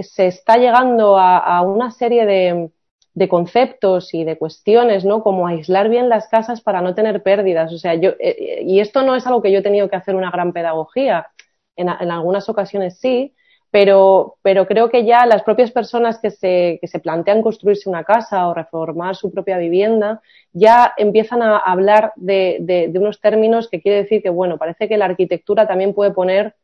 se 0.00 0.26
está 0.26 0.56
llegando 0.56 1.18
a, 1.18 1.60
una 1.60 1.90
serie 1.90 2.24
de, 2.24 3.28
conceptos 3.28 4.14
y 4.14 4.24
de 4.24 4.38
cuestiones, 4.38 5.04
¿no? 5.04 5.22
Como 5.22 5.46
aislar 5.46 5.90
bien 5.90 6.08
las 6.08 6.28
casas 6.28 6.62
para 6.62 6.80
no 6.80 6.94
tener 6.94 7.22
pérdidas. 7.22 7.72
O 7.72 7.78
sea, 7.78 7.94
yo, 7.94 8.12
eh, 8.18 8.62
y 8.64 8.80
esto 8.80 9.02
no 9.02 9.14
es 9.14 9.26
algo 9.26 9.42
que 9.42 9.52
yo 9.52 9.58
he 9.58 9.62
tenido 9.62 9.90
que 9.90 9.96
hacer 9.96 10.14
una 10.14 10.30
gran 10.30 10.52
pedagogía. 10.52 11.28
En, 11.76 11.88
en 11.88 12.10
algunas 12.10 12.48
ocasiones 12.48 12.98
sí, 12.98 13.34
pero, 13.74 14.36
pero 14.42 14.68
creo 14.68 14.88
que 14.88 15.04
ya 15.04 15.26
las 15.26 15.42
propias 15.42 15.72
personas 15.72 16.20
que 16.20 16.30
se, 16.30 16.78
que 16.80 16.86
se 16.86 17.00
plantean 17.00 17.42
construirse 17.42 17.88
una 17.88 18.04
casa 18.04 18.46
o 18.46 18.54
reformar 18.54 19.16
su 19.16 19.32
propia 19.32 19.58
vivienda 19.58 20.22
ya 20.52 20.94
empiezan 20.96 21.42
a 21.42 21.56
hablar 21.56 22.12
de, 22.14 22.58
de, 22.60 22.96
unos 22.96 23.20
términos 23.20 23.68
que 23.68 23.82
quiere 23.82 24.04
decir 24.04 24.22
que, 24.22 24.30
bueno, 24.30 24.58
parece 24.58 24.88
que 24.88 24.96
la 24.96 25.06
arquitectura 25.06 25.66
también 25.66 25.92
puede 25.92 26.12
poner 26.12 26.54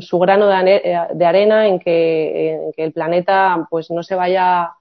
su 0.00 0.18
grano 0.18 0.48
de, 0.48 1.06
de 1.14 1.24
arena 1.24 1.68
en 1.68 1.78
que, 1.78 2.72
el 2.76 2.92
planeta 2.92 3.68
pues 3.70 3.92
no 3.92 4.02
se 4.02 4.16
vaya 4.16 4.72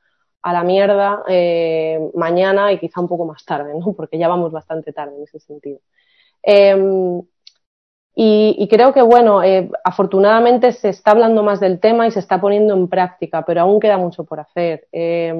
a 0.41 0.53
la 0.53 0.63
mierda 0.63 1.21
eh, 1.27 1.99
mañana 2.15 2.71
y 2.71 2.79
quizá 2.79 3.01
un 3.01 3.07
poco 3.07 3.25
más 3.25 3.45
tarde, 3.45 3.75
¿no? 3.77 3.93
Porque 3.93 4.17
ya 4.17 4.27
vamos 4.27 4.51
bastante 4.51 4.93
tarde 4.93 5.15
en 5.15 5.23
ese 5.25 5.39
sentido. 5.39 5.79
Eh, 6.41 7.21
y, 8.13 8.55
y, 8.59 8.67
creo 8.67 8.93
que, 8.93 9.01
bueno, 9.01 9.41
eh, 9.41 9.69
afortunadamente 9.85 10.73
se 10.73 10.89
está 10.89 11.11
hablando 11.11 11.43
más 11.43 11.61
del 11.61 11.79
tema 11.79 12.07
y 12.07 12.11
se 12.11 12.19
está 12.19 12.41
poniendo 12.41 12.73
en 12.73 12.89
práctica, 12.89 13.45
pero 13.45 13.61
aún 13.61 13.79
queda 13.79 13.97
mucho 13.97 14.25
por 14.25 14.41
hacer. 14.41 14.87
Eh, 14.91 15.33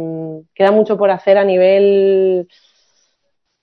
queda 0.56 0.72
mucho 0.72 0.98
por 0.98 1.12
hacer 1.12 1.38
a 1.38 1.44
nivel, 1.44 2.48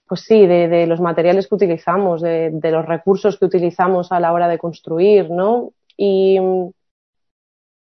pues 0.06 0.20
sí, 0.20 0.46
de, 0.46 0.68
de 0.68 0.86
los 0.86 1.00
materiales 1.00 1.48
que 1.48 1.54
utilizamos, 1.54 2.20
de, 2.20 2.50
de, 2.52 2.70
los 2.70 2.84
recursos 2.84 3.38
que 3.38 3.46
utilizamos 3.46 4.12
a 4.12 4.20
la 4.20 4.32
hora 4.32 4.46
de 4.46 4.58
construir, 4.58 5.30
¿no? 5.30 5.72
Y, 5.96 6.38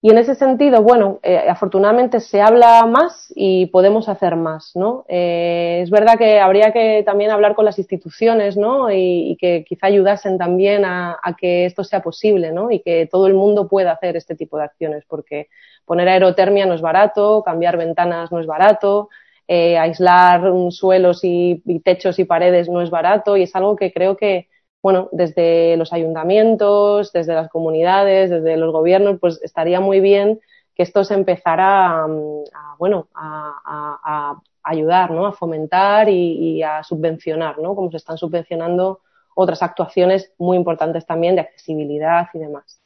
y 0.01 0.11
en 0.11 0.17
ese 0.17 0.33
sentido, 0.35 0.81
bueno, 0.81 1.19
eh, 1.23 1.45
afortunadamente 1.49 2.21
se 2.21 2.39
habla 2.41 2.85
más 2.85 3.33
y 3.35 3.65
podemos 3.65 4.07
hacer 4.07 4.37
más, 4.37 4.71
¿no? 4.73 5.03
Eh, 5.09 5.81
es 5.83 5.89
verdad 5.89 6.17
que 6.17 6.39
habría 6.39 6.71
que 6.71 7.03
también 7.05 7.31
hablar 7.31 7.53
con 7.53 7.65
las 7.65 7.77
instituciones, 7.79 8.55
¿no? 8.55 8.89
Y, 8.91 9.31
y 9.31 9.35
que 9.35 9.65
quizá 9.67 9.87
ayudasen 9.87 10.37
también 10.37 10.85
a, 10.85 11.17
a, 11.21 11.35
que 11.35 11.65
esto 11.65 11.83
sea 11.83 12.01
posible, 12.01 12.53
¿no? 12.53 12.71
Y 12.71 12.79
que 12.79 13.07
todo 13.11 13.27
el 13.27 13.33
mundo 13.33 13.67
pueda 13.67 13.91
hacer 13.91 14.15
este 14.15 14.35
tipo 14.35 14.57
de 14.57 14.63
acciones, 14.63 15.03
porque 15.05 15.49
poner 15.83 16.07
aerotermia 16.07 16.65
no 16.65 16.75
es 16.75 16.81
barato, 16.81 17.43
cambiar 17.43 17.75
ventanas 17.75 18.31
no 18.31 18.39
es 18.39 18.47
barato, 18.47 19.09
eh, 19.49 19.77
aislar 19.77 20.43
suelos 20.69 21.23
y, 21.25 21.61
y 21.65 21.79
techos 21.79 22.19
y 22.19 22.23
paredes 22.23 22.69
no 22.69 22.81
es 22.81 22.89
barato 22.89 23.35
y 23.35 23.43
es 23.43 23.55
algo 23.55 23.75
que 23.75 23.91
creo 23.91 24.15
que 24.15 24.47
bueno, 24.81 25.09
desde 25.11 25.75
los 25.77 25.91
ayuntamientos, 25.93 27.11
desde 27.11 27.33
las 27.33 27.49
comunidades, 27.49 28.29
desde 28.29 28.57
los 28.57 28.71
gobiernos, 28.71 29.19
pues 29.19 29.41
estaría 29.43 29.79
muy 29.81 29.99
bien 29.99 30.39
que 30.75 30.83
esto 30.83 31.03
se 31.03 31.13
empezara 31.13 31.87
a, 31.87 32.05
a 32.05 32.75
bueno, 32.77 33.07
a, 33.13 34.39
ayudar, 34.63 35.11
¿no? 35.11 35.25
A 35.25 35.33
fomentar 35.33 36.09
y, 36.09 36.57
y, 36.57 36.63
a 36.63 36.83
subvencionar, 36.83 37.57
¿no? 37.57 37.75
Como 37.75 37.89
se 37.89 37.97
están 37.97 38.17
subvencionando 38.17 38.99
otras 39.35 39.63
actuaciones 39.63 40.33
muy 40.37 40.57
importantes 40.57 41.05
también 41.05 41.35
de 41.35 41.41
accesibilidad 41.41 42.27
y 42.33 42.39
demás. 42.39 42.81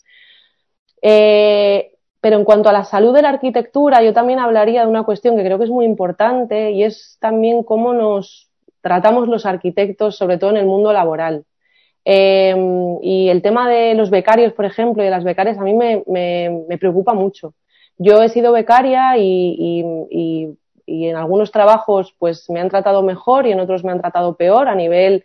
Eh, 1.02 1.98
pero 2.22 2.38
en 2.38 2.46
cuanto 2.46 2.70
a 2.70 2.74
la 2.74 2.86
salud 2.86 3.14
de 3.14 3.22
la 3.22 3.30
arquitectura, 3.30 4.02
yo 4.02 4.14
también 4.14 4.40
hablaría 4.40 4.82
de 4.82 4.88
una 4.88 5.04
cuestión 5.04 5.36
que 5.36 5.44
creo 5.44 5.58
que 5.58 5.66
es 5.66 5.70
muy 5.70 5.86
importante 5.86 6.72
y 6.72 6.84
es 6.84 7.18
también 7.20 7.64
cómo 7.64 7.94
nos 7.94 8.50
tratamos 8.82 9.28
los 9.28 9.46
arquitectos, 9.46 10.16
sobre 10.16 10.38
todo 10.38 10.52
en 10.52 10.58
el 10.58 10.66
mundo 10.66 10.94
laboral. 10.94 11.46
Eh, 12.06 12.56
y 13.02 13.30
el 13.30 13.42
tema 13.42 13.70
de 13.70 13.94
los 13.94 14.10
becarios, 14.10 14.54
por 14.54 14.66
ejemplo, 14.66 15.04
y 15.04 15.06
de 15.06 15.12
las 15.12 15.24
becarias, 15.24 15.58
a 15.58 15.64
mí 15.64 15.74
me, 15.74 16.04
me, 16.08 16.66
me 16.68 16.78
preocupa 16.78 17.14
mucho. 17.14 17.54
Yo 17.98 18.22
he 18.22 18.30
sido 18.30 18.52
becaria 18.52 19.18
y, 19.18 19.56
y, 19.58 20.58
y, 20.86 21.08
en 21.08 21.16
algunos 21.16 21.52
trabajos 21.52 22.14
pues 22.20 22.50
me 22.50 22.60
han 22.60 22.70
tratado 22.70 23.04
mejor 23.04 23.48
y 23.48 23.52
en 23.52 23.60
otros 23.60 23.84
me 23.84 23.92
han 23.92 24.02
tratado 24.02 24.36
peor 24.36 24.68
a 24.68 24.76
nivel, 24.76 25.24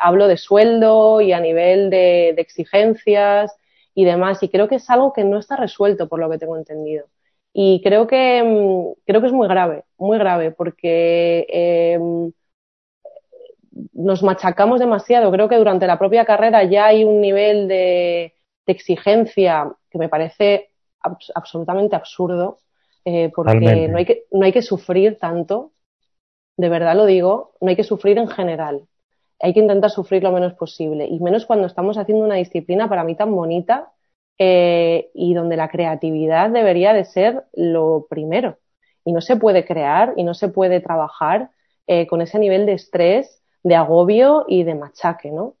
hablo 0.00 0.28
de 0.28 0.36
sueldo 0.36 1.20
y 1.20 1.32
a 1.32 1.40
nivel 1.40 1.90
de, 1.90 2.30
exigencias 2.30 3.52
y 3.94 4.04
demás. 4.04 4.42
Y 4.42 4.48
creo 4.48 4.68
que 4.68 4.76
es 4.76 4.88
algo 4.90 5.12
que 5.12 5.24
no 5.24 5.38
está 5.38 5.56
resuelto 5.56 6.08
por 6.08 6.20
lo 6.20 6.30
que 6.30 6.38
tengo 6.38 6.56
entendido. 6.56 7.06
Y 7.52 7.82
creo 7.82 8.06
que, 8.06 8.94
creo 9.04 9.20
que 9.20 9.26
es 9.26 9.32
muy 9.32 9.48
grave, 9.48 9.84
muy 9.98 10.18
grave, 10.18 10.52
porque 10.52 11.46
eh, 11.50 11.98
nos 13.92 14.22
machacamos 14.22 14.80
demasiado. 14.80 15.30
Creo 15.30 15.48
que 15.48 15.56
durante 15.56 15.86
la 15.86 15.98
propia 15.98 16.24
carrera 16.24 16.64
ya 16.64 16.86
hay 16.86 17.04
un 17.04 17.20
nivel 17.20 17.68
de, 17.68 18.34
de 18.66 18.72
exigencia 18.72 19.72
que 19.90 19.98
me 19.98 20.08
parece 20.08 20.70
absolutamente 21.34 21.96
absurdo, 21.96 22.58
eh, 23.04 23.30
porque 23.34 23.88
no 23.88 23.98
hay, 23.98 24.04
que, 24.04 24.24
no 24.30 24.44
hay 24.44 24.52
que 24.52 24.62
sufrir 24.62 25.18
tanto, 25.18 25.72
de 26.56 26.68
verdad 26.68 26.94
lo 26.94 27.06
digo, 27.06 27.54
no 27.60 27.68
hay 27.68 27.76
que 27.76 27.84
sufrir 27.84 28.18
en 28.18 28.28
general. 28.28 28.86
Hay 29.40 29.52
que 29.52 29.60
intentar 29.60 29.90
sufrir 29.90 30.22
lo 30.22 30.30
menos 30.30 30.54
posible, 30.54 31.06
y 31.06 31.18
menos 31.18 31.46
cuando 31.46 31.66
estamos 31.66 31.98
haciendo 31.98 32.24
una 32.24 32.36
disciplina 32.36 32.88
para 32.88 33.02
mí 33.02 33.16
tan 33.16 33.34
bonita 33.34 33.92
eh, 34.38 35.10
y 35.14 35.34
donde 35.34 35.56
la 35.56 35.68
creatividad 35.68 36.50
debería 36.50 36.92
de 36.92 37.04
ser 37.04 37.44
lo 37.52 38.06
primero. 38.08 38.58
Y 39.04 39.12
no 39.12 39.20
se 39.20 39.36
puede 39.36 39.64
crear 39.64 40.14
y 40.16 40.22
no 40.22 40.34
se 40.34 40.48
puede 40.48 40.80
trabajar 40.80 41.50
eh, 41.88 42.06
con 42.06 42.22
ese 42.22 42.38
nivel 42.38 42.66
de 42.66 42.74
estrés, 42.74 43.41
de 43.62 43.76
agobio 43.76 44.44
y 44.48 44.64
de 44.64 44.74
machaque, 44.74 45.30
¿no? 45.30 45.54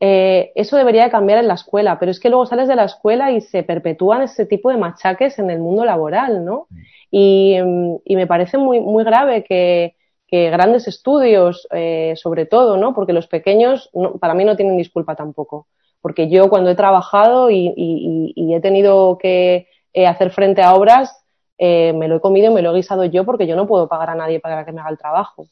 Eh, 0.00 0.52
eso 0.54 0.76
debería 0.76 1.04
de 1.04 1.10
cambiar 1.10 1.38
en 1.38 1.48
la 1.48 1.54
escuela, 1.54 1.98
pero 1.98 2.12
es 2.12 2.20
que 2.20 2.28
luego 2.28 2.46
sales 2.46 2.68
de 2.68 2.76
la 2.76 2.84
escuela 2.84 3.32
y 3.32 3.40
se 3.40 3.64
perpetúan 3.64 4.22
ese 4.22 4.46
tipo 4.46 4.70
de 4.70 4.76
machaques 4.76 5.38
en 5.40 5.50
el 5.50 5.58
mundo 5.58 5.84
laboral, 5.84 6.44
¿no? 6.44 6.68
Y, 7.10 7.58
me 8.06 8.26
parece 8.26 8.58
muy, 8.58 8.80
muy 8.80 9.02
grave 9.04 9.42
que, 9.44 9.94
grandes 10.30 10.86
estudios, 10.86 11.66
eh, 11.72 12.12
sobre 12.16 12.46
todo, 12.46 12.76
¿no? 12.76 12.94
Porque 12.94 13.12
los 13.12 13.26
pequeños, 13.26 13.90
para 14.20 14.34
mí 14.34 14.44
no 14.44 14.56
tienen 14.56 14.76
disculpa 14.76 15.16
tampoco. 15.16 15.66
Porque 16.00 16.28
yo 16.28 16.48
cuando 16.48 16.70
he 16.70 16.74
trabajado 16.76 17.50
y, 17.50 18.34
he 18.36 18.60
tenido 18.60 19.18
que 19.18 19.68
eh, 19.94 20.06
hacer 20.06 20.30
frente 20.30 20.62
a 20.62 20.74
obras, 20.74 21.24
me 21.58 22.06
lo 22.06 22.16
he 22.16 22.20
comido 22.20 22.52
y 22.52 22.54
me 22.54 22.62
lo 22.62 22.70
he 22.70 22.76
guisado 22.76 23.04
yo 23.04 23.24
porque 23.24 23.48
yo 23.48 23.56
no 23.56 23.66
puedo 23.66 23.88
pagar 23.88 24.10
a 24.10 24.14
nadie 24.14 24.38
para 24.38 24.64
que 24.64 24.70
me 24.70 24.80
haga 24.80 24.90
el 24.90 24.98
trabajo 24.98 25.46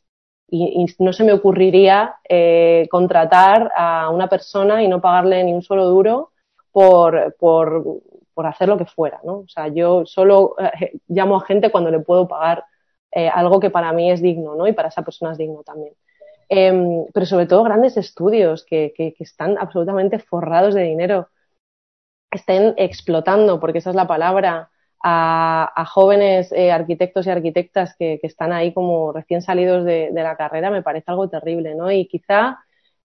y, 0.49 0.87
no 0.99 1.13
se 1.13 1.25
me 1.25 1.33
ocurriría 1.33 2.17
eh, 2.29 2.87
contratar 2.91 3.71
a 3.77 4.11
una 4.11 4.29
persona 4.29 4.83
y 4.83 4.89
no 4.89 5.01
pagarle 5.01 5.43
ni 5.45 5.53
un 5.53 5.63
solo 5.63 5.87
duro 5.87 6.31
por, 6.71 7.35
por, 7.39 8.01
por 8.33 8.47
hacer 8.47 8.69
lo 8.69 8.79
que 8.79 8.85
fuera, 8.85 9.21
¿no? 9.25 9.39
O 9.39 9.49
sea, 9.49 9.69
yo 9.69 10.07
solo 10.07 10.55
eh, 10.59 10.93
llamo 11.09 11.37
a 11.37 11.45
gente 11.45 11.71
cuando 11.71 11.91
le 11.91 12.01
puedo 12.01 12.29
pagar 12.29 12.65
eh, 13.11 13.29
algo 13.29 13.61
que 13.61 13.71
para 13.71 13.93
mí 13.93 14.11
es 14.11 14.23
digno, 14.23 14.55
¿no? 14.55 14.67
Y 14.67 14.73
para 14.73 14.89
esa 14.89 15.03
persona 15.03 15.33
es 15.33 15.39
digno 15.39 15.63
también. 15.63 15.95
Em, 16.49 17.07
pero 17.13 17.27
sobre 17.27 17.47
todo 17.47 17.65
grandes 17.65 17.97
estudios 17.97 18.65
que, 18.65 18.93
que, 18.97 19.15
que 19.15 19.25
están 19.25 19.59
absolutamente 19.59 20.19
forrados 20.21 20.75
de 20.75 20.83
dinero, 20.83 21.29
estén 22.31 22.75
explotando, 22.77 23.59
porque 23.59 23.79
esa 23.79 23.91
es 23.91 23.97
la 23.97 24.07
palabra, 24.07 24.71
a, 25.03 25.85
jóvenes 25.89 26.53
eh, 26.53 26.73
arquitectos 26.73 27.27
y 27.27 27.31
arquitectas 27.31 27.95
que, 27.97 28.19
están 28.23 28.53
ahí 28.53 28.73
como 28.73 29.13
recién 29.13 29.43
salidos 29.43 29.85
de, 29.85 30.11
la 30.13 30.37
carrera 30.37 30.71
me 30.71 30.83
parece 30.83 31.11
algo 31.11 31.29
terrible, 31.29 31.75
¿no? 31.75 31.91
Y 31.91 32.07
quizá 32.07 32.59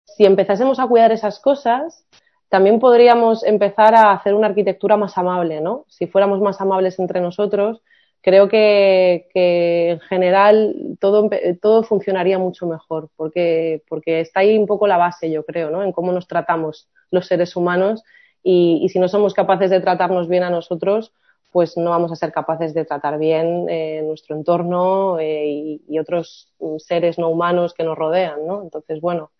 si 0.06 0.26
empezásemos 0.26 0.80
a 0.80 0.88
cuidar 0.88 1.12
esas 1.12 1.40
cosas, 1.40 2.06
también 2.50 2.80
podríamos 2.80 3.44
empezar 3.44 3.96
a 3.96 4.12
hacer 4.12 4.34
una 4.34 4.48
arquitectura 4.48 4.98
más 4.98 5.18
amable, 5.18 5.62
¿no? 5.62 5.86
Si 5.88 6.08
fuéramos 6.08 6.42
más 6.42 6.60
amables 6.60 7.00
entre 7.00 7.22
nosotros, 7.22 7.82
creo 8.22 8.50
que, 8.50 9.28
en 9.34 10.00
general 10.02 10.76
todo, 11.00 11.30
todo 11.62 11.84
funcionaría 11.84 12.40
mucho 12.40 12.68
mejor, 12.68 13.10
porque, 13.16 13.84
porque 13.88 14.22
está 14.22 14.42
ahí 14.42 14.58
un 14.58 14.68
poco 14.68 14.88
la 14.88 14.98
base, 14.98 15.32
yo 15.32 15.46
creo, 15.46 15.70
¿no? 15.70 15.84
En 15.84 15.92
cómo 15.92 16.12
nos 16.12 16.28
tratamos 16.28 16.90
los 17.10 17.28
seres 17.28 17.56
humanos 17.56 18.04
y 18.44 18.90
si 18.90 18.98
no 18.98 19.08
somos 19.08 19.36
capaces 19.36 19.70
de 19.70 19.82
tratarnos 19.82 20.28
bien 20.28 20.44
a 20.44 20.50
nosotros, 20.50 21.14
pues 21.52 21.78
no 21.78 21.90
vamos 21.90 22.12
a 22.12 22.16
ser 22.16 22.32
capaces 22.32 22.74
de 22.74 22.86
tratar 22.86 23.20
bien 23.20 23.68
eh, 23.70 24.02
nuestro 24.06 24.36
entorno 24.36 25.20
eh, 25.20 25.80
y, 25.88 26.00
otros 26.00 26.52
seres 26.78 27.20
no 27.20 27.30
humanos 27.30 27.74
que 27.74 27.84
nos 27.84 27.98
rodean, 27.98 28.48
¿no? 28.48 28.64
Entonces, 28.64 29.02
bueno, 29.02 29.32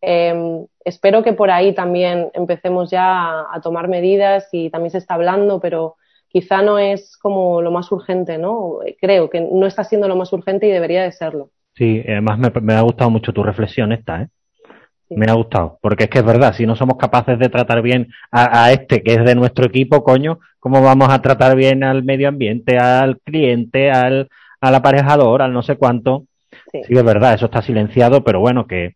em, 0.00 0.66
espero 0.84 1.22
que 1.22 1.32
por 1.32 1.50
ahí 1.50 1.74
también 1.74 2.30
empecemos 2.34 2.90
ya 2.90 3.46
a, 3.50 3.60
tomar 3.62 3.88
medidas 3.88 4.48
y 4.52 4.68
también 4.70 4.90
se 4.90 4.98
está 4.98 5.14
hablando, 5.14 5.60
pero 5.60 5.96
quizá 6.28 6.60
no 6.60 6.78
es 6.78 7.16
como 7.16 7.62
lo 7.62 7.70
más 7.70 7.90
urgente, 7.92 8.36
¿no? 8.36 8.80
Creo 9.00 9.30
que 9.30 9.40
no 9.40 9.66
está 9.66 9.84
siendo 9.84 10.08
lo 10.08 10.16
más 10.16 10.32
urgente 10.32 10.66
y 10.66 10.70
debería 10.70 11.02
de 11.02 11.12
serlo. 11.12 11.50
Sí, 11.74 12.02
además 12.06 12.38
me, 12.38 12.50
me 12.60 12.74
ha 12.74 12.82
gustado 12.82 13.10
mucho 13.10 13.32
tu 13.32 13.42
reflexión 13.42 13.92
esta, 13.92 14.22
¿eh? 14.22 14.28
Me 15.16 15.26
ha 15.26 15.34
gustado, 15.34 15.78
porque 15.80 16.04
es 16.04 16.10
que 16.10 16.18
es 16.18 16.24
verdad, 16.24 16.54
si 16.54 16.66
no 16.66 16.76
somos 16.76 16.96
capaces 16.96 17.38
de 17.38 17.48
tratar 17.48 17.82
bien 17.82 18.08
a, 18.30 18.72
este 18.72 19.02
que 19.02 19.14
es 19.14 19.24
de 19.24 19.34
nuestro 19.34 19.66
equipo, 19.66 20.02
coño, 20.04 20.38
¿cómo 20.60 20.82
vamos 20.82 21.08
a 21.10 21.20
tratar 21.20 21.56
bien 21.56 21.84
al 21.84 22.02
medio 22.02 22.28
ambiente, 22.28 22.78
al 22.78 23.18
cliente, 23.20 23.90
al, 23.90 24.28
al 24.60 24.74
aparejador, 24.74 25.42
al 25.42 25.52
no 25.52 25.62
sé 25.62 25.76
cuánto? 25.76 26.24
Sí. 26.70 26.80
es 26.88 27.04
verdad, 27.04 27.34
eso 27.34 27.46
está 27.46 27.62
silenciado, 27.62 28.24
pero 28.24 28.40
bueno, 28.40 28.66
que 28.66 28.94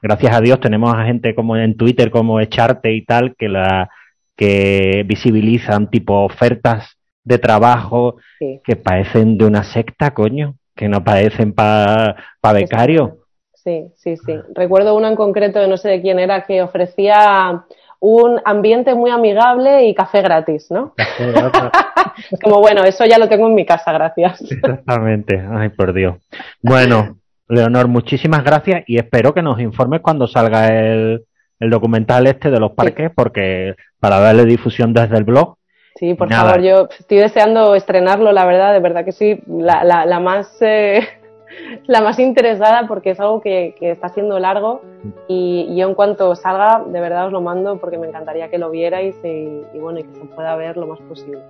gracias 0.00 0.34
a 0.34 0.40
Dios 0.40 0.60
tenemos 0.60 0.94
a 0.94 1.04
gente 1.04 1.34
como 1.34 1.56
en 1.56 1.76
Twitter, 1.76 2.10
como 2.10 2.40
Echarte 2.40 2.92
y 2.92 3.04
tal, 3.04 3.34
que 3.36 3.48
la 3.48 3.88
que 4.36 5.02
visibilizan 5.06 5.90
tipo 5.90 6.24
ofertas 6.24 6.96
de 7.24 7.38
trabajo 7.38 8.16
que 8.38 8.76
parecen 8.76 9.38
de 9.38 9.46
una 9.46 9.64
secta, 9.64 10.12
coño, 10.14 10.56
que 10.76 10.88
no 10.88 11.02
parecen 11.02 11.52
para 11.52 12.16
pa 12.40 12.52
becario. 12.52 13.25
Sí, 13.66 13.90
sí, 13.96 14.16
sí. 14.16 14.32
Recuerdo 14.54 14.94
uno 14.94 15.08
en 15.08 15.16
concreto, 15.16 15.66
no 15.66 15.76
sé 15.76 15.88
de 15.88 16.00
quién 16.00 16.20
era, 16.20 16.44
que 16.44 16.62
ofrecía 16.62 17.64
un 17.98 18.40
ambiente 18.44 18.94
muy 18.94 19.10
amigable 19.10 19.86
y 19.86 19.94
café 19.94 20.22
gratis, 20.22 20.70
¿no? 20.70 20.94
Como 22.44 22.60
bueno, 22.60 22.84
eso 22.84 23.04
ya 23.06 23.18
lo 23.18 23.28
tengo 23.28 23.48
en 23.48 23.56
mi 23.56 23.66
casa, 23.66 23.90
gracias. 23.90 24.40
Exactamente, 24.40 25.44
ay 25.50 25.70
por 25.70 25.92
Dios. 25.92 26.14
Bueno, 26.62 27.18
Leonor, 27.48 27.88
muchísimas 27.88 28.44
gracias 28.44 28.84
y 28.86 28.98
espero 28.98 29.34
que 29.34 29.42
nos 29.42 29.58
informes 29.58 30.00
cuando 30.00 30.28
salga 30.28 30.68
el, 30.68 31.24
el 31.58 31.70
documental 31.70 32.28
este 32.28 32.52
de 32.52 32.60
los 32.60 32.70
parques, 32.70 33.10
porque 33.16 33.74
para 33.98 34.20
darle 34.20 34.44
difusión 34.44 34.92
desde 34.92 35.16
el 35.16 35.24
blog. 35.24 35.56
Sí, 35.96 36.14
por 36.14 36.30
favor, 36.30 36.60
yo 36.60 36.88
estoy 36.96 37.18
deseando 37.18 37.74
estrenarlo, 37.74 38.30
la 38.30 38.44
verdad, 38.44 38.74
de 38.74 38.80
verdad 38.80 39.04
que 39.04 39.12
sí, 39.12 39.40
la, 39.48 39.82
la, 39.82 40.04
la 40.04 40.20
más 40.20 40.56
eh, 40.60 41.00
la 41.86 42.00
más 42.00 42.18
interesada 42.18 42.86
porque 42.86 43.10
es 43.10 43.20
algo 43.20 43.40
que, 43.40 43.74
está 43.80 44.08
siendo 44.08 44.38
largo 44.38 44.82
y, 45.28 45.74
yo 45.76 45.88
en 45.88 45.94
cuanto 45.94 46.34
salga, 46.34 46.84
de 46.86 47.00
verdad 47.00 47.26
os 47.26 47.32
lo 47.32 47.40
mando 47.40 47.78
porque 47.78 47.98
me 47.98 48.08
encantaría 48.08 48.48
que 48.48 48.58
lo 48.58 48.70
vierais 48.70 49.16
y, 49.22 49.78
bueno, 49.78 50.00
y 50.00 50.04
que 50.04 50.14
se 50.14 50.24
pueda 50.26 50.56
ver 50.56 50.76
lo 50.76 50.86
más 50.86 51.00
posible. 51.00 51.40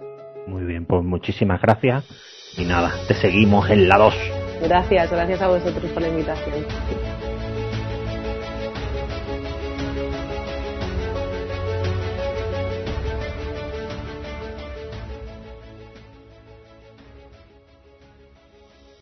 Muy 0.47 0.65
bien, 0.65 0.87
pues 0.87 1.03
muchísimas 1.03 1.61
gracias 1.61 2.05
y 2.57 2.65
nada, 2.65 2.93
te 3.09 3.15
seguimos 3.15 3.69
en 3.71 3.89
la 3.89 3.99
2. 3.99 4.15
Gracias, 4.63 5.11
gracias 5.11 5.43
a 5.43 5.49
vosotros 5.49 5.91
por 5.93 6.03
la 6.03 6.09
invitación. 6.09 6.65